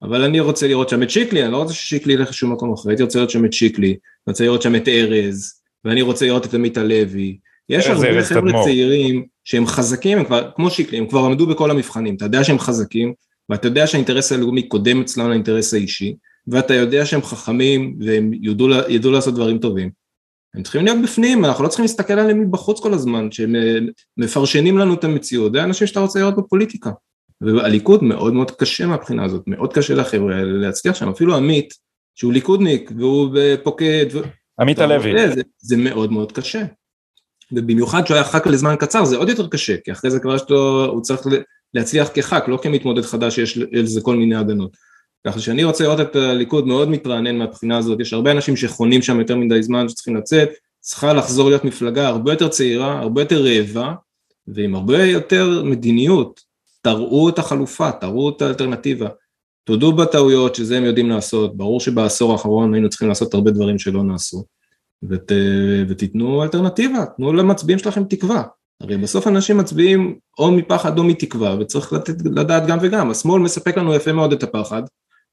אבל 0.01 0.21
אני 0.21 0.39
רוצה 0.39 0.67
לראות 0.67 0.89
שם 0.89 1.03
את 1.03 1.09
שיקלי, 1.09 1.43
אני 1.43 1.51
לא 1.51 1.57
רוצה 1.57 1.73
ששיקלי 1.73 2.13
ילך 2.13 2.29
לשום 2.29 2.51
מקום 2.51 2.73
אחר, 2.73 2.89
הייתי 2.89 3.03
רוצה 3.03 3.19
לראות 3.19 3.29
שם 3.29 3.45
את 3.45 3.53
שיקלי, 3.53 3.87
אני 3.87 3.97
רוצה 4.27 4.43
לראות 4.43 4.61
שם 4.61 4.75
את 4.75 4.87
ארז, 4.87 5.53
ואני 5.85 6.01
רוצה 6.01 6.25
לראות 6.25 6.45
את 6.45 6.53
עמית 6.53 6.77
הלוי. 6.77 7.37
יש 7.69 7.87
הרבה 7.87 8.23
חבר'ה 8.23 8.63
צעירים 8.63 9.25
שהם 9.43 9.67
חזקים, 9.67 10.17
הם 10.17 10.25
כבר, 10.25 10.51
כמו 10.55 10.69
שיקלי, 10.69 10.97
הם 10.97 11.07
כבר 11.07 11.19
עמדו 11.19 11.47
בכל 11.47 11.71
המבחנים, 11.71 12.15
אתה 12.15 12.25
יודע 12.25 12.43
שהם 12.43 12.59
חזקים, 12.59 13.13
ואתה 13.49 13.67
יודע 13.67 13.87
שהאינטרס 13.87 14.31
הלאומי 14.31 14.67
קודם 14.67 15.01
אצלם 15.01 15.29
לאינטרס 15.29 15.73
האישי, 15.73 16.15
ואתה 16.47 16.73
יודע 16.73 17.05
שהם 17.05 17.21
חכמים 17.21 17.95
והם 17.99 18.31
ידעו, 18.41 18.67
ידעו 18.89 19.11
לעשות 19.11 19.33
דברים 19.33 19.57
טובים. 19.57 19.89
הם 20.55 20.63
צריכים 20.63 20.85
להיות 20.85 20.97
בפנים, 21.03 21.45
אנחנו 21.45 21.63
לא 21.63 21.69
צריכים 21.69 21.83
להסתכל 21.83 22.13
עליהם 22.13 22.41
מבחוץ 22.41 22.79
כל 22.79 22.93
הזמן, 22.93 23.31
שהם 23.31 23.55
אה, 23.55 23.77
מפרשנים 24.17 24.77
לנו 24.77 24.93
את 24.93 25.03
המציאות, 25.03 25.53
זה 25.53 25.61
האנשים 25.61 25.87
שאתה 25.87 25.99
רוצה 25.99 26.19
לראות 26.19 26.35
בפוליטיקה. 26.35 26.91
והליכוד 27.41 28.03
מאוד 28.03 28.33
מאוד 28.33 28.51
קשה 28.51 28.85
מהבחינה 28.87 29.25
הזאת, 29.25 29.43
מאוד 29.47 29.73
קשה 29.73 29.95
לחבר'ה 29.95 30.43
להצליח 30.43 30.95
שם, 30.95 31.09
אפילו 31.09 31.35
עמית, 31.35 31.73
שהוא 32.15 32.33
ליכודניק 32.33 32.91
והוא 32.97 33.37
פוקד, 33.63 34.05
עמית 34.59 34.79
הלוי, 34.79 35.35
זה, 35.35 35.41
זה 35.59 35.77
מאוד 35.77 36.11
מאוד 36.11 36.31
קשה. 36.31 36.63
ובמיוחד 37.51 38.07
שהוא 38.07 38.15
היה 38.15 38.23
ח"כ 38.23 38.47
לזמן 38.47 38.75
קצר 38.79 39.05
זה 39.05 39.17
עוד 39.17 39.29
יותר 39.29 39.47
קשה, 39.47 39.77
כי 39.83 39.91
אחרי 39.91 40.11
זה 40.11 40.19
כבר 40.19 40.35
יש 40.35 40.41
לו, 40.49 40.85
הוא 40.85 41.01
צריך 41.01 41.21
להצליח 41.73 42.09
כח"כ, 42.13 42.47
לא 42.47 42.59
כמתמודד 42.61 43.01
חדש 43.01 43.35
שיש 43.35 43.57
לזה 43.57 44.01
כל 44.01 44.15
מיני 44.15 44.35
הגנות. 44.35 44.77
ככה 45.27 45.39
שאני 45.39 45.63
רוצה 45.63 45.83
לראות 45.83 45.99
את 45.99 46.15
הליכוד 46.15 46.67
מאוד 46.67 46.89
מתרענן 46.89 47.37
מהבחינה 47.37 47.77
הזאת, 47.77 47.99
יש 47.99 48.13
הרבה 48.13 48.31
אנשים 48.31 48.55
שחונים 48.55 49.01
שם 49.01 49.19
יותר 49.19 49.35
מדי 49.35 49.63
זמן 49.63 49.89
שצריכים 49.89 50.15
לצאת, 50.15 50.49
צריכה 50.79 51.13
לחזור 51.13 51.49
להיות 51.49 51.65
מפלגה 51.65 52.07
הרבה 52.07 52.33
יותר 52.33 52.47
צעירה, 52.47 52.99
הרבה 52.99 53.21
יותר 53.21 53.43
רעבה, 53.43 53.93
ועם 54.47 54.75
הרבה 54.75 55.03
יותר 55.03 55.63
מדיניות, 55.63 56.41
תראו 56.85 57.29
את 57.29 57.39
החלופה, 57.39 57.91
תראו 57.91 58.29
את 58.29 58.41
האלטרנטיבה, 58.41 59.07
תודו 59.63 59.93
בטעויות 59.93 60.55
שזה 60.55 60.77
הם 60.77 60.83
יודעים 60.83 61.09
לעשות, 61.09 61.57
ברור 61.57 61.79
שבעשור 61.79 62.31
האחרון 62.31 62.73
היינו 62.73 62.89
צריכים 62.89 63.07
לעשות 63.07 63.33
הרבה 63.33 63.51
דברים 63.51 63.79
שלא 63.79 64.03
נעשו, 64.03 64.43
ות, 65.09 65.31
ותיתנו 65.89 66.43
אלטרנטיבה, 66.43 67.05
תנו 67.17 67.33
למצביעים 67.33 67.79
שלכם 67.79 68.03
תקווה, 68.03 68.43
הרי 68.81 68.97
בסוף 68.97 69.27
אנשים 69.27 69.57
מצביעים 69.57 70.17
או 70.39 70.51
מפחד 70.51 70.97
או 70.97 71.03
מתקווה 71.03 71.55
וצריך 71.59 71.93
לתת, 71.93 72.13
לדעת 72.35 72.67
גם 72.67 72.77
וגם, 72.81 73.11
השמאל 73.11 73.41
מספק 73.41 73.77
לנו 73.77 73.93
יפה 73.93 74.13
מאוד 74.13 74.33
את 74.33 74.43
הפחד, 74.43 74.83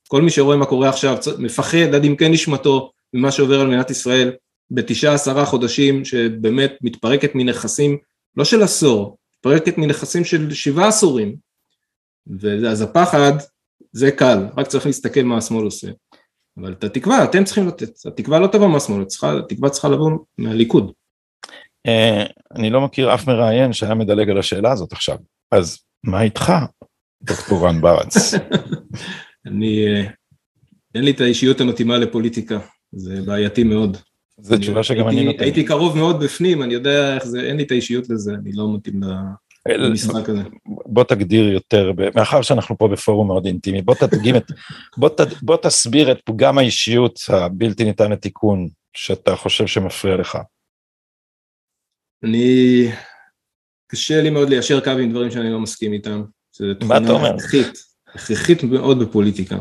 כל 0.09 0.23
מי 0.23 0.31
שרואה 0.31 0.57
מה 0.57 0.67
קורה 0.67 0.88
עכשיו 0.88 1.17
מפחד 1.38 1.95
עד 1.95 2.05
עמקי 2.05 2.29
נשמתו 2.29 2.91
ממה 3.15 3.31
שעובר 3.31 3.61
על 3.61 3.67
מדינת 3.67 3.91
ישראל 3.91 4.33
בתשעה 4.71 5.15
עשרה 5.15 5.45
חודשים 5.45 6.05
שבאמת 6.05 6.73
מתפרקת 6.83 7.31
מנכסים 7.35 7.99
לא 8.37 8.45
של 8.45 8.62
עשור, 8.62 9.17
מתפרקת 9.46 9.78
מנכסים 9.78 10.24
של 10.24 10.55
שבעה 10.55 10.88
עשורים 10.88 11.37
ואז 12.40 12.83
הפחד 12.83 13.33
זה 13.92 14.11
קל, 14.11 14.38
רק 14.57 14.66
צריך 14.66 14.87
להסתכל 14.87 15.22
מה 15.22 15.37
השמאל 15.38 15.64
עושה 15.64 15.90
אבל 16.59 16.72
את 16.72 16.85
התקווה 16.85 17.24
אתם 17.24 17.44
צריכים 17.44 17.68
לתת, 17.68 18.07
התקווה 18.07 18.38
לא 18.38 18.46
תבוא 18.46 18.68
מהשמאל, 18.68 19.05
התקווה 19.44 19.70
צריכה 19.70 19.88
לבוא 19.88 20.11
מהליכוד. 20.38 20.92
אה, 21.87 22.24
אני 22.55 22.70
לא 22.70 22.81
מכיר 22.81 23.14
אף 23.14 23.28
מראיין 23.28 23.72
שהיה 23.72 23.94
מדלג 23.94 24.31
על 24.31 24.38
השאלה 24.38 24.72
הזאת 24.72 24.92
עכשיו, 24.92 25.16
אז 25.50 25.78
מה 26.05 26.22
איתך, 26.22 26.52
דוקטור 27.22 27.68
רן 27.68 27.81
ברץ? 27.81 28.35
אני, 29.46 29.87
אה, 29.87 30.11
אין 30.94 31.05
לי 31.05 31.11
את 31.11 31.20
האישיות 31.20 31.61
המתאימה 31.61 31.98
לפוליטיקה, 31.98 32.59
זה 32.92 33.22
בעייתי 33.26 33.64
מאוד. 33.64 33.96
זו 34.38 34.59
תשובה 34.59 34.83
שגם 34.83 35.09
אני 35.09 35.25
נותן. 35.25 35.42
הייתי 35.42 35.64
קרוב 35.64 35.97
מאוד 35.97 36.21
בפנים, 36.25 36.62
אני 36.62 36.75
יודע 36.75 37.14
איך 37.14 37.25
זה, 37.25 37.40
אין 37.40 37.57
לי 37.57 37.62
את 37.62 37.71
האישיות 37.71 38.11
לזה, 38.11 38.35
אני 38.35 38.53
לא 38.53 38.75
מתאים 38.75 39.01
למשחק 39.68 40.29
הזה. 40.29 40.42
בוא 40.66 41.05
תגדיר 41.05 41.49
יותר, 41.49 41.92
מאחר 42.14 42.42
שאנחנו 42.42 42.79
פה 42.79 42.88
בפורום 42.88 43.27
מאוד 43.27 43.47
אינטימי, 43.47 43.83
בוא 43.83 43.95
תדגים 43.95 44.37
את, 44.37 44.45
בוא, 44.99 45.09
ת, 45.09 45.21
בוא 45.42 45.57
תסביר 45.57 46.12
את 46.12 46.21
פגם 46.25 46.59
האישיות 46.59 47.21
הבלתי 47.29 47.85
ניתן 47.85 48.12
לתיקון 48.12 48.68
שאתה 48.97 49.37
חושב 49.37 49.66
שמפריע 49.66 50.16
לך. 50.16 50.38
אני, 52.25 52.88
קשה 53.87 54.23
לי 54.23 54.31
מאוד 54.31 54.49
ליישר 54.49 54.81
קו 54.81 54.90
עם 54.90 55.11
דברים 55.11 55.31
שאני 55.31 55.51
לא 55.51 55.61
מסכים 55.61 55.92
איתם. 55.92 56.23
מה 56.88 56.97
אתה 56.97 57.11
אומר? 57.11 57.37
הכרחית 58.14 58.64
מאוד 58.64 59.03
בפוליטיקה. 59.03 59.57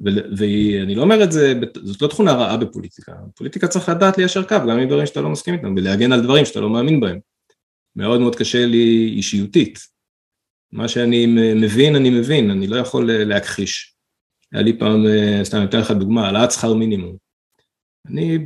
ואני 0.00 0.94
לא 0.94 1.02
אומר 1.02 1.24
את 1.24 1.32
זה, 1.32 1.54
זאת 1.82 2.02
לא 2.02 2.08
תכונה 2.08 2.32
רעה 2.32 2.56
בפוליטיקה, 2.56 3.12
פוליטיקה 3.34 3.68
צריך 3.68 3.88
לדעת 3.88 4.18
ליישר 4.18 4.42
קו 4.42 4.56
גם 4.70 4.78
עם 4.78 4.88
דברים 4.88 5.06
שאתה 5.06 5.20
לא 5.20 5.28
מסכים 5.28 5.54
איתם 5.54 5.74
ולהגן 5.76 6.12
על 6.12 6.20
דברים 6.22 6.44
שאתה 6.44 6.60
לא 6.60 6.70
מאמין 6.70 7.00
בהם. 7.00 7.18
מאוד 7.96 8.20
מאוד 8.20 8.36
קשה 8.36 8.66
לי 8.66 9.12
אישיותית. 9.16 9.78
מה 10.72 10.88
שאני 10.88 11.26
מבין, 11.54 11.96
אני 11.96 12.10
מבין, 12.10 12.50
אני 12.50 12.66
לא 12.66 12.76
יכול 12.76 13.12
להכחיש. 13.12 13.94
היה 14.52 14.62
לי 14.62 14.78
פעם, 14.78 15.04
סתם 15.42 15.64
אתן 15.64 15.80
לך 15.80 15.90
דוגמה, 15.90 16.26
העלאת 16.26 16.50
שכר 16.50 16.74
מינימום. 16.74 17.16
אני, 18.06 18.38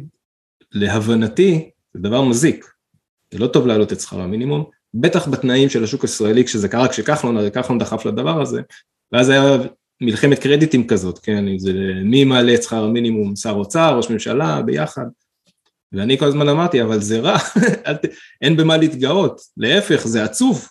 להבנתי, 0.73 1.71
זה 1.95 2.01
דבר 2.01 2.23
מזיק. 2.23 2.67
זה 3.33 3.38
לא 3.38 3.47
טוב 3.47 3.67
להעלות 3.67 3.93
את 3.93 4.01
שכר 4.01 4.21
המינימום, 4.21 4.65
בטח 4.95 5.29
בתנאים 5.29 5.69
של 5.69 5.85
השוק 5.85 6.03
הישראלי, 6.03 6.45
כשזה 6.45 6.69
קרה 6.69 6.88
כשכחלון, 6.88 7.37
הרי 7.37 7.51
כחלון 7.51 7.79
דחף 7.79 8.07
לדבר 8.07 8.43
הזה, 8.43 8.62
ואז 9.12 9.29
היה 9.29 9.43
מלחמת 10.03 10.38
קרדיטים 10.38 10.87
כזאת, 10.87 11.19
כן, 11.19 11.49
אם 11.49 11.59
זה 11.59 11.73
מי 12.05 12.25
מעלה 12.25 12.55
את 12.55 12.62
שכר 12.62 12.85
המינימום, 12.85 13.37
שר 13.37 13.51
אוצר, 13.51 13.97
ראש 13.97 14.11
ממשלה, 14.11 14.62
ביחד. 14.62 15.05
ואני 15.93 16.19
כל 16.19 16.25
הזמן 16.25 16.49
אמרתי, 16.49 16.83
אבל 16.83 17.01
זה 17.01 17.21
רע, 17.21 17.38
אין 18.43 18.57
במה 18.57 18.77
להתגאות, 18.77 19.41
להפך, 19.57 20.07
זה 20.07 20.25
עצוב. 20.25 20.69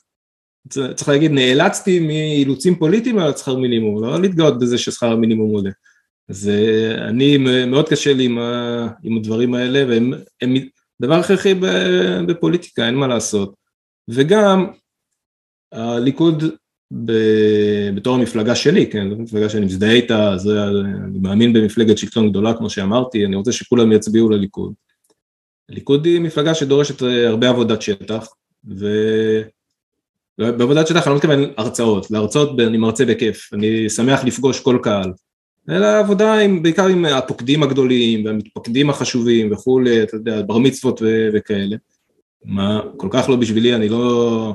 צריך 0.70 1.10
להגיד, 1.10 1.32
נאלצתי 1.32 2.00
מאילוצים 2.00 2.76
פוליטיים 2.76 3.20
על 3.20 3.38
שכר 3.38 3.56
מינימום, 3.56 4.04
לא 4.04 4.22
להתגאות 4.22 4.60
בזה 4.60 4.78
ששכר 4.78 5.12
המינימום 5.12 5.52
עולה. 5.52 5.72
אז 6.30 6.50
אה, 6.50 7.08
אני, 7.08 7.38
מאוד 7.68 7.90
קשה 7.90 8.14
לי 8.14 8.26
עם, 8.26 8.38
עם 9.04 9.18
הדברים 9.18 9.54
האלה, 9.54 9.86
והם 9.90 10.14
הם, 10.42 10.54
דבר 11.02 11.16
הכרחי 11.16 11.54
בפוליטיקה, 12.28 12.88
אין 12.88 12.96
מה 12.96 13.08
לעשות. 13.08 13.56
וגם, 14.10 14.68
הליכוד 15.72 16.44
ב, 17.06 17.12
בתור 17.96 18.16
המפלגה 18.16 18.56
שלי, 18.56 18.90
כן, 18.90 19.10
זו 19.10 19.16
מפלגה 19.16 19.50
שאני 19.50 19.66
מזדהה 19.66 19.92
איתה, 19.92 20.38
זה, 20.38 20.64
אני 20.64 21.20
מאמין 21.20 21.54
במפלגת 21.54 21.98
שלטון 21.98 22.30
גדולה 22.30 22.54
כמו 22.54 22.70
שאמרתי, 22.70 23.26
אני 23.26 23.36
רוצה 23.36 23.52
שכולם 23.52 23.92
יצביעו 23.92 24.30
לליכוד. 24.30 24.74
הליכוד 25.70 26.06
היא 26.06 26.20
מפלגה 26.20 26.56
שדורשת 26.56 27.02
הרבה 27.02 27.50
עבודת 27.50 27.82
שטח, 27.82 28.28
ובעבודת 30.40 30.88
שטח 30.88 31.08
אני 31.08 31.12
לא 31.12 31.16
מתכוון 31.16 31.44
הרצאות, 31.58 32.12
להרצאות 32.12 32.60
אני 32.60 32.78
מרצה 32.78 33.06
בכיף, 33.06 33.54
אני 33.54 33.90
שמח 33.90 34.24
לפגוש 34.24 34.60
כל 34.60 34.80
קהל, 34.84 35.12
אלא 35.70 36.00
עבודה 36.00 36.34
עם, 36.34 36.64
בעיקר 36.64 36.88
עם 36.88 37.06
הפוקדים 37.06 37.64
הגדולים 37.64 38.26
והמתפקדים 38.26 38.90
החשובים 38.90 39.52
וכולי, 39.52 40.04
אתה 40.04 40.16
יודע, 40.16 40.42
בר 40.42 40.58
מצוות 40.58 41.02
וכאלה. 41.34 41.76
מה, 42.46 42.82
כל 42.98 43.08
כך 43.12 43.30
לא 43.30 43.36
בשבילי, 43.36 43.76
אני 43.76 43.90
לא, 43.90 44.54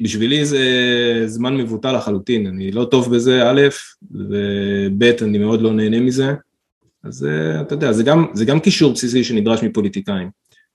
בשבילי 0.00 0.44
זה 0.44 0.62
זמן 1.26 1.56
מבוטל 1.56 1.96
לחלוטין, 1.96 2.46
אני 2.46 2.70
לא 2.70 2.84
טוב 2.84 3.14
בזה, 3.14 3.50
א', 3.50 3.60
וב', 4.10 5.02
אני 5.22 5.38
מאוד 5.38 5.62
לא 5.62 5.72
נהנה 5.72 6.00
מזה, 6.00 6.34
אז 7.04 7.24
אה, 7.24 7.60
אתה 7.60 7.74
יודע, 7.74 7.92
זה 7.92 8.02
גם, 8.02 8.26
זה 8.34 8.44
גם 8.44 8.60
קישור 8.60 8.92
בסיסי 8.92 9.24
שנדרש 9.24 9.62
מפוליטיקאים. 9.62 10.30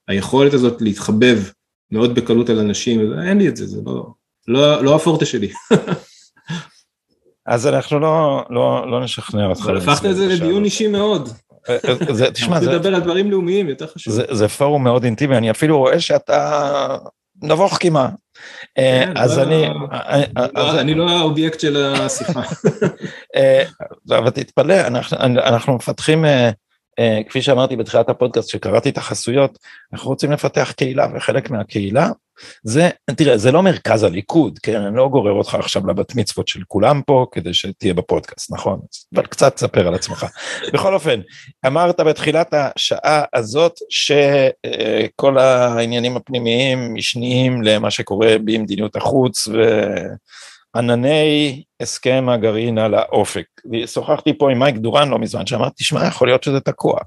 היכולת 0.07 0.53
הזאת 0.53 0.81
להתחבב 0.81 1.39
מאוד 1.91 2.15
בקלות 2.15 2.49
על 2.49 2.59
אנשים, 2.59 3.13
אין 3.27 3.37
לי 3.37 3.47
את 3.47 3.57
זה, 3.57 3.65
זה 3.65 3.81
לא, 3.85 4.05
לא, 4.47 4.83
לא 4.83 4.95
הפורטה 4.95 5.25
שלי. 5.25 5.51
אז 7.45 7.67
אנחנו 7.67 7.99
לא, 7.99 8.43
לא, 8.49 8.91
לא 8.91 9.03
נשכנע 9.03 9.45
אותך. 9.45 9.61
אבל 9.61 9.77
הפכת 9.77 10.05
את 10.05 10.15
זה 10.15 10.27
לדיון 10.27 10.63
אישי 10.65 10.87
מאוד. 10.87 11.29
אה, 11.69 11.77
אה, 12.09 12.13
זה, 12.13 12.31
תשמע, 12.31 12.59
זה... 12.59 12.71
לדבר 12.71 12.95
על 12.95 13.01
דברים 13.01 13.31
לאומיים, 13.31 13.69
יותר 13.69 13.87
חשוב. 13.87 14.13
זה, 14.13 14.23
זה 14.31 14.47
פורום 14.47 14.83
מאוד 14.83 15.03
אינטימי, 15.03 15.37
אני 15.37 15.51
אפילו 15.51 15.77
רואה 15.77 15.99
שאתה 15.99 16.97
נבוך 17.41 17.77
כמעט. 17.79 18.13
אה, 18.77 19.03
כן, 19.05 19.13
אז 19.15 19.37
לא- 19.37 19.43
אני... 19.43 19.67
לא- 20.55 20.79
אני 20.79 20.93
לא 20.93 21.09
האובייקט 21.09 21.59
של 21.59 21.77
השיחה. 21.77 22.41
אבל 24.17 24.29
תתפלא, 24.29 24.75
אנחנו 25.21 25.75
מפתחים 25.75 26.25
אה, 26.99 27.21
כפי 27.29 27.41
שאמרתי 27.41 27.75
בתחילת 27.75 28.09
הפודקאסט 28.09 28.49
שקראתי 28.49 28.89
את 28.89 28.97
החסויות, 28.97 29.57
אנחנו 29.93 30.09
רוצים 30.09 30.31
לפתח 30.31 30.71
קהילה 30.77 31.07
וחלק 31.15 31.49
מהקהילה 31.49 32.09
זה, 32.63 32.89
תראה, 33.15 33.37
זה 33.37 33.51
לא 33.51 33.63
מרכז 33.63 34.03
הליכוד, 34.03 34.59
כן, 34.59 34.81
אני 34.81 34.97
לא 34.97 35.07
גורר 35.07 35.31
אותך 35.31 35.55
עכשיו 35.55 35.87
לבת 35.87 36.15
מצוות 36.15 36.47
של 36.47 36.61
כולם 36.67 37.01
פה 37.05 37.25
כדי 37.31 37.53
שתהיה 37.53 37.93
בפודקאסט, 37.93 38.51
נכון? 38.51 38.79
אבל 39.15 39.25
קצת 39.25 39.55
תספר 39.55 39.87
על 39.87 39.95
עצמך. 39.95 40.25
בכל 40.73 40.93
אופן, 40.93 41.19
אמרת 41.67 41.99
בתחילת 41.99 42.53
השעה 42.53 43.23
הזאת 43.33 43.73
שכל 43.89 45.37
העניינים 45.37 46.17
הפנימיים 46.17 46.93
משניים 46.93 47.61
למה 47.61 47.91
שקורה 47.91 48.35
במדיניות 48.45 48.95
החוץ 48.95 49.47
וענני 50.75 51.63
הסכם 51.81 52.29
הגרעין 52.29 52.77
על 52.77 52.93
האופק. 52.93 53.45
שוחחתי 53.85 54.37
פה 54.37 54.51
עם 54.51 54.59
מייק 54.59 54.75
דורן 54.75 55.09
לא 55.09 55.19
מזמן, 55.19 55.45
שאמר, 55.45 55.69
תשמע, 55.69 56.07
יכול 56.07 56.27
להיות 56.27 56.43
שזה 56.43 56.59
תקוע. 56.59 56.99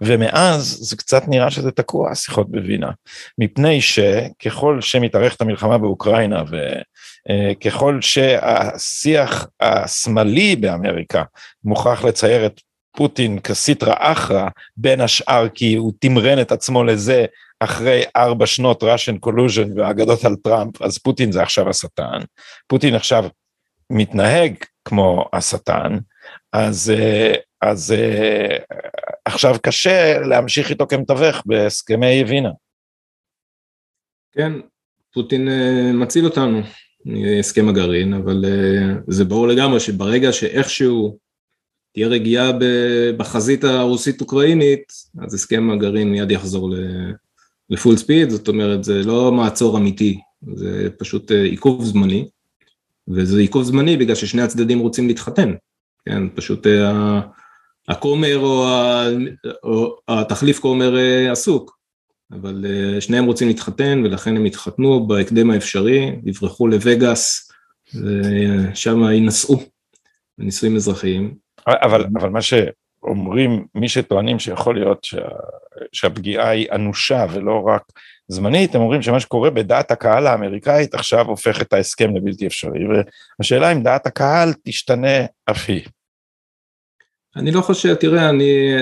ומאז 0.00 0.78
זה 0.80 0.96
קצת 0.96 1.22
נראה 1.28 1.50
שזה 1.50 1.70
תקוע 1.70 2.10
השיחות 2.10 2.50
בווינה, 2.50 2.90
מפני 3.38 3.80
שככל 3.80 4.80
שמתארכת 4.80 5.40
המלחמה 5.40 5.78
באוקראינה 5.78 6.42
וככל 7.30 8.00
שהשיח 8.00 9.46
השמאלי 9.60 10.56
באמריקה 10.56 11.22
מוכרח 11.64 12.04
לצייר 12.04 12.46
את 12.46 12.60
פוטין 12.96 13.38
כסיטרא 13.38 13.94
אחרא, 13.98 14.48
בין 14.76 15.00
השאר 15.00 15.48
כי 15.48 15.74
הוא 15.74 15.92
תמרן 15.98 16.40
את 16.40 16.52
עצמו 16.52 16.84
לזה 16.84 17.24
אחרי 17.60 18.02
ארבע 18.16 18.46
שנות 18.46 18.82
Russian 18.82 19.28
collusion 19.28 19.68
והאגדות 19.76 20.24
על 20.24 20.36
טראמפ, 20.36 20.82
אז 20.82 20.98
פוטין 20.98 21.32
זה 21.32 21.42
עכשיו 21.42 21.68
השטן. 21.68 22.18
פוטין 22.66 22.94
עכשיו 22.94 23.24
מתנהג 23.90 24.54
כמו 24.84 25.28
השטן, 25.32 25.98
אז, 26.52 26.92
אה, 26.96 27.32
אז 27.62 27.92
אה, 27.92 28.56
עכשיו 29.28 29.56
קשה 29.62 30.18
להמשיך 30.18 30.70
איתו 30.70 30.86
כמתווך 30.86 31.42
בהסכמי 31.46 32.24
וינה. 32.28 32.50
כן, 34.32 34.52
פוטין 35.14 35.48
אה, 35.48 35.92
מציל 35.92 36.24
אותנו 36.24 36.60
מהסכם 37.04 37.68
הגרעין, 37.68 38.14
אבל 38.14 38.44
זה 39.06 39.24
ברור 39.24 39.48
לגמרי 39.48 39.80
שברגע 39.80 40.32
שאיכשהו 40.32 41.18
תהיה 41.94 42.08
רגיעה 42.08 42.52
בחזית 43.16 43.64
הרוסית-אוקראינית, 43.64 44.92
אז 45.22 45.34
הסכם 45.34 45.70
הגרעין 45.70 46.10
מיד 46.10 46.30
יחזור 46.30 46.74
לפול 47.70 47.96
ספיד, 47.96 48.30
זאת 48.30 48.48
אומרת 48.48 48.84
זה 48.84 49.02
לא 49.02 49.32
מעצור 49.32 49.78
אמיתי, 49.78 50.20
זה 50.54 50.88
פשוט 50.98 51.30
עיכוב 51.30 51.84
זמני, 51.84 52.28
וזה 53.08 53.40
עיכוב 53.40 53.62
זמני 53.62 53.96
בגלל 53.96 54.14
ששני 54.14 54.42
הצדדים 54.42 54.78
רוצים 54.78 55.08
להתחתן. 55.08 55.54
כן, 56.04 56.28
פשוט 56.34 56.66
אה, 56.66 57.20
הכומר 57.88 58.38
או, 58.38 58.66
או 59.62 59.96
התחליף 60.08 60.58
כומר 60.58 60.98
אה, 60.98 61.32
עסוק, 61.32 61.78
אבל 62.32 62.64
אה, 62.68 63.00
שניהם 63.00 63.24
רוצים 63.24 63.48
להתחתן 63.48 64.02
ולכן 64.04 64.36
הם 64.36 64.46
יתחתנו 64.46 65.06
בהקדם 65.06 65.50
האפשרי, 65.50 66.16
יברחו 66.24 66.68
לווגאס 66.68 67.52
ושם 67.94 69.02
יינשאו 69.02 69.60
בנישואים 70.38 70.76
אזרחיים. 70.76 71.34
אבל, 71.66 72.04
אבל 72.20 72.28
מה 72.28 72.40
שאומרים, 72.42 73.66
מי 73.74 73.88
שטוענים 73.88 74.38
שיכול 74.38 74.74
להיות 74.74 75.04
שה, 75.04 75.28
שהפגיעה 75.92 76.48
היא 76.48 76.68
אנושה 76.72 77.26
ולא 77.32 77.62
רק 77.66 77.82
זמנית, 78.28 78.74
הם 78.74 78.80
אומרים 78.80 79.02
שמה 79.02 79.20
שקורה 79.20 79.50
בדעת 79.50 79.90
הקהל 79.90 80.26
האמריקאית 80.26 80.94
עכשיו 80.94 81.26
הופך 81.26 81.62
את 81.62 81.72
ההסכם 81.72 82.16
לבלתי 82.16 82.46
אפשרי, 82.46 82.80
והשאלה 83.38 83.72
אם 83.72 83.82
דעת 83.82 84.06
הקהל 84.06 84.52
תשתנה 84.64 85.24
אף 85.50 85.68
היא. 85.68 85.82
אני 87.36 87.50
לא 87.50 87.60
חושב, 87.60 87.94
תראה, 87.94 88.28
אני... 88.28 88.72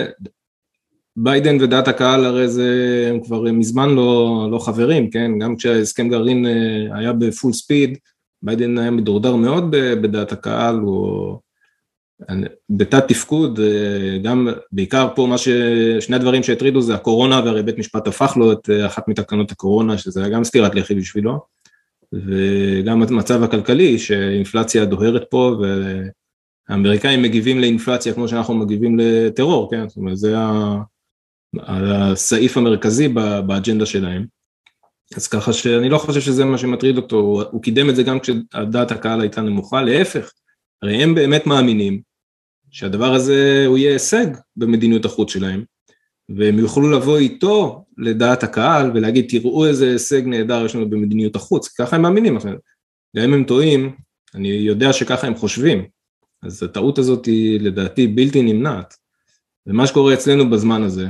ביידן 1.16 1.56
ודעת 1.60 1.88
הקהל 1.88 2.24
הרי 2.24 2.48
זה, 2.48 3.06
הם 3.10 3.20
כבר 3.20 3.42
מזמן 3.42 3.88
לא, 3.88 4.48
לא 4.50 4.58
חברים, 4.58 5.10
כן? 5.10 5.38
גם 5.38 5.56
כשההסכם 5.56 6.08
גרעין 6.08 6.46
אה, 6.46 6.98
היה 6.98 7.12
ב 7.12 7.20
full 7.20 7.52
speed, 7.52 7.98
ביידן 8.42 8.78
היה 8.78 8.90
מדורדר 8.90 9.36
מאוד 9.36 9.70
בדעת 9.70 10.32
הקהל, 10.32 10.76
הוא 10.76 11.38
בתת 12.70 13.08
תפקוד, 13.08 13.60
אה, 13.60 14.18
גם 14.18 14.48
בעיקר 14.72 15.08
פה 15.14 15.26
מה 15.26 15.38
ש... 15.38 15.48
שני 16.00 16.16
הדברים 16.16 16.42
שהטרידו 16.42 16.80
זה 16.80 16.94
הקורונה, 16.94 17.40
והרי 17.44 17.62
בית 17.62 17.78
משפט 17.78 18.06
הפך 18.06 18.36
לו 18.36 18.52
את 18.52 18.70
אה, 18.70 18.86
אחת 18.86 19.08
מתקנות 19.08 19.52
הקורונה, 19.52 19.98
שזה 19.98 20.20
היה 20.20 20.28
גם 20.28 20.44
סטירת 20.44 20.74
לחי 20.74 20.94
בשבילו, 20.94 21.40
וגם 22.12 23.02
המצב 23.02 23.42
הכלכלי, 23.42 23.98
שאינפלציה 23.98 24.84
דוהרת 24.84 25.24
פה, 25.30 25.56
והאמריקאים 26.68 27.22
מגיבים 27.22 27.60
לאינפלציה 27.60 28.14
כמו 28.14 28.28
שאנחנו 28.28 28.54
מגיבים 28.54 28.98
לטרור, 28.98 29.70
כן? 29.70 29.88
זאת 29.88 29.96
אומרת, 29.96 30.16
זה 30.16 30.34
הסעיף 31.62 32.56
המרכזי 32.56 33.08
באג'נדה 33.46 33.86
שלהם. 33.86 34.26
אז 35.16 35.28
ככה 35.28 35.52
שאני 35.52 35.88
לא 35.88 35.98
חושב 35.98 36.20
שזה 36.20 36.44
מה 36.44 36.58
שמטריד 36.58 36.96
אותו, 36.96 37.42
הוא 37.50 37.62
קידם 37.62 37.90
את 37.90 37.96
זה 37.96 38.02
גם 38.02 38.20
כשדעת 38.20 38.90
הקהל 38.90 39.20
הייתה 39.20 39.42
נמוכה, 39.42 39.82
להפך. 39.82 40.30
הרי 40.82 41.02
הם 41.02 41.14
באמת 41.14 41.46
מאמינים 41.46 42.00
שהדבר 42.70 43.14
הזה 43.14 43.64
הוא 43.66 43.78
יהיה 43.78 43.92
הישג 43.92 44.26
במדיניות 44.56 45.04
החוץ 45.04 45.32
שלהם, 45.32 45.64
והם 46.28 46.58
יוכלו 46.58 46.90
לבוא 46.90 47.18
איתו 47.18 47.84
לדעת 47.98 48.42
הקהל 48.42 48.90
ולהגיד 48.94 49.26
תראו 49.28 49.66
איזה 49.66 49.90
הישג 49.90 50.22
נהדר 50.26 50.64
יש 50.64 50.74
לנו 50.74 50.90
במדיניות 50.90 51.36
החוץ, 51.36 51.68
ככה 51.68 51.96
הם 51.96 52.02
מאמינים, 52.02 52.38
גם 53.16 53.22
אם 53.22 53.34
הם 53.34 53.44
טועים, 53.44 53.96
אני 54.34 54.48
יודע 54.48 54.92
שככה 54.92 55.26
הם 55.26 55.34
חושבים, 55.34 55.84
אז 56.42 56.62
הטעות 56.62 56.98
הזאת 56.98 57.26
היא 57.26 57.60
לדעתי 57.60 58.06
בלתי 58.06 58.42
נמנעת, 58.42 58.94
ומה 59.66 59.86
שקורה 59.86 60.14
אצלנו 60.14 60.50
בזמן 60.50 60.82
הזה, 60.82 61.06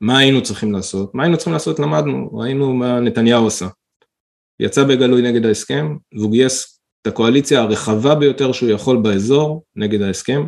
מה 0.00 0.18
היינו 0.18 0.42
צריכים 0.42 0.72
לעשות? 0.72 1.14
מה 1.14 1.22
היינו 1.22 1.36
צריכים 1.36 1.52
לעשות? 1.52 1.78
למדנו, 1.78 2.30
ראינו 2.32 2.72
מה 2.72 3.00
נתניהו 3.00 3.44
עושה. 3.44 3.68
יצא 4.60 4.84
בגלוי 4.84 5.22
נגד 5.22 5.46
ההסכם, 5.46 5.96
והוא 6.12 6.32
גייס 6.32 6.80
את 7.02 7.06
הקואליציה 7.06 7.60
הרחבה 7.60 8.14
ביותר 8.14 8.52
שהוא 8.52 8.70
יכול 8.70 8.96
באזור 9.02 9.64
נגד 9.76 10.02
ההסכם. 10.02 10.46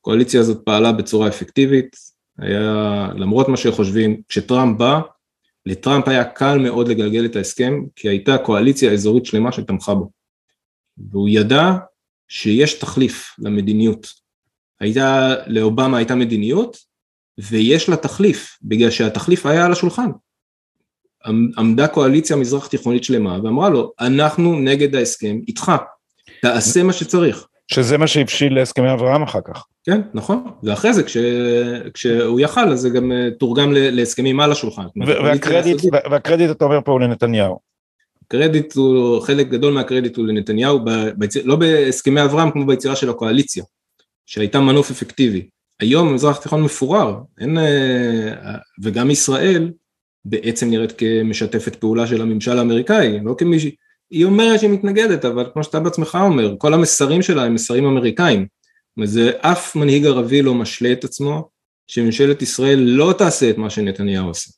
הקואליציה 0.00 0.40
הזאת 0.40 0.64
פעלה 0.64 0.92
בצורה 0.92 1.28
אפקטיבית, 1.28 1.96
היה, 2.38 3.08
למרות 3.16 3.48
מה 3.48 3.56
שחושבים, 3.56 4.22
כשטראמפ 4.28 4.78
בא, 4.78 5.00
לטראמפ 5.66 6.08
היה 6.08 6.24
קל 6.24 6.58
מאוד 6.58 6.88
לגלגל 6.88 7.24
את 7.24 7.36
ההסכם, 7.36 7.74
כי 7.96 8.08
הייתה 8.08 8.38
קואליציה 8.38 8.92
אזורית 8.92 9.26
שלמה 9.26 9.52
שתמכה 9.52 9.94
בו. 9.94 10.10
והוא 11.10 11.28
ידע 11.28 11.72
שיש 12.30 12.74
תחליף 12.74 13.34
למדיניות. 13.38 14.06
הייתה, 14.80 15.34
לאובמה 15.46 15.96
הייתה 15.96 16.14
מדיניות, 16.14 16.76
ויש 17.38 17.88
לה 17.88 17.96
תחליף, 17.96 18.58
בגלל 18.62 18.90
שהתחליף 18.90 19.46
היה 19.46 19.66
על 19.66 19.72
השולחן. 19.72 20.10
עמדה 21.58 21.88
קואליציה 21.88 22.36
מזרח 22.36 22.66
תיכונית 22.66 23.04
שלמה 23.04 23.38
ואמרה 23.44 23.68
לו, 23.68 23.92
אנחנו 24.00 24.60
נגד 24.60 24.94
ההסכם 24.94 25.38
איתך, 25.48 25.72
תעשה 26.42 26.82
מה 26.82 26.92
שצריך. 26.92 27.46
שזה 27.72 27.98
מה 27.98 28.06
שהבשיל 28.06 28.54
להסכמי 28.54 28.92
אברהם 28.92 29.22
אחר 29.22 29.40
כך. 29.44 29.64
כן, 29.84 30.00
נכון, 30.14 30.44
ואחרי 30.62 30.92
זה 30.92 31.02
כש, 31.02 31.16
כשהוא 31.94 32.40
יכל 32.40 32.72
אז 32.72 32.80
זה 32.80 32.90
גם 32.90 33.12
אה, 33.12 33.28
תורגם 33.38 33.72
להסכמים 33.72 34.40
על 34.40 34.52
השולחן. 34.52 34.86
והקרדיט, 35.24 35.82
והקרדיט 36.10 36.50
אתה 36.50 36.64
אומר 36.64 36.80
פה 36.84 36.92
הוא 36.92 37.00
לנתניהו. 37.00 37.69
קרדיט 38.30 38.74
הוא, 38.74 39.20
חלק 39.20 39.48
גדול 39.48 39.72
מהקרדיט 39.72 40.16
הוא 40.16 40.26
לנתניהו, 40.26 40.80
ביציר, 41.16 41.42
לא 41.46 41.56
בהסכמי 41.56 42.24
אברהם 42.24 42.50
כמו 42.50 42.66
ביצירה 42.66 42.96
של 42.96 43.10
הקואליציה, 43.10 43.64
שהייתה 44.26 44.60
מנוף 44.60 44.90
אפקטיבי. 44.90 45.48
היום 45.80 46.08
המזרח 46.08 46.38
התיכון 46.38 46.62
מפורר, 46.62 47.16
אין, 47.40 47.58
אה, 47.58 48.56
וגם 48.82 49.10
ישראל 49.10 49.70
בעצם 50.24 50.70
נראית 50.70 50.92
כמשתפת 50.92 51.76
פעולה 51.76 52.06
של 52.06 52.22
הממשל 52.22 52.58
האמריקאי, 52.58 53.18
לא 53.24 53.34
כמישהי, 53.38 53.70
היא 54.10 54.24
אומרת 54.24 54.60
שהיא 54.60 54.70
מתנגדת, 54.70 55.24
אבל 55.24 55.46
כמו 55.52 55.64
שאתה 55.64 55.80
בעצמך 55.80 56.18
אומר, 56.22 56.54
כל 56.58 56.74
המסרים 56.74 57.22
שלה 57.22 57.44
הם 57.44 57.54
מסרים 57.54 57.84
אמריקאים. 57.84 58.46
וזה 58.98 59.30
אף 59.40 59.76
מנהיג 59.76 60.06
ערבי 60.06 60.42
לא 60.42 60.54
משלה 60.54 60.92
את 60.92 61.04
עצמו 61.04 61.48
שממשלת 61.86 62.42
ישראל 62.42 62.78
לא 62.78 63.14
תעשה 63.18 63.50
את 63.50 63.58
מה 63.58 63.70
שנתניהו 63.70 64.26
עושה. 64.26 64.50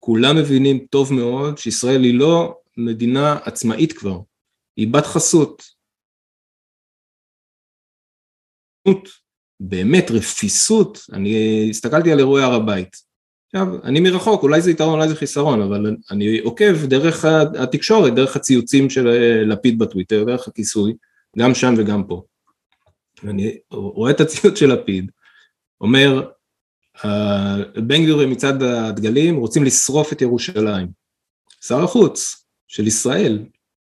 כולם 0.00 0.36
מבינים 0.36 0.78
טוב 0.90 1.12
מאוד 1.12 1.58
שישראל 1.58 2.04
היא 2.04 2.14
לא 2.14 2.54
מדינה 2.78 3.38
עצמאית 3.44 3.92
כבר, 3.92 4.20
היא 4.76 4.92
בת 4.92 5.06
חסות. 5.06 5.62
באמת 9.60 10.10
רפיסות, 10.10 10.98
אני 11.12 11.66
הסתכלתי 11.70 12.12
על 12.12 12.18
אירועי 12.18 12.44
הר 12.44 12.54
הבית, 12.54 12.96
עכשיו, 13.54 13.84
אני 13.84 14.00
מרחוק, 14.00 14.42
אולי 14.42 14.60
זה 14.60 14.70
יתרון, 14.70 14.94
אולי 14.94 15.08
זה 15.08 15.16
חיסרון, 15.16 15.62
אבל 15.62 15.96
אני 16.10 16.38
עוקב 16.38 16.86
דרך 16.86 17.24
התקשורת, 17.60 18.14
דרך 18.14 18.36
הציוצים 18.36 18.90
של 18.90 19.08
אה, 19.08 19.44
לפיד 19.44 19.78
בטוויטר, 19.78 20.24
דרך 20.24 20.48
הכיסוי, 20.48 20.94
גם 21.38 21.54
שם 21.54 21.74
וגם 21.78 22.04
פה. 22.04 22.22
ואני 23.22 23.58
רואה 23.70 24.10
את 24.10 24.20
הציוץ 24.20 24.58
של 24.58 24.72
לפיד, 24.72 25.10
אומר, 25.80 26.30
בן 27.74 28.02
גביר 28.02 28.26
מצד 28.26 28.62
הדגלים 28.62 29.36
רוצים 29.36 29.64
לשרוף 29.64 30.12
את 30.12 30.22
ירושלים. 30.22 30.88
שר 31.60 31.84
החוץ 31.84 32.47
של 32.68 32.86
ישראל 32.86 33.44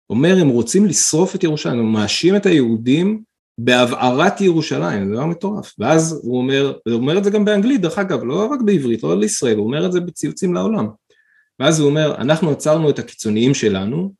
אומר, 0.09 0.37
הם 0.41 0.47
רוצים 0.47 0.85
לשרוף 0.85 1.35
את 1.35 1.43
ירושלים, 1.43 1.79
הם 1.79 1.91
מאשים 1.93 2.35
את 2.35 2.45
היהודים 2.45 3.23
בהבערת 3.57 4.41
ירושלים, 4.41 5.07
זה 5.07 5.13
דבר 5.13 5.25
מטורף. 5.25 5.73
ואז 5.79 6.19
הוא 6.23 6.37
אומר, 6.37 6.77
הוא 6.85 6.93
אומר 6.93 7.17
את 7.17 7.23
זה 7.23 7.29
גם 7.29 7.45
באנגלית 7.45 7.81
דרך 7.81 7.97
אגב, 7.97 8.23
לא 8.23 8.45
רק 8.45 8.61
בעברית, 8.61 9.03
לא 9.03 9.19
לישראל, 9.19 9.57
הוא 9.57 9.65
אומר 9.67 9.85
את 9.85 9.91
זה 9.91 9.99
בציוצים 9.99 10.53
לעולם. 10.53 10.87
ואז 11.59 11.79
הוא 11.79 11.89
אומר, 11.89 12.15
אנחנו 12.15 12.51
עצרנו 12.51 12.89
את 12.89 12.99
הקיצוניים 12.99 13.53
שלנו, 13.53 14.13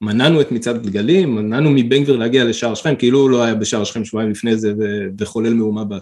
מנענו 0.00 0.40
את 0.40 0.52
מצעד 0.52 0.76
הדגלים, 0.76 1.34
מנענו 1.34 1.70
מבן 1.70 2.02
גביר 2.02 2.16
להגיע 2.16 2.44
לשער 2.44 2.74
שכם, 2.74 2.96
כאילו 2.96 3.18
הוא 3.18 3.30
לא 3.30 3.42
היה 3.42 3.54
בשער 3.54 3.84
שכם 3.84 4.04
שבועיים 4.04 4.30
לפני 4.30 4.56
זה 4.56 4.72
וחולל 5.18 5.54
מהומה 5.54 5.84
בה. 5.84 5.98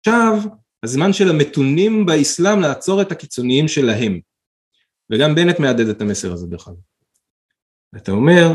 עכשיו, 0.00 0.38
הזמן 0.82 1.12
של 1.12 1.30
המתונים 1.30 2.06
באסלאם 2.06 2.60
לעצור 2.60 3.02
את 3.02 3.12
הקיצוניים 3.12 3.68
שלהם. 3.68 4.20
וגם 5.10 5.34
בנט 5.34 5.60
מהדהד 5.60 5.88
את 5.88 6.00
המסר 6.00 6.32
הזה 6.32 6.46
דרך 6.46 6.68
אגב. 6.68 6.76
אתה 7.96 8.12
אומר, 8.12 8.52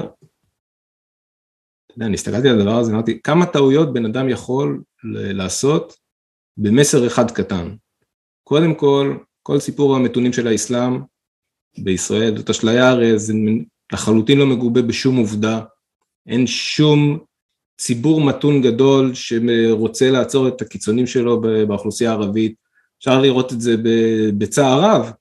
אתה 1.86 1.94
יודע, 1.96 2.06
אני 2.06 2.14
הסתכלתי 2.14 2.50
על 2.50 2.60
הדבר 2.60 2.78
הזה, 2.78 2.92
אמרתי, 2.92 3.22
כמה 3.24 3.46
טעויות 3.46 3.94
בן 3.94 4.06
אדם 4.06 4.30
יכול 4.30 4.82
לעשות 5.14 5.94
במסר 6.58 7.08
אחד 7.08 7.32
קטן. 7.32 7.76
קודם 8.44 8.76
כל, 8.76 9.18
כל 9.44 9.60
סיפור 9.60 9.96
המתונים 9.96 10.34
של 10.34 10.48
האסלאם 10.48 11.02
בישראל, 11.78 12.38
זאת 12.38 12.50
אשליה 12.50 12.90
הרי 12.90 13.20
זה 13.20 13.34
לחלוטין 13.94 14.38
לא 14.38 14.46
מגובה 14.46 14.82
בשום 14.82 15.18
עובדה, 15.18 15.62
אין 16.28 16.48
שום 16.48 17.20
ציבור 17.78 18.22
מתון 18.22 18.62
גדול 18.62 19.12
שרוצה 19.14 20.12
לעצור 20.12 20.48
את 20.48 20.62
הקיצונים 20.62 21.08
שלו 21.08 21.42
באוכלוסייה 21.42 22.12
הערבית, 22.12 22.56
אפשר 23.00 23.22
לראות 23.22 23.54
את 23.54 23.62
זה 23.62 23.76
בצער 24.38 24.82
רב, 24.82 25.12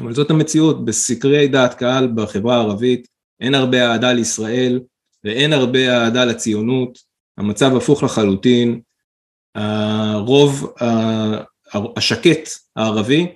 אבל 0.00 0.14
זאת 0.14 0.30
המציאות, 0.30 0.84
בסקרי 0.84 1.48
דעת 1.48 1.74
קהל 1.74 2.12
בחברה 2.14 2.56
הערבית 2.56 3.08
אין 3.40 3.54
הרבה 3.54 3.86
אהדה 3.92 4.12
לישראל 4.12 4.80
ואין 5.24 5.52
הרבה 5.52 5.96
אהדה 5.96 6.24
לציונות, 6.24 6.98
המצב 7.38 7.76
הפוך 7.76 8.02
לחלוטין, 8.02 8.80
הרוב 9.54 10.72
השקט 11.96 12.48
הערבי 12.76 13.26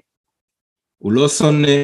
הוא 0.99 1.13
לא 1.13 1.29
שונא 1.29 1.83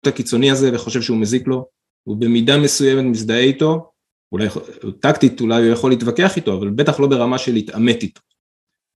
את 0.00 0.06
הקיצוני 0.06 0.50
הזה 0.50 0.74
וחושב 0.74 1.02
שהוא 1.02 1.16
מזיק 1.16 1.46
לו, 1.46 1.66
הוא 2.04 2.16
במידה 2.16 2.58
מסוימת 2.58 3.04
מזדהה 3.04 3.38
איתו, 3.38 3.90
אולי 4.32 4.48
טקטית 5.00 5.40
אולי 5.40 5.64
הוא 5.64 5.72
יכול 5.72 5.90
להתווכח 5.90 6.36
איתו, 6.36 6.58
אבל 6.58 6.70
בטח 6.70 7.00
לא 7.00 7.06
ברמה 7.06 7.38
של 7.38 7.52
להתעמת 7.52 8.02
איתו. 8.02 8.20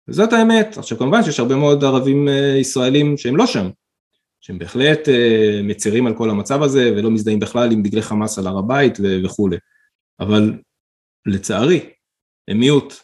וזאת 0.09 0.33
האמת, 0.33 0.79
עכשיו 0.79 0.99
כמובן 0.99 1.23
שיש 1.23 1.41
הרבה 1.41 1.57
מאוד 1.57 1.85
ערבים 1.85 2.29
אה, 2.29 2.57
ישראלים 2.61 3.17
שהם 3.17 3.37
לא 3.37 3.47
שם, 3.47 3.71
שהם 4.45 4.59
בהחלט 4.59 5.09
אה, 5.09 5.61
מצרים 5.63 6.07
על 6.07 6.17
כל 6.17 6.31
המצב 6.31 6.63
הזה 6.63 6.93
ולא 6.97 7.11
מזדהים 7.11 7.41
בכלל 7.41 7.73
עם 7.73 7.83
דגלי 7.83 8.03
חמאס 8.03 8.39
על 8.39 8.47
הר 8.47 8.59
הבית 8.59 8.99
וכולי, 9.25 9.57
אבל 10.21 10.53
לצערי 11.27 11.81
הם 12.49 12.59
מיעוט, 12.59 12.95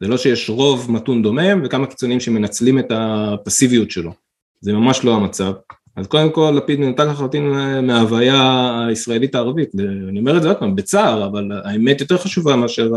זה 0.00 0.08
לא 0.08 0.16
שיש 0.16 0.50
רוב 0.50 0.90
מתון 0.90 1.22
דומם 1.22 1.62
וכמה 1.64 1.86
קיצונים 1.86 2.20
שמנצלים 2.20 2.78
את 2.78 2.86
הפסיביות 2.90 3.90
שלו, 3.90 4.12
זה 4.60 4.72
ממש 4.72 5.04
לא 5.04 5.14
המצב, 5.14 5.52
אז 5.96 6.06
קודם 6.06 6.32
כל 6.32 6.54
לפיד 6.56 6.80
מנותק 6.80 7.04
לחלוטין 7.10 7.50
מההוויה 7.86 8.86
הישראלית 8.88 9.34
הערבית, 9.34 9.70
אני 10.08 10.20
אומר 10.20 10.36
את 10.36 10.42
זה 10.42 10.48
עוד 10.48 10.58
פעם 10.58 10.76
בצער, 10.76 11.26
אבל 11.26 11.48
האמת 11.64 12.00
יותר 12.00 12.18
חשובה 12.18 12.56
מאשר 12.56 12.92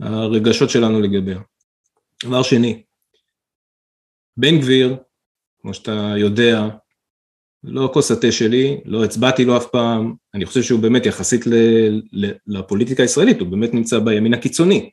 הרגשות 0.00 0.70
שלנו 0.70 1.00
לגביה. 1.00 1.40
דבר 2.24 2.42
שני, 2.42 2.82
בן 4.36 4.58
גביר, 4.58 4.96
כמו 5.60 5.74
שאתה 5.74 6.14
יודע, 6.16 6.68
לא 7.64 7.90
כוס 7.92 8.10
התה 8.10 8.32
שלי, 8.32 8.80
לא 8.84 9.04
הצבעתי 9.04 9.44
לו 9.44 9.56
אף 9.56 9.66
פעם, 9.66 10.14
אני 10.34 10.46
חושב 10.46 10.62
שהוא 10.62 10.80
באמת 10.80 11.06
יחסית 11.06 11.46
ל, 11.46 11.54
ל, 12.12 12.30
לפוליטיקה 12.46 13.02
הישראלית, 13.02 13.40
הוא 13.40 13.48
באמת 13.48 13.74
נמצא 13.74 13.98
בימין 13.98 14.34
הקיצוני. 14.34 14.90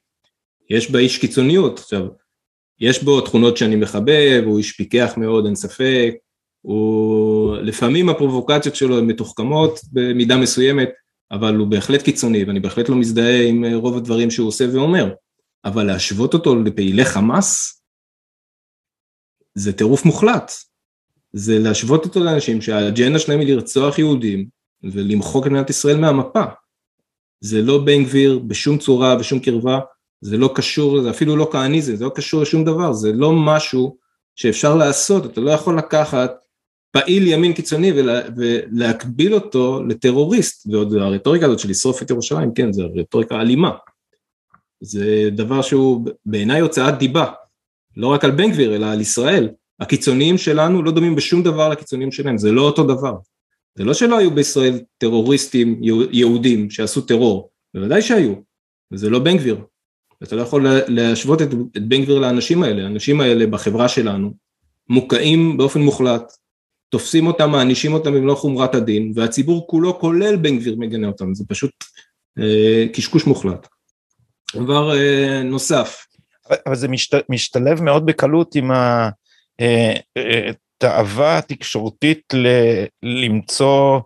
יש 0.70 0.92
בה 0.92 1.00
איש 1.00 1.18
קיצוניות, 1.18 1.80
עכשיו, 1.80 2.08
יש 2.80 3.04
בו 3.04 3.22
תכונות 3.22 3.58
שאני 3.58 3.76
מחבב, 3.76 4.44
הוא 4.46 4.58
איש 4.58 4.72
פיקח 4.72 5.14
מאוד, 5.18 5.46
אין 5.46 5.56
ספק, 5.56 6.14
הוא, 6.62 7.58
לפעמים 7.58 8.10
הפרובוקציות 8.10 8.76
שלו 8.76 8.98
הן 8.98 9.08
מתוחכמות 9.08 9.80
במידה 9.92 10.38
מסוימת, 10.38 10.90
אבל 11.32 11.56
הוא 11.56 11.68
בהחלט 11.68 12.02
קיצוני, 12.02 12.44
ואני 12.44 12.60
בהחלט 12.60 12.90
לא 12.90 12.96
מזדהה 12.96 13.48
עם 13.48 13.66
רוב 13.66 13.98
הדברים 13.98 14.32
שהוא 14.32 14.48
עושה 14.48 14.66
ואומר, 14.74 15.14
אבל 15.66 15.84
להשוות 15.84 16.34
אותו 16.34 16.56
לפעילי 16.56 17.06
חמאס, 17.06 17.82
זה 19.56 19.74
טירוף 19.74 20.06
מוחלט. 20.06 20.52
זה 21.34 21.60
להשוות 21.60 22.06
אותו 22.06 22.24
לאנשים 22.24 22.62
שהאג'נדה 22.62 23.20
שלהם 23.20 23.40
היא 23.40 23.54
לרצוח 23.54 24.00
יהודים 24.00 24.48
ולמחוק 24.84 25.48
את 25.48 25.52
מדינת 25.52 25.70
ישראל 25.70 25.98
מהמפה. 25.98 26.44
זה 27.42 27.62
לא 27.62 27.78
בן 27.78 28.04
גביר 28.04 28.40
בשום 28.40 28.78
צורה, 28.78 29.16
בשום 29.16 29.40
קרבה, 29.40 29.80
זה 30.22 30.38
לא 30.38 30.52
קשור, 30.56 31.02
זה 31.02 31.10
אפילו 31.10 31.36
לא 31.36 31.50
כהניזם, 31.52 31.96
זה 31.96 32.06
לא 32.06 32.12
קשור 32.16 32.42
לשום 32.42 32.66
דבר, 32.66 32.94
זה 32.94 33.12
לא 33.14 33.32
משהו 33.34 33.98
שאפשר 34.36 34.76
לעשות, 34.76 35.26
אתה 35.26 35.42
לא 35.42 35.52
יכול 35.52 35.78
לקחת 35.78 36.32
פעיל 36.92 37.28
ימין 37.28 37.54
קיצוני 37.54 37.92
ולה, 37.92 38.22
ולהקביל 38.38 39.34
אותו 39.34 39.84
לטרוריסט, 39.84 40.68
ועוד 40.72 40.94
הרטוריקה 40.94 41.46
הזאת 41.46 41.60
של 41.60 41.70
לשרוף 41.70 42.02
את 42.02 42.10
ירושלים, 42.10 42.54
כן, 42.54 42.74
זו 42.74 42.88
רטוריקה 42.96 43.42
אלימה. 43.42 43.72
זה 44.82 45.30
דבר 45.32 45.62
שהוא 45.62 46.08
בעיניי 46.26 46.62
הוצאת 46.62 46.98
דיבה, 46.98 47.32
לא 47.98 48.08
רק 48.08 48.24
על 48.24 48.32
בן 48.32 48.52
גביר 48.52 48.76
אלא 48.76 48.86
על 48.86 49.02
ישראל. 49.02 49.50
הקיצוניים 49.80 50.38
שלנו 50.38 50.84
לא 50.84 50.92
דומים 50.92 51.16
בשום 51.16 51.44
דבר 51.44 51.70
לקיצוניים 51.70 52.12
שלהם, 52.12 52.38
זה 52.38 52.52
לא 52.52 52.62
אותו 52.62 52.84
דבר. 52.84 53.16
זה 53.76 53.84
לא 53.84 53.94
שלא 53.94 54.18
היו 54.18 54.32
בישראל 54.32 54.80
טרוריסטים 54.98 55.82
יהודים 56.12 56.70
שעשו 56.70 57.02
טרור, 57.02 57.50
בוודאי 57.74 58.02
שהיו, 58.02 58.34
וזה 58.92 59.10
לא 59.10 59.20
בן 59.20 59.38
גביר. 59.38 59.58
אתה 60.24 60.36
לא 60.36 60.42
יכול 60.42 60.68
להשוות 60.88 61.42
את, 61.42 61.48
את 61.78 61.88
בן 61.88 62.02
גביר 62.02 62.20
לאנשים 62.20 62.64
האלה, 62.64 62.84
האנשים 62.84 63.22
האלה 63.22 63.48
בחברה 63.48 63.90
שלנו 63.90 64.34
מוקעים 64.90 65.58
באופן 65.58 65.82
מוחלט, 65.82 66.34
תופסים 66.90 67.28
אותם, 67.28 67.50
מענישים 67.52 67.94
אותם 67.94 68.14
במלוא 68.14 68.36
חומרת 68.36 68.76
הדין, 68.76 69.12
והציבור 69.16 69.68
כולו, 69.68 70.00
כולל 70.00 70.36
בן 70.36 70.60
גביר, 70.60 70.76
מגנה 70.78 71.08
אותם, 71.08 71.34
זה 71.34 71.44
פשוט 71.48 71.72
אה, 72.40 72.86
קשקוש 72.94 73.28
מוחלט. 73.28 73.68
דבר 74.56 74.98
אה, 74.98 75.44
נוסף. 75.44 76.06
אבל 76.66 76.76
זה 76.76 76.88
משת, 76.88 77.30
משתלב 77.30 77.82
מאוד 77.82 78.06
בקלות 78.06 78.56
עם 78.56 78.72
התאווה 78.72 79.19
אה, 79.60 79.94
אה, 80.18 81.38
התקשורתית 81.38 82.34
ל, 82.34 82.48
למצוא 83.04 84.00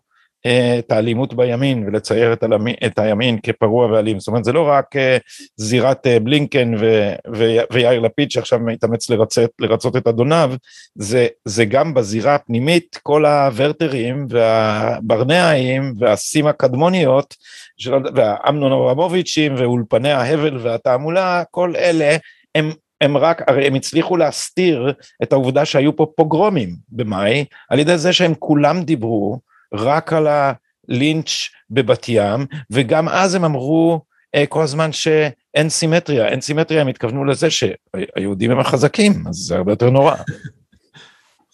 את 0.80 0.92
האלימות 0.92 1.34
בימין 1.34 1.84
ולצייר 1.88 2.34
את, 2.34 2.44
הלמי, 2.44 2.74
את 2.86 3.00
הימין 3.00 3.40
כפרוע 3.44 3.86
ואלים, 3.92 4.20
זאת 4.20 4.28
אומרת 4.28 4.44
זה 4.44 4.52
לא 4.52 4.68
רק 4.70 4.96
אה, 4.96 5.18
זירת 5.58 6.08
אה, 6.08 6.20
בלינקן 6.20 6.74
ו, 6.80 7.14
ו, 7.36 7.58
ויאיר 7.72 8.00
לפיד 8.00 8.32
שעכשיו 8.32 8.60
מתאמץ 8.60 9.10
לרצות, 9.10 9.52
לרצות 9.60 9.96
את 9.96 10.08
אדוניו, 10.08 10.54
זה, 10.96 11.28
זה 11.46 11.66
גם 11.66 11.94
בזירה 11.94 12.36
הפנימית 12.36 13.00
כל 13.04 13.26
הוורטרים 13.26 14.28
והברנאיים 14.30 15.94
והסים 16.00 16.48
הקדמוניות 16.48 17.36
של, 17.78 17.94
והאמנון 18.16 18.72
אברמוביצ'ים 18.72 19.56
ואולפני 19.58 20.12
ההבל 20.12 20.58
והתעמולה, 20.58 21.44
כל 21.52 21.76
אלה 21.76 22.18
הם 22.56 22.72
הם 23.02 23.18
רק, 23.18 23.42
הרי 23.48 23.68
הם 23.68 23.76
הצליחו 23.76 24.18
להסתיר 24.18 24.94
את 25.24 25.34
העובדה 25.34 25.66
שהיו 25.66 25.96
פה 25.96 26.08
פוגרומים 26.16 26.76
במאי, 26.90 27.46
על 27.70 27.80
ידי 27.80 27.98
זה 27.98 28.14
שהם 28.14 28.34
כולם 28.40 28.84
דיברו 28.84 29.40
רק 29.74 30.14
על 30.14 30.28
הלינץ' 30.28 31.32
בבת 31.70 32.06
ים, 32.10 32.46
וגם 32.72 33.10
אז 33.10 33.36
הם 33.36 33.46
אמרו 33.46 34.02
אה, 34.36 34.46
כל 34.46 34.64
הזמן 34.64 34.92
שאין 34.92 35.70
סימטריה, 35.70 36.28
אין 36.28 36.42
סימטריה, 36.42 36.82
הם 36.82 36.88
התכוונו 36.88 37.26
לזה 37.26 37.48
שהיהודים 37.50 38.52
הם 38.52 38.60
החזקים, 38.60 39.24
אז 39.30 39.36
זה 39.36 39.56
הרבה 39.56 39.72
יותר 39.72 39.90
נורא. 39.90 40.16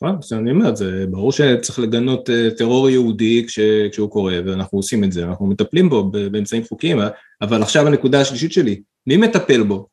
נכון, 0.01 0.19
אני 0.31 0.51
אומר, 0.51 0.75
זה 0.75 1.05
ברור 1.09 1.31
שצריך 1.31 1.79
לגנות 1.79 2.29
אה, 2.29 2.47
טרור 2.57 2.89
יהודי 2.89 3.45
כש, 3.47 3.59
כשהוא 3.91 4.09
קורה, 4.09 4.33
ואנחנו 4.45 4.77
עושים 4.77 5.03
את 5.03 5.11
זה, 5.11 5.23
אנחנו 5.23 5.47
מטפלים 5.47 5.89
בו 5.89 6.11
באמצעים 6.11 6.63
חוקיים, 6.63 6.99
אבל 7.41 7.61
עכשיו 7.61 7.87
הנקודה 7.87 8.21
השלישית 8.21 8.51
שלי, 8.51 8.81
מי 9.07 9.17
מטפל 9.17 9.63
בו? 9.63 9.87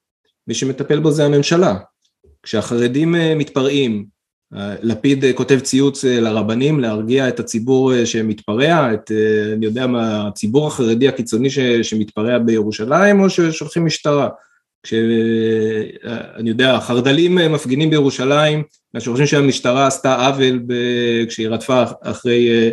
מי 0.49 0.55
שמטפל 0.55 1.01
בו 1.01 1.11
זה 1.11 1.24
הממשלה. 1.24 1.78
כשהחרדים 2.42 3.14
אה, 3.14 3.34
מתפרעים, 3.34 4.07
לפיד 4.82 5.24
אה, 5.24 5.32
כותב 5.32 5.59
ציוץ 5.61 6.05
אה, 6.05 6.20
לרבנים 6.20 6.80
להרגיע 6.80 7.28
את 7.28 7.40
הציבור 7.40 7.94
אה, 7.94 8.07
שמתפרע, 8.07 8.94
את, 8.94 9.11
אני 9.55 9.66
יודע 9.66 9.86
מה, 9.86 10.28
הציבור 10.28 10.66
החרדי 10.66 11.09
הקיצוני 11.09 11.51
ש, 11.51 11.59
שמתפרע 11.59 12.38
בירושלים 12.38 13.20
או 13.20 13.30
ששולחים 13.30 13.86
משטרה. 13.86 14.28
כשאני 14.82 16.51
יודע, 16.51 16.74
החרד"לים 16.74 17.34
מפגינים 17.34 17.90
בירושלים, 17.90 18.62
שחושבים 18.99 19.26
שהמשטרה 19.26 19.86
עשתה 19.86 20.26
עוול 20.26 20.59
ב, 20.66 20.74
כשהיא 21.28 21.49
רדפה 21.49 21.84
אחרי 22.01 22.70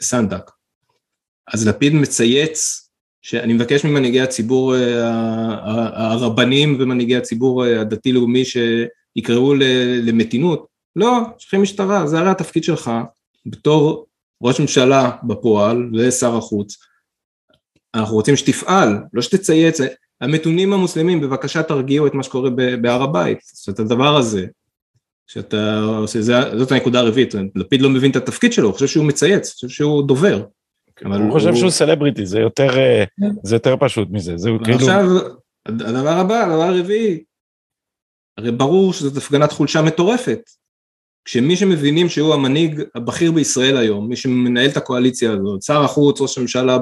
סנדק. 0.00 0.50
אז 1.54 1.68
לפיד 1.68 1.94
מצייץ 1.94 2.87
שאני 3.28 3.52
מבקש 3.52 3.84
ממנהיגי 3.84 4.20
הציבור 4.20 4.74
הרבנים 5.94 6.76
ומנהיגי 6.80 7.16
הציבור 7.16 7.64
הדתי-לאומי 7.64 8.42
יקראו 9.16 9.54
למתינות, 10.02 10.66
לא, 10.96 11.20
שולחים 11.38 11.62
משטרה, 11.62 12.06
זה 12.06 12.18
הרי 12.18 12.30
התפקיד 12.30 12.64
שלך. 12.64 12.90
בתור 13.46 14.06
ראש 14.42 14.60
ממשלה 14.60 15.10
בפועל 15.22 15.90
ושר 15.98 16.36
החוץ, 16.36 16.76
אנחנו 17.94 18.14
רוצים 18.14 18.36
שתפעל, 18.36 18.98
לא 19.12 19.22
שתצייץ, 19.22 19.80
המתונים 20.20 20.72
המוסלמים 20.72 21.20
בבקשה 21.20 21.62
תרגיעו 21.62 22.06
את 22.06 22.14
מה 22.14 22.22
שקורה 22.22 22.50
בהר 22.80 23.02
הבית, 23.02 23.38
זאת 23.42 23.78
הדבר 23.78 24.16
הזה, 24.16 24.46
שאתה 25.26 25.80
עושה, 25.80 26.20
זאת 26.58 26.72
הנקודה 26.72 27.00
הרביעית, 27.00 27.34
לפיד 27.54 27.82
לא 27.82 27.90
מבין 27.90 28.10
את 28.10 28.16
התפקיד 28.16 28.52
שלו, 28.52 28.66
הוא 28.66 28.74
חושב 28.74 28.86
שהוא 28.86 29.04
מצייץ, 29.04 29.48
הוא 29.48 29.54
חושב 29.54 29.68
שהוא 29.68 30.06
דובר. 30.06 30.44
הוא 31.04 31.32
חושב 31.32 31.54
שהוא 31.54 31.70
סלבריטי, 31.70 32.26
זה 32.26 32.40
יותר, 32.40 32.72
כן. 32.72 33.28
זה 33.42 33.56
יותר 33.56 33.76
פשוט 33.80 34.08
מזה, 34.10 34.36
זה 34.36 34.50
כאילו... 34.64 34.76
עכשיו, 34.76 35.06
הדבר 35.66 36.18
הבא, 36.18 36.44
הדבר 36.44 36.62
הרביעי, 36.62 37.24
הרי 38.38 38.52
ברור 38.52 38.92
שזאת 38.92 39.16
הפגנת 39.16 39.52
חולשה 39.52 39.82
מטורפת. 39.82 40.40
כשמי 41.24 41.56
שמבינים 41.56 42.08
שהוא 42.08 42.34
המנהיג 42.34 42.82
הבכיר 42.94 43.32
בישראל 43.32 43.76
היום, 43.76 44.08
מי 44.08 44.16
שמנהל 44.16 44.70
את 44.70 44.76
הקואליציה 44.76 45.32
הזאת, 45.32 45.62
שר 45.62 45.84
החוץ, 45.84 46.20
ראש 46.20 46.38
הממשלה 46.38 46.78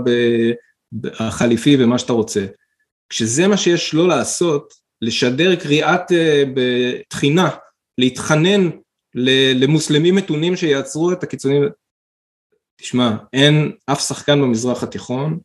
החליפי 1.05 1.77
ומה 1.81 1.99
שאתה 1.99 2.13
רוצה, 2.13 2.47
כשזה 3.09 3.49
מה 3.49 3.57
שיש 3.57 3.95
לו 3.95 4.07
לעשות, 4.07 4.75
לשדר 5.03 5.57
קריאת 5.57 6.13
אה, 6.13 6.45
תחינה, 7.09 7.49
להתחנן 7.99 8.71
למוסלמים 9.55 10.15
מתונים 10.15 10.57
שיעצרו 10.57 11.13
את 11.13 11.23
הקיצונים, 11.23 11.63
תשמע, 12.77 13.17
אין 13.33 13.73
אף 13.87 14.01
שחקן 14.01 14.41
במזרח 14.41 14.83
התיכון 14.83 15.39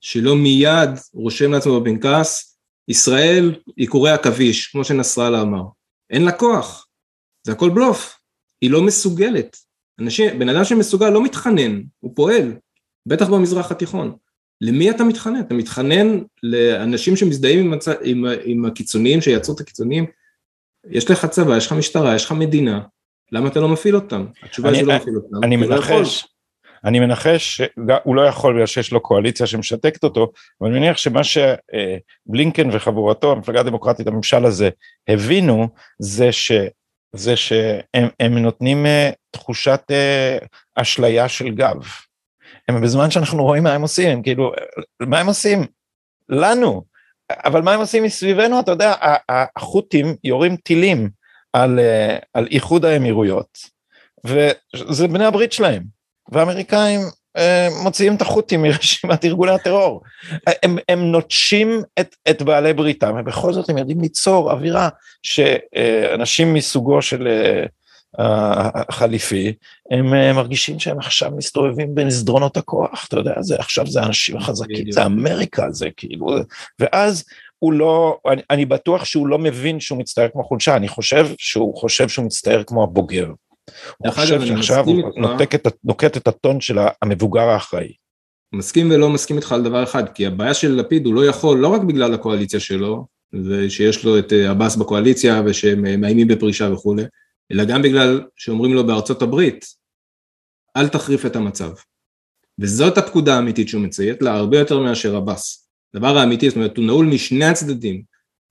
שלא 0.00 0.36
מיד 0.36 0.90
רושם 1.12 1.52
לעצמו 1.52 1.80
בפנקס, 1.80 2.58
ישראל 2.88 3.54
היא 3.76 3.88
קורי 3.88 4.10
עכביש, 4.10 4.66
כמו 4.66 4.84
שנסראללה 4.84 5.42
אמר. 5.42 5.62
אין 6.10 6.24
לה 6.24 6.32
כוח, 6.32 6.88
זה 7.46 7.52
הכל 7.52 7.70
בלוף, 7.70 8.18
היא 8.60 8.70
לא 8.70 8.82
מסוגלת. 8.82 9.56
אנשים, 10.00 10.38
בן 10.38 10.48
אדם 10.48 10.64
שמסוגל 10.64 11.10
לא 11.10 11.24
מתחנן, 11.24 11.82
הוא 11.98 12.12
פועל, 12.16 12.56
בטח 13.06 13.28
במזרח 13.28 13.70
התיכון. 13.70 14.16
למי 14.60 14.90
אתה 14.90 15.04
מתחנן? 15.04 15.40
אתה 15.40 15.54
מתחנן 15.54 16.18
לאנשים 16.42 17.16
שמזדהים 17.16 17.66
עם, 17.66 17.72
הצ... 17.72 17.88
עם, 18.02 18.24
עם 18.44 18.64
הקיצוניים, 18.64 19.20
שיעצרו 19.20 19.54
את 19.54 19.60
הקיצוניים? 19.60 20.06
יש 20.90 21.10
לך 21.10 21.26
צבא, 21.26 21.56
יש 21.56 21.66
לך 21.66 21.72
משטרה, 21.72 22.14
יש 22.14 22.24
לך 22.24 22.32
מדינה, 22.32 22.80
למה 23.32 23.48
אתה 23.48 23.60
לא 23.60 23.68
מפעיל 23.68 23.94
אותם? 23.94 24.26
התשובה 24.42 24.70
היא 24.70 24.80
שלא 24.80 24.96
מפעיל 24.96 25.16
אותם. 25.16 25.44
אני 25.44 25.56
לא 25.56 25.76
מנחש, 25.76 26.26
אני 26.84 27.00
מנחש 27.00 27.56
שהוא 27.56 28.16
לא 28.16 28.22
יכול 28.22 28.54
בגלל 28.54 28.66
שיש 28.66 28.92
לו 28.92 29.00
קואליציה 29.00 29.46
שמשתקת 29.46 30.04
אותו, 30.04 30.32
אבל 30.60 30.70
אני 30.70 30.78
מניח 30.78 30.96
שמה 30.96 31.20
שבלינקן 31.24 32.68
וחבורתו, 32.72 33.32
המפלגה 33.32 33.60
הדמוקרטית, 33.60 34.06
הממשל 34.06 34.44
הזה, 34.44 34.70
הבינו, 35.08 35.68
זה 35.98 36.32
ש... 36.32 36.52
זה 37.12 37.36
שהם 37.36 38.38
נותנים 38.38 38.86
uh, 38.86 39.14
תחושת 39.30 39.80
uh, 39.90 40.46
אשליה 40.74 41.28
של 41.28 41.50
גב. 41.50 41.76
הם 42.68 42.82
בזמן 42.82 43.10
שאנחנו 43.10 43.44
רואים 43.44 43.62
מה 43.62 43.72
הם 43.72 43.82
עושים, 43.82 44.10
הם 44.10 44.22
כאילו, 44.22 44.52
מה 45.00 45.18
הם 45.18 45.26
עושים? 45.26 45.66
לנו. 46.28 46.84
אבל 47.30 47.62
מה 47.62 47.72
הם 47.72 47.80
עושים 47.80 48.02
מסביבנו? 48.02 48.60
אתה 48.60 48.70
יודע, 48.70 48.94
החות'ים 49.28 50.16
יורים 50.24 50.56
טילים 50.56 51.10
על, 51.52 51.78
uh, 51.78 52.24
על 52.34 52.48
איחוד 52.50 52.84
האמירויות, 52.84 53.58
וזה 54.24 55.08
בני 55.08 55.24
הברית 55.24 55.52
שלהם. 55.52 55.97
והאמריקאים 56.28 57.00
אה, 57.36 57.68
מוציאים 57.82 58.16
את 58.16 58.22
החות'ים 58.22 58.62
מרשימת 58.62 59.24
ארגוני 59.24 59.52
הטרור. 59.52 60.02
הם, 60.62 60.78
הם 60.88 61.12
נוטשים 61.12 61.82
את, 62.00 62.16
את 62.30 62.42
בעלי 62.42 62.72
בריתם, 62.72 63.14
ובכל 63.20 63.52
זאת 63.52 63.70
הם 63.70 63.78
יודעים 63.78 64.00
ליצור 64.00 64.52
אווירה 64.52 64.88
שאנשים 65.22 66.54
מסוגו 66.54 67.02
של 67.02 67.28
אה, 67.28 67.64
החליפי, 68.74 69.52
הם 69.90 70.14
אה, 70.14 70.32
מרגישים 70.32 70.78
שהם 70.78 70.98
עכשיו 70.98 71.30
מסתובבים 71.36 71.94
במסדרונות 71.94 72.56
הכוח, 72.56 73.06
אתה 73.08 73.16
יודע, 73.16 73.34
זה, 73.40 73.56
עכשיו 73.56 73.86
זה 73.86 74.00
האנשים 74.00 74.36
החזקים, 74.36 74.92
זה 74.92 75.06
אמריקה, 75.06 75.70
זה 75.70 75.88
כאילו, 75.96 76.26
ואז 76.78 77.24
הוא 77.58 77.72
לא, 77.72 78.18
אני, 78.26 78.42
אני 78.50 78.66
בטוח 78.66 79.04
שהוא 79.04 79.26
לא 79.26 79.38
מבין 79.38 79.80
שהוא 79.80 79.98
מצטער 79.98 80.28
כמו 80.28 80.44
חולשה, 80.44 80.76
אני 80.76 80.88
חושב 80.88 81.28
שהוא 81.38 81.76
חושב 81.76 82.08
שהוא 82.08 82.26
מצטער 82.26 82.62
כמו 82.62 82.82
הבוגר. 82.82 83.26
הוא 83.98 84.12
חושב 84.12 84.46
שעכשיו 84.46 84.84
הוא 84.84 85.02
נוקט 85.84 86.16
את 86.16 86.28
הטון 86.28 86.60
של 86.60 86.78
המבוגר 87.02 87.42
האחראי. 87.42 87.92
מסכים 88.52 88.90
ולא 88.90 89.10
מסכים 89.10 89.36
איתך 89.36 89.52
על 89.52 89.62
דבר 89.62 89.82
אחד, 89.82 90.08
כי 90.14 90.26
הבעיה 90.26 90.54
של 90.54 90.72
לפיד 90.72 91.06
הוא 91.06 91.14
לא 91.14 91.26
יכול, 91.26 91.58
לא 91.58 91.68
רק 91.68 91.82
בגלל 91.82 92.14
הקואליציה 92.14 92.60
שלו, 92.60 93.06
ושיש 93.32 94.04
לו 94.04 94.18
את 94.18 94.32
אה, 94.32 94.50
עבאס 94.50 94.76
בקואליציה 94.76 95.42
ושהם 95.46 95.86
אה, 95.86 95.96
מאיימים 95.96 96.28
בפרישה 96.28 96.70
וכולי, 96.72 97.02
אלא 97.52 97.64
גם 97.64 97.82
בגלל 97.82 98.22
שאומרים 98.36 98.74
לו 98.74 98.86
בארצות 98.86 99.22
הברית, 99.22 99.64
אל 100.76 100.88
תחריף 100.88 101.26
את 101.26 101.36
המצב. 101.36 101.70
וזאת 102.60 102.98
הפקודה 102.98 103.36
האמיתית 103.36 103.68
שהוא 103.68 103.82
מציית 103.82 104.22
לה 104.22 104.34
הרבה 104.34 104.58
יותר 104.58 104.78
מאשר 104.78 105.16
עבאס. 105.16 105.68
הדבר 105.94 106.18
האמיתי, 106.18 106.48
זאת 106.48 106.56
אומרת, 106.56 106.76
הוא 106.76 106.84
נעול 106.84 107.06
משני 107.06 107.44
הצדדים. 107.44 108.02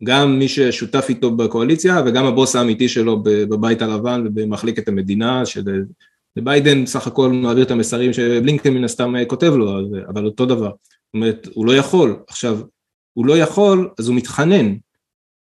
גם 0.04 0.40
מי 0.40 0.48
ששותף 0.48 1.06
איתו 1.10 1.36
בקואליציה 1.36 2.02
וגם 2.06 2.26
הבוס 2.26 2.56
האמיתי 2.56 2.90
שלו 2.90 3.24
בבית 3.24 3.82
הלבן 3.82 4.24
ובמחלקת 4.28 4.88
המדינה, 4.88 5.44
שביידן 5.46 6.86
סך 6.86 7.08
הכל 7.08 7.32
מעביר 7.32 7.64
את 7.64 7.72
המסרים 7.72 8.14
שבלינקן 8.14 8.74
מן 8.74 8.84
הסתם 8.84 9.14
כותב 9.28 9.54
לו, 9.56 9.80
אבל 10.08 10.26
אותו 10.26 10.46
דבר. 10.46 10.70
זאת 10.70 11.14
אומרת, 11.14 11.48
הוא 11.54 11.66
לא 11.66 11.76
יכול. 11.76 12.20
עכשיו, 12.28 12.60
הוא 13.14 13.26
לא 13.26 13.38
יכול, 13.38 13.90
אז 14.00 14.08
הוא 14.08 14.16
מתחנן. 14.16 14.76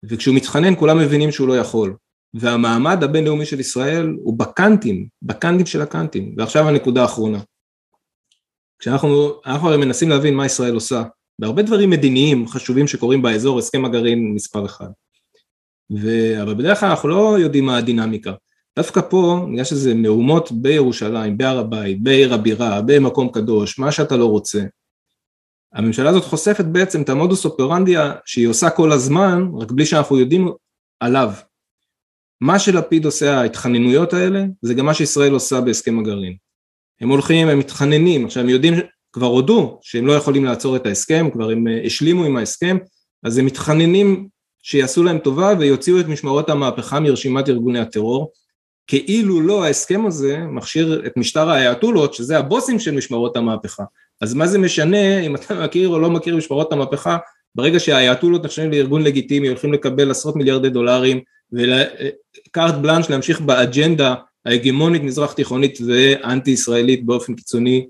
וכשהוא 0.04 0.36
מתחנן 0.36 0.76
כולם 0.76 0.98
מבינים 0.98 1.32
שהוא 1.32 1.48
לא 1.48 1.58
יכול. 1.58 1.96
והמעמד 2.34 3.04
הבינלאומי 3.04 3.46
של 3.46 3.60
ישראל 3.60 4.16
הוא 4.22 4.38
בקאנטים, 4.38 5.06
בקאנטים 5.22 5.66
של 5.66 5.82
הקאנטים. 5.82 6.34
ועכשיו 6.38 6.68
הנקודה 6.68 7.02
האחרונה. 7.02 7.38
כשאנחנו, 8.78 9.40
אנחנו 9.46 9.68
מנסים 9.78 10.08
להבין 10.08 10.34
מה 10.34 10.46
ישראל 10.46 10.74
עושה 10.74 11.02
בהרבה 11.38 11.62
דברים 11.62 11.90
מדיניים 11.90 12.48
חשובים 12.48 12.86
שקורים 12.86 13.22
באזור, 13.22 13.58
הסכם 13.58 13.84
הגרעין 13.84 14.34
מספר 14.34 14.66
אחד. 14.66 14.88
ו... 16.02 16.08
אבל 16.42 16.54
בדרך 16.54 16.80
כלל 16.80 16.88
אנחנו 16.88 17.08
לא 17.08 17.36
יודעים 17.40 17.66
מה 17.66 17.76
הדינמיקה. 17.76 18.32
דווקא 18.76 19.00
פה, 19.00 19.46
בגלל 19.52 19.64
שזה 19.64 19.94
מהומות 19.94 20.52
בירושלים, 20.52 21.38
בהר 21.38 21.58
הבית, 21.58 22.02
בעיר 22.02 22.34
הבירה, 22.34 22.82
במקום 22.82 23.28
קדוש, 23.28 23.78
מה 23.78 23.92
שאתה 23.92 24.16
לא 24.16 24.26
רוצה, 24.26 24.62
הממשלה 25.74 26.10
הזאת 26.10 26.24
חושפת 26.24 26.64
בעצם 26.64 27.02
את 27.02 27.08
המודוס 27.08 27.44
אופרנדיה 27.44 28.12
שהיא 28.24 28.48
עושה 28.48 28.70
כל 28.70 28.92
הזמן, 28.92 29.48
רק 29.60 29.70
בלי 29.70 29.86
שאנחנו 29.86 30.18
יודעים 30.18 30.48
עליו. 31.00 31.32
מה 32.40 32.58
שלפיד 32.58 33.04
עושה, 33.04 33.40
ההתחננויות 33.40 34.12
האלה, 34.12 34.44
זה 34.62 34.74
גם 34.74 34.86
מה 34.86 34.94
שישראל 34.94 35.32
עושה 35.32 35.60
בהסכם 35.60 35.98
הגרעין. 35.98 36.36
הם 37.00 37.08
הולכים, 37.08 37.48
הם 37.48 37.58
מתחננים, 37.58 38.24
עכשיו 38.24 38.42
הם 38.42 38.48
יודעים 38.48 38.74
כבר 39.14 39.26
הודו 39.26 39.78
שהם 39.82 40.06
לא 40.06 40.12
יכולים 40.12 40.44
לעצור 40.44 40.76
את 40.76 40.86
ההסכם, 40.86 41.28
כבר 41.32 41.50
הם 41.50 41.68
אה, 41.68 41.82
השלימו 41.86 42.24
עם 42.24 42.36
ההסכם, 42.36 42.76
אז 43.24 43.38
הם 43.38 43.46
מתחננים 43.46 44.28
שיעשו 44.62 45.02
להם 45.02 45.18
טובה 45.18 45.52
ויוציאו 45.58 46.00
את 46.00 46.08
משמרות 46.08 46.50
המהפכה 46.50 47.00
מרשימת 47.00 47.48
ארגוני 47.48 47.78
הטרור, 47.78 48.32
כאילו 48.86 49.40
לא 49.40 49.64
ההסכם 49.64 50.06
הזה 50.06 50.38
מכשיר 50.38 51.02
את 51.06 51.16
משטר 51.16 51.50
האייתולות, 51.50 52.14
שזה 52.14 52.38
הבוסים 52.38 52.78
של 52.78 52.94
משמרות 52.94 53.36
המהפכה. 53.36 53.84
אז 54.20 54.34
מה 54.34 54.46
זה 54.46 54.58
משנה 54.58 55.20
אם 55.20 55.34
אתה 55.34 55.64
מכיר 55.64 55.88
או 55.88 55.98
לא 55.98 56.10
מכיר 56.10 56.36
משמרות 56.36 56.72
המהפכה, 56.72 57.16
ברגע 57.54 57.80
שהאייתולות 57.80 58.44
נחשבים 58.44 58.70
לארגון 58.70 59.02
לגיטימי, 59.02 59.48
הולכים 59.48 59.72
לקבל 59.72 60.10
עשרות 60.10 60.36
מיליארדי 60.36 60.70
דולרים, 60.70 61.20
וקארט 61.52 62.74
בלאנש 62.74 63.10
להמשיך 63.10 63.40
באג'נדה 63.40 64.14
ההגמונית 64.46 65.02
מזרח 65.02 65.32
תיכונית 65.32 65.78
ואנטי 65.86 66.50
ישראלית 66.50 67.06
באופן 67.06 67.34
קיצוני 67.34 67.86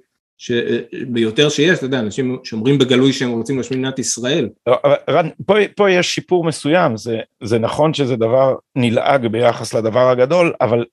ביותר 1.09 1.49
שיש, 1.49 1.79
אתה 1.79 1.87
יודע, 1.87 2.01
אנשים 2.01 2.39
שאומרים 2.45 2.79
בגלוי 2.79 3.13
שהם 3.13 3.31
רוצים 3.31 3.57
להשמיד 3.57 3.81
מדינת 3.81 3.99
ישראל. 3.99 4.49
לא, 4.67 4.79
רן, 5.11 5.29
פה, 5.47 5.55
פה 5.77 5.91
יש 5.91 6.15
שיפור 6.15 6.45
מסוים, 6.45 6.97
זה, 6.97 7.19
זה 7.43 7.59
נכון 7.59 7.95
שזה 7.95 8.17
דבר 8.17 8.55
נלעג 8.77 9.27
ביחס 9.27 9.75
לדבר 9.75 10.11
הגדול, 10.11 10.53
אבל 10.61 10.85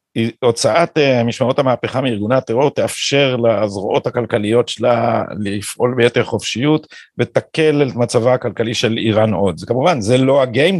הוצאת 0.43 0.97
uh, 0.97 1.23
משמרות 1.23 1.59
המהפכה 1.59 2.01
מארגוני 2.01 2.35
הטרור 2.35 2.69
תאפשר 2.69 3.35
לזרועות 3.35 4.07
הכלכליות 4.07 4.69
שלה 4.69 5.23
לפעול 5.39 5.93
ביתר 5.97 6.23
חופשיות 6.23 6.87
ותקל 7.17 7.87
את 7.87 7.95
מצבה 7.95 8.33
הכלכלי 8.33 8.73
של 8.73 8.97
איראן 8.97 9.33
עוד. 9.33 9.57
זה 9.57 9.65
כמובן, 9.65 10.01
זה 10.01 10.17
לא 10.17 10.43
ה-game 10.43 10.79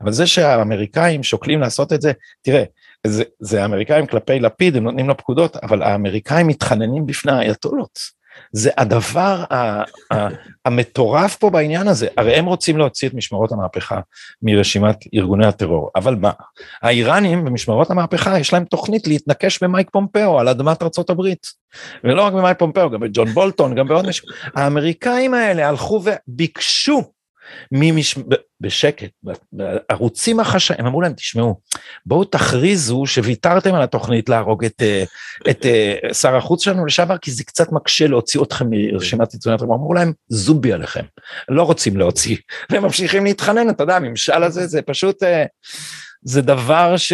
אבל 0.00 0.12
זה 0.12 0.26
שהאמריקאים 0.26 1.22
שוקלים 1.22 1.60
לעשות 1.60 1.92
את 1.92 2.00
זה, 2.00 2.12
תראה, 2.42 2.64
זה, 3.06 3.24
זה 3.40 3.62
האמריקאים 3.62 4.06
כלפי 4.06 4.40
לפיד, 4.40 4.76
הם 4.76 4.84
נותנים 4.84 5.08
לו 5.08 5.16
פקודות, 5.16 5.56
אבל 5.56 5.82
האמריקאים 5.82 6.46
מתחננים 6.46 7.06
בפני 7.06 7.32
האייתולות. 7.32 8.18
זה 8.52 8.70
הדבר 8.76 9.44
ה, 9.50 9.54
ה, 9.54 10.28
המטורף 10.64 11.36
פה 11.36 11.50
בעניין 11.50 11.88
הזה, 11.88 12.08
הרי 12.16 12.34
הם 12.34 12.46
רוצים 12.46 12.78
להוציא 12.78 13.08
את 13.08 13.14
משמרות 13.14 13.52
המהפכה 13.52 14.00
מרשימת 14.42 14.96
ארגוני 15.14 15.46
הטרור, 15.46 15.90
אבל 15.96 16.14
מה, 16.14 16.30
האיראנים 16.82 17.44
במשמרות 17.44 17.90
המהפכה 17.90 18.38
יש 18.38 18.52
להם 18.52 18.64
תוכנית 18.64 19.06
להתנקש 19.06 19.62
במייק 19.62 19.90
פומפאו 19.90 20.40
על 20.40 20.48
אדמת 20.48 20.82
ארצות 20.82 21.10
הברית, 21.10 21.46
ולא 22.04 22.22
רק 22.22 22.32
במייק 22.32 22.58
פומפאו, 22.58 22.90
גם 22.90 23.00
בג'ון 23.00 23.28
בולטון, 23.28 23.74
גם 23.74 23.88
בעוד 23.88 24.06
מישהו, 24.06 24.28
האמריקאים 24.54 25.34
האלה 25.34 25.68
הלכו 25.68 26.02
וביקשו 26.04 27.02
מי 27.72 27.92
מש... 27.92 28.18
בשקט, 28.60 29.10
בערוצים 29.52 30.40
החשאיים, 30.40 30.80
הם 30.80 30.86
אמרו 30.86 31.00
להם, 31.00 31.12
תשמעו, 31.12 31.60
בואו 32.06 32.24
תכריזו 32.24 33.06
שוויתרתם 33.06 33.74
על 33.74 33.82
התוכנית 33.82 34.28
להרוג 34.28 34.64
את, 34.64 34.82
אה, 34.82 35.04
את 35.50 35.66
אה, 35.66 36.14
שר 36.14 36.36
החוץ 36.36 36.64
שלנו 36.64 36.86
לשעבר, 36.86 37.18
כי 37.18 37.30
זה 37.30 37.44
קצת 37.44 37.72
מקשה 37.72 38.06
להוציא 38.06 38.42
אתכם 38.42 38.66
מרשימת 38.70 39.32
עיתונאים, 39.32 39.60
הם 39.62 39.72
אמרו 39.72 39.94
להם, 39.94 40.12
זובי 40.28 40.72
עליכם, 40.72 41.04
לא 41.48 41.62
רוצים 41.62 41.96
להוציא, 41.96 42.36
והם 42.70 42.82
ממשיכים 42.82 43.24
להתחנן, 43.24 43.70
אתה 43.70 43.82
יודע, 43.82 43.96
הממשל 43.96 44.42
הזה 44.42 44.66
זה 44.66 44.82
פשוט, 44.82 45.22
אה, 45.22 45.44
זה 46.22 46.42
דבר 46.42 46.96
ש... 46.96 47.12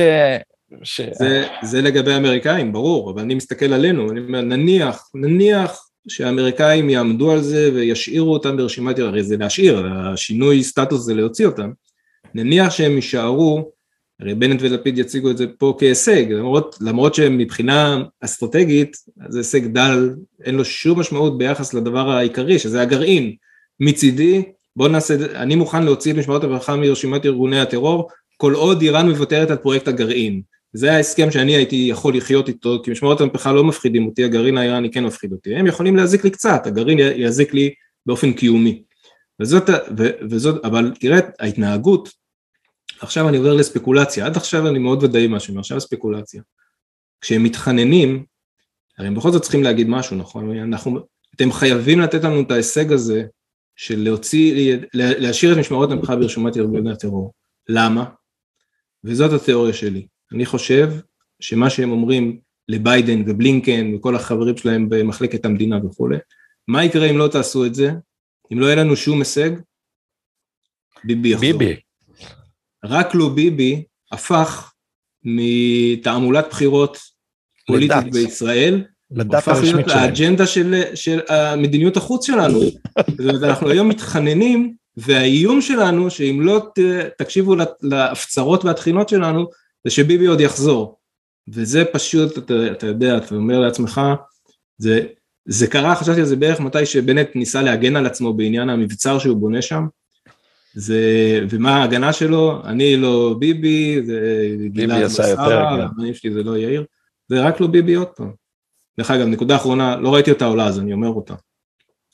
ש... 0.83 1.01
זה, 1.13 1.47
זה 1.63 1.83
לגבי 1.83 2.13
האמריקאים, 2.13 2.73
ברור, 2.73 3.11
אבל 3.11 3.23
אני 3.23 3.35
מסתכל 3.35 3.73
עלינו, 3.73 4.11
אני 4.11 4.21
אומר, 4.21 4.41
נניח, 4.41 5.09
נניח 5.15 5.89
שהאמריקאים 6.09 6.91
יעמדו 6.91 7.33
על 7.33 7.43
זה 7.43 7.71
וישאירו 7.75 8.33
אותם 8.33 8.57
ברשימת, 8.57 8.99
הרי 8.99 9.23
זה 9.23 9.37
להשאיר, 9.37 9.87
השינוי 9.87 10.63
סטטוס 10.63 11.03
זה 11.03 11.15
להוציא 11.15 11.47
אותם, 11.47 11.71
נניח 12.35 12.71
שהם 12.71 12.93
יישארו, 12.93 13.73
הרי 14.21 14.35
בנט 14.35 14.63
ולפיד 14.63 14.99
יציגו 14.99 15.31
את 15.31 15.37
זה 15.37 15.47
פה 15.59 15.77
כהישג, 15.79 16.33
למרות, 16.33 16.79
למרות 16.81 17.15
שמבחינה 17.15 18.03
אסטרטגית 18.21 18.97
זה 19.29 19.39
הישג 19.39 19.67
דל, 19.67 20.11
אין 20.45 20.55
לו 20.55 20.65
שום 20.65 21.01
משמעות 21.01 21.39
ביחס 21.39 21.75
לדבר 21.75 22.11
העיקרי 22.11 22.59
שזה 22.59 22.83
הגרעין, 22.83 23.35
מצידי 23.81 24.43
בוא 24.77 24.89
נעשה, 24.89 25.15
אני 25.35 25.55
מוכן 25.55 25.83
להוציא 25.83 26.13
את 26.13 26.17
משמעות 26.17 26.45
הברכה 26.45 26.77
מרשימת 26.77 27.27
ארגוני 27.27 27.61
הטרור 27.61 28.09
כל 28.37 28.55
עוד 28.55 28.83
איראן 28.83 29.09
מוותרת 29.09 29.51
על 29.51 29.57
פרויקט 29.57 29.89
הגרעין, 29.89 30.43
זה 30.77 30.93
ההסכם 30.93 31.31
שאני 31.31 31.57
הייתי 31.57 31.87
יכול 31.91 32.17
לחיות 32.17 32.49
איתו, 32.49 32.81
כי 32.85 32.91
משמרות 32.91 33.21
המפכה 33.21 33.53
לא 33.53 33.65
מפחידים 33.65 34.07
אותי, 34.07 34.25
הגרעין 34.25 34.59
האיראני 34.59 34.91
כן 34.91 35.05
מפחיד 35.05 35.33
אותי, 35.33 35.57
הם 35.57 35.67
יכולים 35.67 35.97
להזיק 35.97 36.25
לי 36.25 36.31
קצת, 36.31 36.67
הגרעין 36.67 36.99
יזיק 36.99 37.55
לי 37.55 37.75
באופן 38.07 38.33
קיומי. 38.33 38.83
וזאת, 39.41 39.71
ו, 39.99 40.09
וזאת, 40.31 40.65
אבל 40.65 40.93
תראה 41.01 41.19
ההתנהגות, 41.41 42.09
עכשיו 43.01 43.29
אני 43.29 43.37
עובר 43.37 43.55
לספקולציה, 43.55 44.27
עד 44.27 44.37
עכשיו 44.37 44.69
אני 44.69 44.79
מאוד 44.79 45.03
ודאי 45.03 45.27
משהו, 45.27 45.59
עכשיו 45.59 45.81
ספקולציה. 45.81 46.43
כשהם 47.21 47.43
מתחננים, 47.43 48.25
הרי 48.99 49.09
הם 49.09 49.15
בכל 49.15 49.33
זאת 49.33 49.43
צריכים 49.43 49.63
להגיד 49.63 49.89
משהו, 49.89 50.17
נכון? 50.17 50.59
אנחנו, 50.59 51.01
אתם 51.37 51.53
חייבים 51.53 52.01
לתת 52.01 52.25
לנו 52.25 52.41
את 52.41 52.51
ההישג 52.51 52.93
הזה 52.93 53.25
של 53.77 53.99
להוציא, 53.99 54.77
להשאיר 54.95 55.53
את 55.53 55.59
משמרות 55.59 55.91
המפכה 55.91 56.17
ברשומת 56.17 56.57
ארגוני 56.57 56.93
הטרור. 56.93 57.33
למה? 57.69 58.05
וזאת 59.05 59.33
התיאוריה 59.33 59.73
שלי. 59.73 60.07
אני 60.35 60.47
חושב 60.47 60.93
שמה 61.41 61.71
שהם 61.71 61.91
אומרים 61.91 62.39
לביידן 62.69 63.23
ובלינקן 63.27 63.95
וכל 63.95 64.17
החברים 64.17 64.57
שלהם 64.57 64.89
במחלקת 64.89 65.45
המדינה 65.45 65.87
וכולי, 65.87 66.17
מה 66.69 66.85
יקרה 66.85 67.11
אם 67.11 67.19
לא 67.19 67.29
תעשו 67.29 67.67
את 67.67 67.75
זה? 67.75 67.91
אם 68.53 68.61
לא 68.61 68.67
יהיה 68.67 68.77
לנו 68.77 68.97
שום 68.97 69.19
הישג? 69.19 69.51
ביבי 71.05 71.29
יחזור. 71.29 71.59
ביבי. 71.59 71.77
רק 72.85 73.15
לא 73.15 73.29
ביבי 73.29 73.83
הפך 74.13 74.73
מתעמולת 75.23 76.47
בחירות 76.51 76.99
פוליטית 77.67 77.97
לדת. 77.97 78.13
בישראל, 78.13 78.85
לדת 79.11 79.35
הפך 79.35 79.59
להיות 79.63 79.89
האג'נדה 79.89 80.47
של, 80.47 80.83
של 80.95 81.21
מדיניות 81.59 81.97
החוץ 81.97 82.27
שלנו. 82.27 82.61
אנחנו 83.45 83.69
היום 83.71 83.89
מתחננים, 83.89 84.75
והאיום 84.97 85.61
שלנו, 85.61 86.11
שאם 86.11 86.41
לא 86.41 86.67
תקשיבו 87.19 87.57
להפצרות 87.83 88.65
והתחינות 88.65 89.09
שלנו, 89.09 89.47
זה 89.85 89.91
שביבי 89.91 90.27
עוד 90.27 90.41
יחזור. 90.41 90.99
וזה 91.49 91.85
פשוט, 91.85 92.39
אתה, 92.39 92.55
אתה 92.73 92.87
יודע, 92.87 93.17
אתה 93.17 93.35
אומר 93.35 93.59
לעצמך, 93.59 94.01
זה, 94.79 95.01
זה 95.45 95.67
קרה, 95.67 95.97
חשבתי 95.97 96.21
על 96.21 96.27
זה 96.27 96.37
בערך 96.37 96.61
מתי 96.61 96.87
שבנט 96.87 97.29
ניסה 97.35 97.63
להגן 97.63 97.97
על 97.97 98.07
עצמו 98.07 98.33
בעניין 98.33 98.69
המבצר 98.69 99.19
שהוא 99.19 99.37
בונה 99.37 99.63
שם. 99.63 99.87
זה, 100.75 101.01
ומה 101.51 101.77
ההגנה 101.77 102.13
שלו? 102.13 102.63
אני 102.65 102.97
לא 102.97 103.37
ביבי, 103.39 104.01
זה 104.05 104.21
ביבי 104.73 105.03
עשה 105.03 105.29
יותר, 105.29 105.67
הבנים 105.67 106.15
שלי 106.15 106.33
זה 106.33 106.43
לא 106.43 106.57
יאיר, 106.57 106.85
זה 107.29 107.43
רק 107.43 107.61
לא 107.61 107.67
ביבי 107.67 107.95
עוד 107.95 108.09
פעם. 108.09 108.33
דרך 108.99 109.11
אגב, 109.11 109.27
נקודה 109.27 109.57
אחרונה, 109.57 109.97
לא 109.97 110.15
ראיתי 110.15 110.31
אותה 110.31 110.45
עולה 110.45 110.67
אז 110.67 110.79
אני 110.79 110.93
אומר 110.93 111.09
אותה. 111.09 111.35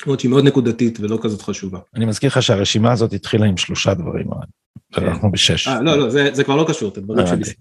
למרות 0.07 0.21
שהיא 0.21 0.31
מאוד 0.31 0.45
נקודתית 0.45 1.01
ולא 1.01 1.19
כזאת 1.23 1.43
חשובה. 1.43 1.79
אני 1.95 2.05
מזכיר 2.05 2.29
לך 2.29 2.43
שהרשימה 2.43 2.93
הזאת 2.93 3.13
התחילה 3.13 3.47
עם 3.47 3.57
שלושה 3.57 3.95
דברים, 3.95 4.27
כן. 4.93 5.07
אנחנו 5.07 5.33
בשש. 5.33 5.69
אה, 5.69 5.83
לא, 5.83 5.99
לא, 5.99 6.11
זה, 6.11 6.45
כבר 6.45 6.57
לא 6.57 6.65
קשור, 6.69 6.89
את 6.93 6.99
הדברים 6.99 7.27
שלי. 7.27 7.55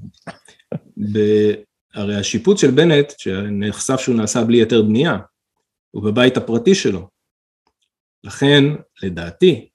הרי 1.94 2.16
השיפוט 2.16 2.58
של 2.58 2.72
בנט, 2.72 3.14
שנחשף 3.18 4.00
שהוא 4.00 4.16
נעשה 4.16 4.44
בלי 4.44 4.58
היתר 4.58 4.82
בנייה, 4.82 5.18
הוא 5.92 6.04
בבית 6.04 6.38
הפרטי 6.38 6.76
שלו. 6.76 7.08
לכן, 8.24 8.64
לדעתי, 9.04 9.70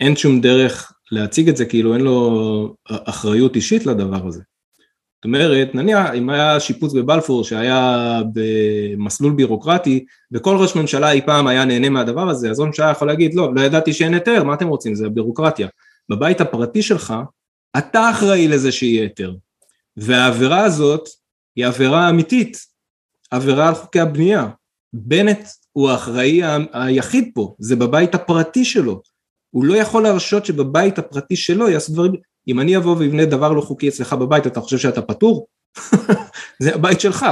אין 0.00 0.16
שום 0.16 0.40
דרך 0.40 0.92
להציג 1.12 1.48
את 1.48 1.56
זה 1.56 1.64
כאילו 1.64 1.94
אין 1.94 2.00
לו 2.00 2.74
אחריות 2.86 3.56
אישית 3.56 3.86
לדבר 3.86 4.26
הזה. 4.26 4.42
זאת 5.20 5.24
אומרת, 5.24 5.74
נניח 5.74 6.06
אם 6.14 6.30
היה 6.30 6.60
שיפוץ 6.60 6.92
בבלפור 6.92 7.44
שהיה 7.44 8.20
במסלול 8.32 9.32
בירוקרטי 9.32 10.04
וכל 10.32 10.56
ראש 10.56 10.76
ממשלה 10.76 11.12
אי 11.12 11.20
פעם 11.26 11.46
היה 11.46 11.64
נהנה 11.64 11.88
מהדבר 11.88 12.28
הזה, 12.28 12.50
אז 12.50 12.60
ראש 12.60 12.66
ממשלה 12.66 12.90
יכול 12.90 13.08
להגיד 13.08 13.34
לא, 13.34 13.54
לא 13.54 13.60
ידעתי 13.60 13.92
שאין 13.92 14.14
היתר, 14.14 14.44
מה 14.44 14.54
אתם 14.54 14.68
רוצים, 14.68 14.94
זה 14.94 15.08
בירוקרטיה. 15.08 15.68
בבית 16.08 16.40
הפרטי 16.40 16.82
שלך, 16.82 17.14
אתה 17.78 18.10
אחראי 18.10 18.48
לזה 18.48 18.72
שיהיה 18.72 19.02
היתר. 19.02 19.34
והעבירה 19.96 20.64
הזאת 20.64 21.08
היא 21.56 21.66
עבירה 21.66 22.10
אמיתית, 22.10 22.56
עבירה 23.30 23.68
על 23.68 23.74
חוקי 23.74 24.00
הבנייה. 24.00 24.48
בנט 24.92 25.48
הוא 25.72 25.90
האחראי 25.90 26.40
היחיד 26.72 27.30
פה, 27.34 27.54
זה 27.58 27.76
בבית 27.76 28.14
הפרטי 28.14 28.64
שלו. 28.64 29.02
הוא 29.50 29.64
לא 29.64 29.74
יכול 29.74 30.02
להרשות 30.02 30.46
שבבית 30.46 30.98
הפרטי 30.98 31.36
שלו 31.36 31.68
יעשו 31.68 31.92
דברים, 31.92 32.12
אם 32.48 32.60
אני 32.60 32.76
אבוא 32.76 32.96
ואבנה 32.96 33.24
דבר 33.24 33.52
לא 33.52 33.60
חוקי 33.60 33.88
אצלך 33.88 34.12
בבית, 34.12 34.46
אתה 34.46 34.60
חושב 34.60 34.78
שאתה 34.78 35.02
פטור? 35.02 35.46
זה 36.62 36.74
הבית 36.74 37.00
שלך, 37.00 37.26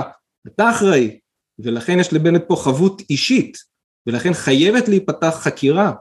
אתה 0.46 0.70
אחראי, 0.70 1.18
ולכן 1.58 1.98
יש 1.98 2.12
לבנט 2.12 2.42
פה 2.46 2.56
חבות 2.56 3.02
אישית, 3.10 3.56
ולכן 4.06 4.32
חייבת 4.32 4.88
להיפתח 4.88 5.40
חקירה 5.40 5.92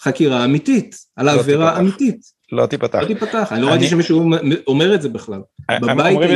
חקירה 0.00 0.44
אמיתית, 0.44 0.96
על 1.16 1.26
לא 1.26 1.30
העבירה 1.30 1.78
אמיתית. 1.78 2.40
לא 2.52 2.66
תיפתח. 2.66 2.98
לא 2.98 3.06
תיפתח, 3.06 3.52
אני 3.52 3.62
לא 3.62 3.68
ראיתי 3.68 3.88
שמישהו 3.88 4.30
אומר 4.66 4.94
את 4.94 5.02
זה 5.02 5.08
בכלל. 5.08 5.40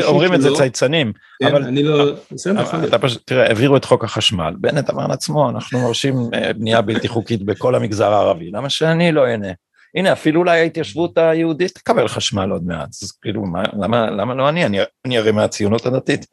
אומרים 0.05 0.35
את 0.35 0.43
זה 0.43 0.49
צייצנים. 0.57 1.13
כן, 1.43 1.55
אני 1.55 1.83
לא... 1.83 2.13
בסדר, 2.33 2.85
אתה 2.89 2.99
פשוט, 2.99 3.23
תראה, 3.27 3.47
העבירו 3.47 3.77
את 3.77 3.85
חוק 3.85 4.05
החשמל, 4.05 4.55
בנט 4.59 4.91
אמר 4.91 5.07
לעצמו, 5.07 5.51
אנחנו 5.51 5.81
מרשים 5.81 6.15
אה, 6.35 6.53
בנייה 6.53 6.83
בלתי 6.83 7.09
חוקית 7.09 7.43
בכל 7.43 7.75
המגזר 7.75 8.13
הערבי, 8.13 8.51
למה 8.51 8.71
שאני 8.71 9.13
לא 9.13 9.27
אהנה? 9.27 9.49
הנה 9.95 10.13
אפילו 10.13 10.41
אולי 10.41 10.61
ההתיישבות 10.61 11.19
היהודית 11.19 11.75
תקבל 11.75 12.09
חשמל 12.09 12.51
עוד 12.51 12.67
מעט, 12.67 12.89
אז 13.03 13.13
כאילו 13.23 13.43
מה, 13.43 13.63
למה, 13.73 14.11
למה 14.11 14.35
לא 14.35 14.49
אני, 14.49 14.67
אני, 14.67 14.79
אני 15.05 15.19
הרי 15.19 15.33
מהציונות 15.33 15.87
הדתית. 15.87 16.27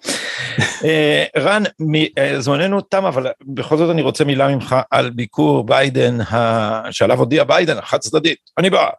אה, 0.85 1.25
רן, 1.37 1.63
אה, 2.17 2.41
זמננו 2.41 2.81
תם, 2.81 3.05
אבל 3.05 3.27
בכל 3.41 3.77
זאת 3.77 3.89
אני 3.89 4.01
רוצה 4.01 4.23
מילה 4.23 4.47
ממך 4.47 4.75
על 4.91 5.09
ביקור 5.09 5.65
ביידן, 5.65 6.17
שעליו 6.91 7.19
הודיע 7.19 7.43
ביידן, 7.43 7.77
החד 7.77 7.97
צדדית, 7.97 8.39
אני 8.57 8.69
בא. 8.69 8.89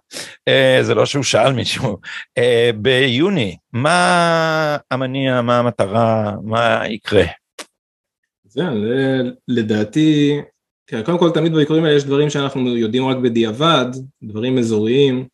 אה, 0.48 0.78
זה 0.82 0.94
לא 0.94 1.06
שהוא 1.06 1.24
שאל 1.24 1.52
מישהו. 1.52 1.98
ביוני, 2.76 3.56
מה 3.72 4.76
המניע, 4.90 5.42
מה 5.42 5.58
המטרה, 5.58 6.32
מה 6.44 6.82
יקרה? 6.88 7.24
זה, 8.44 8.62
לדעתי 9.48 10.40
כן, 10.86 11.02
קודם 11.02 11.18
כל 11.18 11.30
תמיד 11.30 11.52
בביקורים 11.52 11.84
האלה 11.84 11.96
יש 11.96 12.04
דברים 12.04 12.30
שאנחנו 12.30 12.76
יודעים 12.76 13.06
רק 13.06 13.16
בדיעבד, 13.16 13.86
דברים 14.22 14.58
אזוריים. 14.58 15.26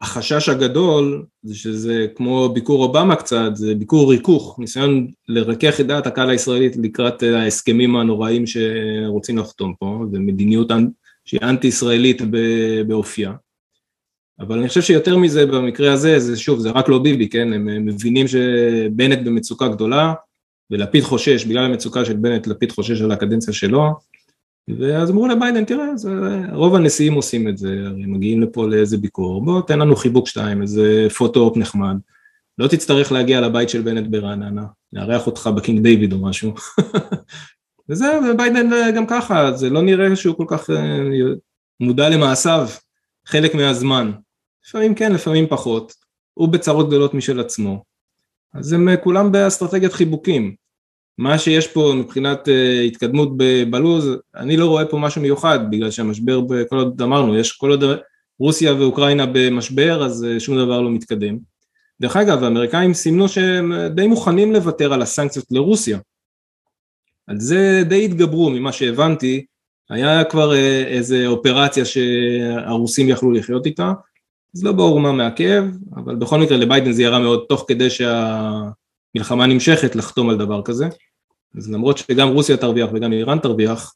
החשש 0.00 0.48
הגדול 0.48 1.24
זה 1.42 1.54
שזה 1.54 2.06
כמו 2.14 2.48
ביקור 2.48 2.84
אובמה 2.84 3.16
קצת, 3.16 3.50
זה 3.54 3.74
ביקור 3.74 4.10
ריכוך, 4.10 4.58
ניסיון 4.58 5.06
לרכך 5.28 5.80
את 5.80 5.86
דעת 5.86 6.06
הקהל 6.06 6.30
הישראלית 6.30 6.76
לקראת 6.76 7.22
ההסכמים 7.22 7.96
הנוראים 7.96 8.44
שרוצים 8.46 9.38
לחתום 9.38 9.74
פה, 9.78 10.04
זה 10.12 10.18
מדיניות 10.18 10.70
שהיא 11.24 11.40
אנטי 11.42 11.66
ישראלית 11.66 12.22
באופייה. 12.86 13.32
אבל 14.40 14.58
אני 14.58 14.68
חושב 14.68 14.82
שיותר 14.82 15.18
מזה 15.18 15.46
במקרה 15.46 15.92
הזה, 15.92 16.18
זה 16.18 16.36
שוב, 16.36 16.60
זה 16.60 16.70
רק 16.70 16.88
לא 16.88 16.98
ביבי, 16.98 17.28
כן? 17.28 17.52
הם 17.52 17.86
מבינים 17.86 18.28
שבנט 18.28 19.18
במצוקה 19.24 19.68
גדולה, 19.68 20.14
ולפיד 20.70 21.02
חושש, 21.02 21.44
בגלל 21.44 21.64
המצוקה 21.64 22.04
של 22.04 22.16
בנט, 22.16 22.46
לפיד 22.46 22.72
חושש 22.72 23.00
על 23.02 23.12
הקדנציה 23.12 23.52
שלו, 23.52 23.90
ואז 24.68 25.10
אמרו 25.10 25.26
לביידן, 25.28 25.64
תראה, 25.64 25.96
זה, 25.96 26.10
רוב 26.52 26.74
הנשיאים 26.74 27.14
עושים 27.14 27.48
את 27.48 27.58
זה, 27.58 27.68
הרי 27.86 28.06
מגיעים 28.06 28.42
לפה 28.42 28.66
לאיזה 28.66 28.98
ביקור, 28.98 29.44
בוא 29.44 29.62
תן 29.62 29.78
לנו 29.78 29.96
חיבוק 29.96 30.28
שתיים, 30.28 30.62
איזה 30.62 31.06
photo-op 31.18 31.56
נחמד, 31.56 31.96
לא 32.58 32.68
תצטרך 32.68 33.12
להגיע 33.12 33.40
לבית 33.40 33.68
של 33.68 33.82
בנט 33.82 34.06
ברעננה, 34.10 34.64
נארח 34.92 35.26
אותך 35.26 35.50
בקינג 35.56 35.82
דיוויד 35.82 36.12
או 36.12 36.18
משהו. 36.18 36.54
וזהו, 37.88 38.22
וביידן 38.24 38.94
גם 38.96 39.06
ככה, 39.06 39.52
זה 39.52 39.70
לא 39.70 39.82
נראה 39.82 40.16
שהוא 40.16 40.36
כל 40.36 40.44
כך 40.48 40.70
אה, 40.70 40.98
מודע 41.80 42.08
למעשיו 42.08 42.68
חלק 43.26 43.54
מהזמן. 43.54 44.12
לפעמים 44.68 44.94
כן, 44.94 45.12
לפעמים 45.12 45.46
פחות. 45.48 45.92
הוא 46.34 46.48
בצרות 46.48 46.88
גדולות 46.88 47.14
משל 47.14 47.40
עצמו. 47.40 47.84
אז 48.54 48.72
הם 48.72 48.88
אה, 48.88 48.96
כולם 48.96 49.32
באסטרטגיית 49.32 49.92
חיבוקים. 49.92 50.54
מה 51.18 51.38
שיש 51.38 51.66
פה 51.66 51.92
מבחינת 51.96 52.48
uh, 52.48 52.86
התקדמות 52.86 53.28
בלוז, 53.70 54.08
אני 54.36 54.56
לא 54.56 54.66
רואה 54.66 54.86
פה 54.86 54.98
משהו 54.98 55.22
מיוחד, 55.22 55.70
בגלל 55.70 55.90
שהמשבר, 55.90 56.40
כל 56.68 56.76
עוד 56.76 57.02
אמרנו, 57.02 57.38
יש 57.38 57.52
כל 57.52 57.70
עוד 57.70 57.84
רוסיה 58.38 58.74
ואוקראינה 58.74 59.26
במשבר 59.32 60.04
אז 60.04 60.26
שום 60.38 60.56
דבר 60.56 60.80
לא 60.80 60.90
מתקדם. 60.90 61.38
דרך 62.00 62.16
אגב 62.16 62.44
האמריקאים 62.44 62.94
סימנו 62.94 63.28
שהם 63.28 63.72
די 63.94 64.06
מוכנים 64.06 64.52
לוותר 64.52 64.92
על 64.92 65.02
הסנקציות 65.02 65.44
לרוסיה. 65.50 65.98
על 67.26 67.40
זה 67.40 67.82
די 67.88 68.04
התגברו 68.04 68.50
ממה 68.50 68.72
שהבנתי, 68.72 69.44
היה 69.90 70.24
כבר 70.24 70.54
איזה 70.86 71.26
אופרציה 71.26 71.84
שהרוסים 71.84 73.08
יכלו 73.08 73.32
לחיות 73.32 73.66
איתה, 73.66 73.92
אז 74.54 74.64
לא 74.64 74.72
ברור 74.72 75.00
מה 75.00 75.12
מעכב, 75.12 75.64
אבל 75.96 76.14
בכל 76.14 76.38
מקרה 76.38 76.56
לביידן 76.56 76.92
זה 76.92 77.02
ירה 77.02 77.18
מאוד 77.18 77.44
תוך 77.48 77.64
כדי 77.68 77.90
שהמלחמה 79.14 79.46
נמשכת 79.46 79.96
לחתום 79.96 80.30
על 80.30 80.38
דבר 80.38 80.62
כזה. 80.62 80.88
אז 81.56 81.70
למרות 81.70 81.98
שגם 81.98 82.28
רוסיה 82.28 82.56
תרוויח 82.56 82.90
וגם 82.94 83.12
איראן 83.12 83.38
תרוויח, 83.38 83.94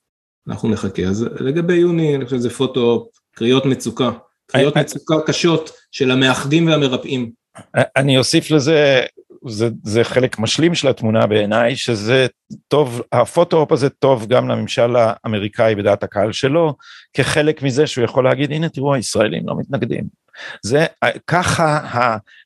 אנחנו 0.49 0.69
נחכה. 0.69 1.03
אז 1.03 1.27
לגבי 1.41 1.75
יוני, 1.75 2.17
אני 2.17 2.25
חושב 2.25 2.37
שזה 2.37 2.51
פוטו, 2.51 3.09
קריאות 3.35 3.67
מצוקה, 3.67 4.11
קריאות 4.47 4.77
מצוקה 4.77 5.15
קשות 5.27 5.71
של 5.93 6.11
המאחדים 6.11 6.67
והמרפאים. 6.67 7.31
אני 7.97 8.19
אוסיף 8.19 8.51
לזה, 8.51 9.01
זה, 9.49 9.69
זה 9.85 10.05
חלק 10.05 10.39
משלים 10.39 10.75
של 10.75 10.89
התמונה 10.89 11.27
בעיניי, 11.27 11.77
שזה 11.77 12.27
טוב, 12.69 13.03
ה 13.13 13.19
photo-op 13.19 13.73
הזה 13.73 13.89
טוב 13.89 14.27
גם 14.27 14.49
לממשל 14.49 14.97
האמריקאי 14.97 15.75
בדעת 15.75 16.03
הקהל 16.03 16.33
שלו, 16.33 16.75
כחלק 17.15 17.63
מזה 17.63 17.87
שהוא 17.87 18.05
יכול 18.05 18.25
להגיד, 18.25 18.53
הנה 18.53 18.69
תראו, 18.69 18.95
הישראלים 18.95 19.43
לא 19.47 19.55
מתנגדים. 19.59 20.05
זה, 20.63 20.87
ככה 21.27 21.79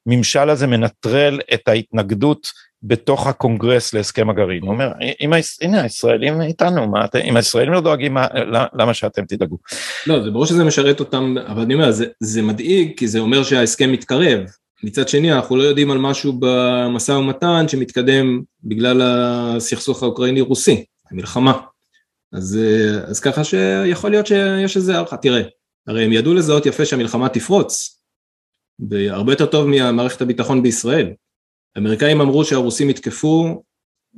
הממשל 0.07 0.51
הזה 0.51 0.67
מנטרל 0.67 1.41
את 1.55 1.69
ההתנגדות 1.69 2.49
בתוך 2.83 3.27
הקונגרס 3.27 3.95
להסכם 3.95 4.31
הגרעין, 4.31 4.63
הוא 4.63 4.71
אומר, 4.71 4.93
אם, 5.21 5.33
הנה 5.63 5.83
הישראלים 5.83 6.43
איתנו, 6.43 6.89
מה, 6.89 7.07
אם 7.25 7.37
הישראלים 7.37 7.73
לא 7.73 7.81
דואגים, 7.81 8.15
מה, 8.15 8.27
למה 8.75 8.95
שאתם 8.95 9.25
תדאגו? 9.25 9.59
לא, 10.07 10.23
זה 10.23 10.31
ברור 10.31 10.47
שזה 10.47 10.65
משרת 10.65 11.01
אותם, 11.01 11.35
אבל 11.47 11.63
אני 11.63 11.75
אומר, 11.75 11.91
זה, 11.91 12.07
זה 12.21 12.43
מדאיג, 12.43 12.93
כי 12.97 13.09
זה 13.09 13.19
אומר 13.19 13.43
שההסכם 13.43 13.93
מתקרב. 13.93 14.41
מצד 14.83 15.09
שני, 15.09 15.33
אנחנו 15.33 15.57
לא 15.57 15.63
יודעים 15.63 15.91
על 15.91 15.99
משהו 15.99 16.33
במשא 16.39 17.13
ומתן 17.13 17.69
שמתקדם 17.69 18.43
בגלל 18.65 19.03
הסכסוך 19.03 20.03
האוקראיני-רוסי, 20.03 20.85
המלחמה. 21.11 21.61
אז, 22.33 22.59
אז 23.07 23.21
ככה 23.21 23.45
שיכול 23.45 24.11
להיות 24.11 24.27
שיש 24.27 24.77
איזה 24.77 24.95
הערכה, 24.95 25.17
תראה, 25.17 25.43
הרי 25.87 26.05
הם 26.05 26.13
ידעו 26.13 26.35
לזהות 26.35 26.67
יפה 26.67 26.85
שהמלחמה 26.85 27.29
תפרוץ, 27.29 28.01
הרבה 28.93 29.33
יותר 29.33 29.47
טוב 29.47 29.67
ממערכת 29.67 30.23
הביטחון 30.23 30.63
בישראל. 30.63 31.11
האמריקאים 31.77 32.21
אמרו 32.21 32.45
שהרוסים 32.45 32.91
יתקפו 32.91 33.63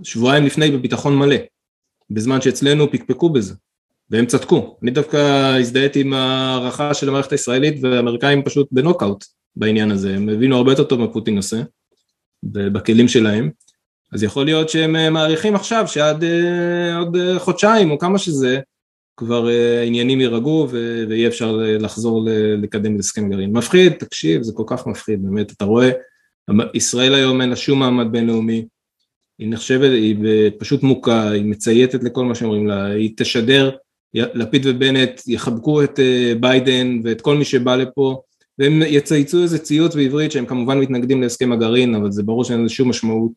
שבועיים 0.02 0.46
לפני 0.46 0.70
בביטחון 0.70 1.18
מלא, 1.18 1.36
בזמן 2.10 2.40
שאצלנו 2.40 2.92
פקפקו 2.92 3.30
בזה, 3.30 3.54
והם 4.10 4.26
צדקו. 4.26 4.76
אני 4.82 4.90
דווקא 4.90 5.16
הזדהיתי 5.60 6.00
עם 6.00 6.12
הערכה 6.12 6.94
של 6.94 7.08
המערכת 7.08 7.32
הישראלית 7.32 7.74
והאמריקאים 7.82 8.42
פשוט 8.42 8.68
בנוקאוט 8.72 9.24
בעניין 9.56 9.90
הזה, 9.90 10.14
הם 10.14 10.28
הבינו 10.28 10.56
הרבה 10.56 10.72
יותר 10.72 10.84
טוב 10.84 11.00
מה 11.00 11.08
פוטין 11.08 11.36
עושה, 11.36 11.62
בכלים 12.42 13.08
שלהם, 13.08 13.50
אז 14.12 14.22
יכול 14.22 14.44
להיות 14.44 14.68
שהם 14.68 15.12
מעריכים 15.12 15.54
עכשיו 15.54 15.84
שעד 15.88 16.24
אה, 16.24 16.98
עוד 16.98 17.16
חודשיים 17.38 17.90
או 17.90 17.98
כמה 17.98 18.18
שזה, 18.18 18.60
כבר 19.16 19.48
העניינים 19.80 20.20
יירגעו 20.20 20.68
ויהיה 21.08 21.28
אפשר 21.28 21.58
לחזור 21.80 22.28
לקדם 22.62 22.94
את 22.94 23.00
הסכם 23.00 23.30
גרעין. 23.30 23.52
מפחיד, 23.52 23.92
תקשיב, 23.92 24.42
זה 24.42 24.52
כל 24.52 24.62
כך 24.66 24.86
מפחיד, 24.86 25.22
באמת, 25.22 25.52
אתה 25.52 25.64
רואה 25.64 25.90
ישראל 26.74 27.14
היום 27.14 27.40
אין 27.40 27.50
לה 27.50 27.56
שום 27.56 27.78
מעמד 27.78 28.12
בינלאומי, 28.12 28.66
היא 29.38 29.48
נחשבת, 29.50 29.90
היא 29.90 30.16
פשוט 30.58 30.82
מוכה, 30.82 31.30
היא 31.30 31.44
מצייתת 31.44 32.04
לכל 32.04 32.24
מה 32.24 32.34
שאומרים 32.34 32.66
לה, 32.66 32.84
היא 32.84 33.10
תשדר, 33.16 33.70
לפיד 34.14 34.66
ובנט 34.66 35.20
יחבקו 35.26 35.82
את 35.82 36.00
אה, 36.00 36.32
ביידן 36.40 37.00
ואת 37.04 37.20
כל 37.20 37.36
מי 37.36 37.44
שבא 37.44 37.76
לפה, 37.76 38.22
והם 38.58 38.82
יצייצו 38.86 39.42
איזה 39.42 39.58
ציוץ 39.58 39.94
בעברית 39.94 40.32
שהם 40.32 40.46
כמובן 40.46 40.78
מתנגדים 40.78 41.22
להסכם 41.22 41.52
הגרעין, 41.52 41.94
אבל 41.94 42.10
זה 42.10 42.22
ברור 42.22 42.44
שאין 42.44 42.64
לזה 42.64 42.74
שום 42.74 42.88
משמעות, 42.88 43.32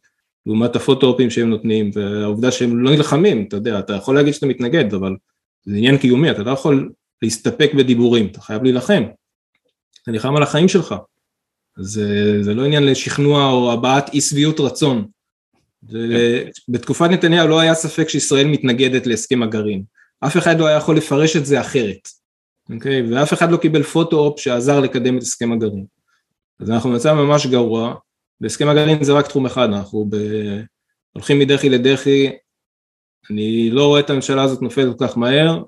לעומת 0.45 0.75
הפוטו-אופים 0.75 1.29
שהם 1.29 1.49
נותנים, 1.49 1.91
והעובדה 1.93 2.51
שהם 2.51 2.83
לא 2.83 2.91
נלחמים, 2.91 3.45
אתה 3.47 3.55
יודע, 3.55 3.79
אתה 3.79 3.93
יכול 3.93 4.15
להגיד 4.15 4.33
שאתה 4.33 4.45
מתנגד, 4.45 4.93
אבל 4.93 5.15
זה 5.65 5.77
עניין 5.77 5.97
קיומי, 5.97 6.31
אתה 6.31 6.43
לא 6.43 6.51
יכול 6.51 6.91
להסתפק 7.21 7.71
בדיבורים, 7.77 8.25
אתה 8.25 8.41
חייב 8.41 8.63
להילחם, 8.63 9.03
אתה 10.03 10.11
נלחם 10.11 10.35
על 10.35 10.43
החיים 10.43 10.67
שלך. 10.67 10.95
זה, 11.79 12.37
זה 12.43 12.53
לא 12.53 12.65
עניין 12.65 12.85
לשכנוע 12.85 13.51
או 13.51 13.71
הבעת 13.71 14.13
אי 14.13 14.21
שביעות 14.21 14.59
רצון. 14.59 15.05
בתקופת 16.69 17.09
נתניהו 17.09 17.47
לא 17.47 17.59
היה 17.59 17.73
ספק 17.73 18.09
שישראל 18.09 18.47
מתנגדת 18.47 19.07
להסכם 19.07 19.43
הגרעין. 19.43 19.83
אף 20.19 20.37
אחד 20.37 20.59
לא 20.59 20.67
היה 20.67 20.77
יכול 20.77 20.97
לפרש 20.97 21.35
את 21.35 21.45
זה 21.45 21.61
אחרת, 21.61 22.07
אוקיי? 22.73 23.11
ואף 23.11 23.33
אחד 23.33 23.51
לא 23.51 23.57
קיבל 23.57 23.83
פוטו-אופ 23.83 24.39
שעזר 24.39 24.79
לקדם 24.79 25.17
את 25.17 25.21
הסכם 25.21 25.51
הגרעין. 25.51 25.85
אז 26.59 26.71
אנחנו 26.71 26.89
במצב 26.89 27.13
ממש 27.13 27.47
גרוע, 27.47 27.95
והסכם 28.41 28.67
הגרעין 28.67 29.03
זה 29.03 29.13
רק 29.13 29.27
תחום 29.27 29.45
אחד, 29.45 29.67
אנחנו 29.67 30.05
ב... 30.09 30.15
הולכים 31.13 31.39
מדחי 31.39 31.69
לדחי, 31.69 32.29
אני 33.31 33.69
לא 33.71 33.87
רואה 33.87 33.99
את 33.99 34.09
הממשלה 34.09 34.43
הזאת 34.43 34.61
נופלת 34.61 34.97
כל 34.97 35.07
כך 35.07 35.17
מהר, 35.17 35.63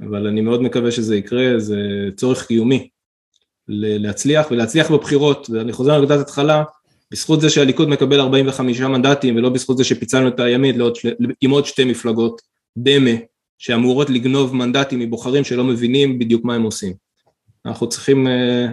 אבל 0.00 0.26
אני 0.26 0.40
מאוד 0.40 0.62
מקווה 0.62 0.90
שזה 0.90 1.16
יקרה, 1.16 1.58
זה 1.58 1.78
צורך 2.16 2.46
קיומי. 2.46 2.88
להצליח 3.68 4.50
ולהצליח 4.50 4.90
בבחירות, 4.90 5.50
ואני 5.50 5.72
חוזר 5.72 5.98
לנקודת 5.98 6.20
התחלה, 6.20 6.64
בזכות 7.10 7.40
זה 7.40 7.50
שהליכוד 7.50 7.88
מקבל 7.88 8.20
45 8.20 8.80
מנדטים 8.80 9.36
ולא 9.36 9.48
בזכות 9.48 9.76
זה 9.76 9.84
שפיצלנו 9.84 10.28
את 10.28 10.40
הימין 10.40 10.80
עם 11.40 11.50
עוד 11.50 11.66
שתי 11.66 11.84
מפלגות 11.84 12.42
דמה 12.78 13.10
שאמורות 13.62 14.10
לגנוב 14.10 14.54
מנדטים 14.56 14.98
מבוחרים 14.98 15.44
שלא 15.44 15.64
מבינים 15.64 16.18
בדיוק 16.18 16.44
מה 16.44 16.54
הם 16.54 16.62
עושים. 16.62 16.92
אנחנו 17.66 17.88
צריכים 17.88 18.26
uh, 18.26 18.30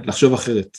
לחשוב 0.07 0.33
אחרת. 0.33 0.77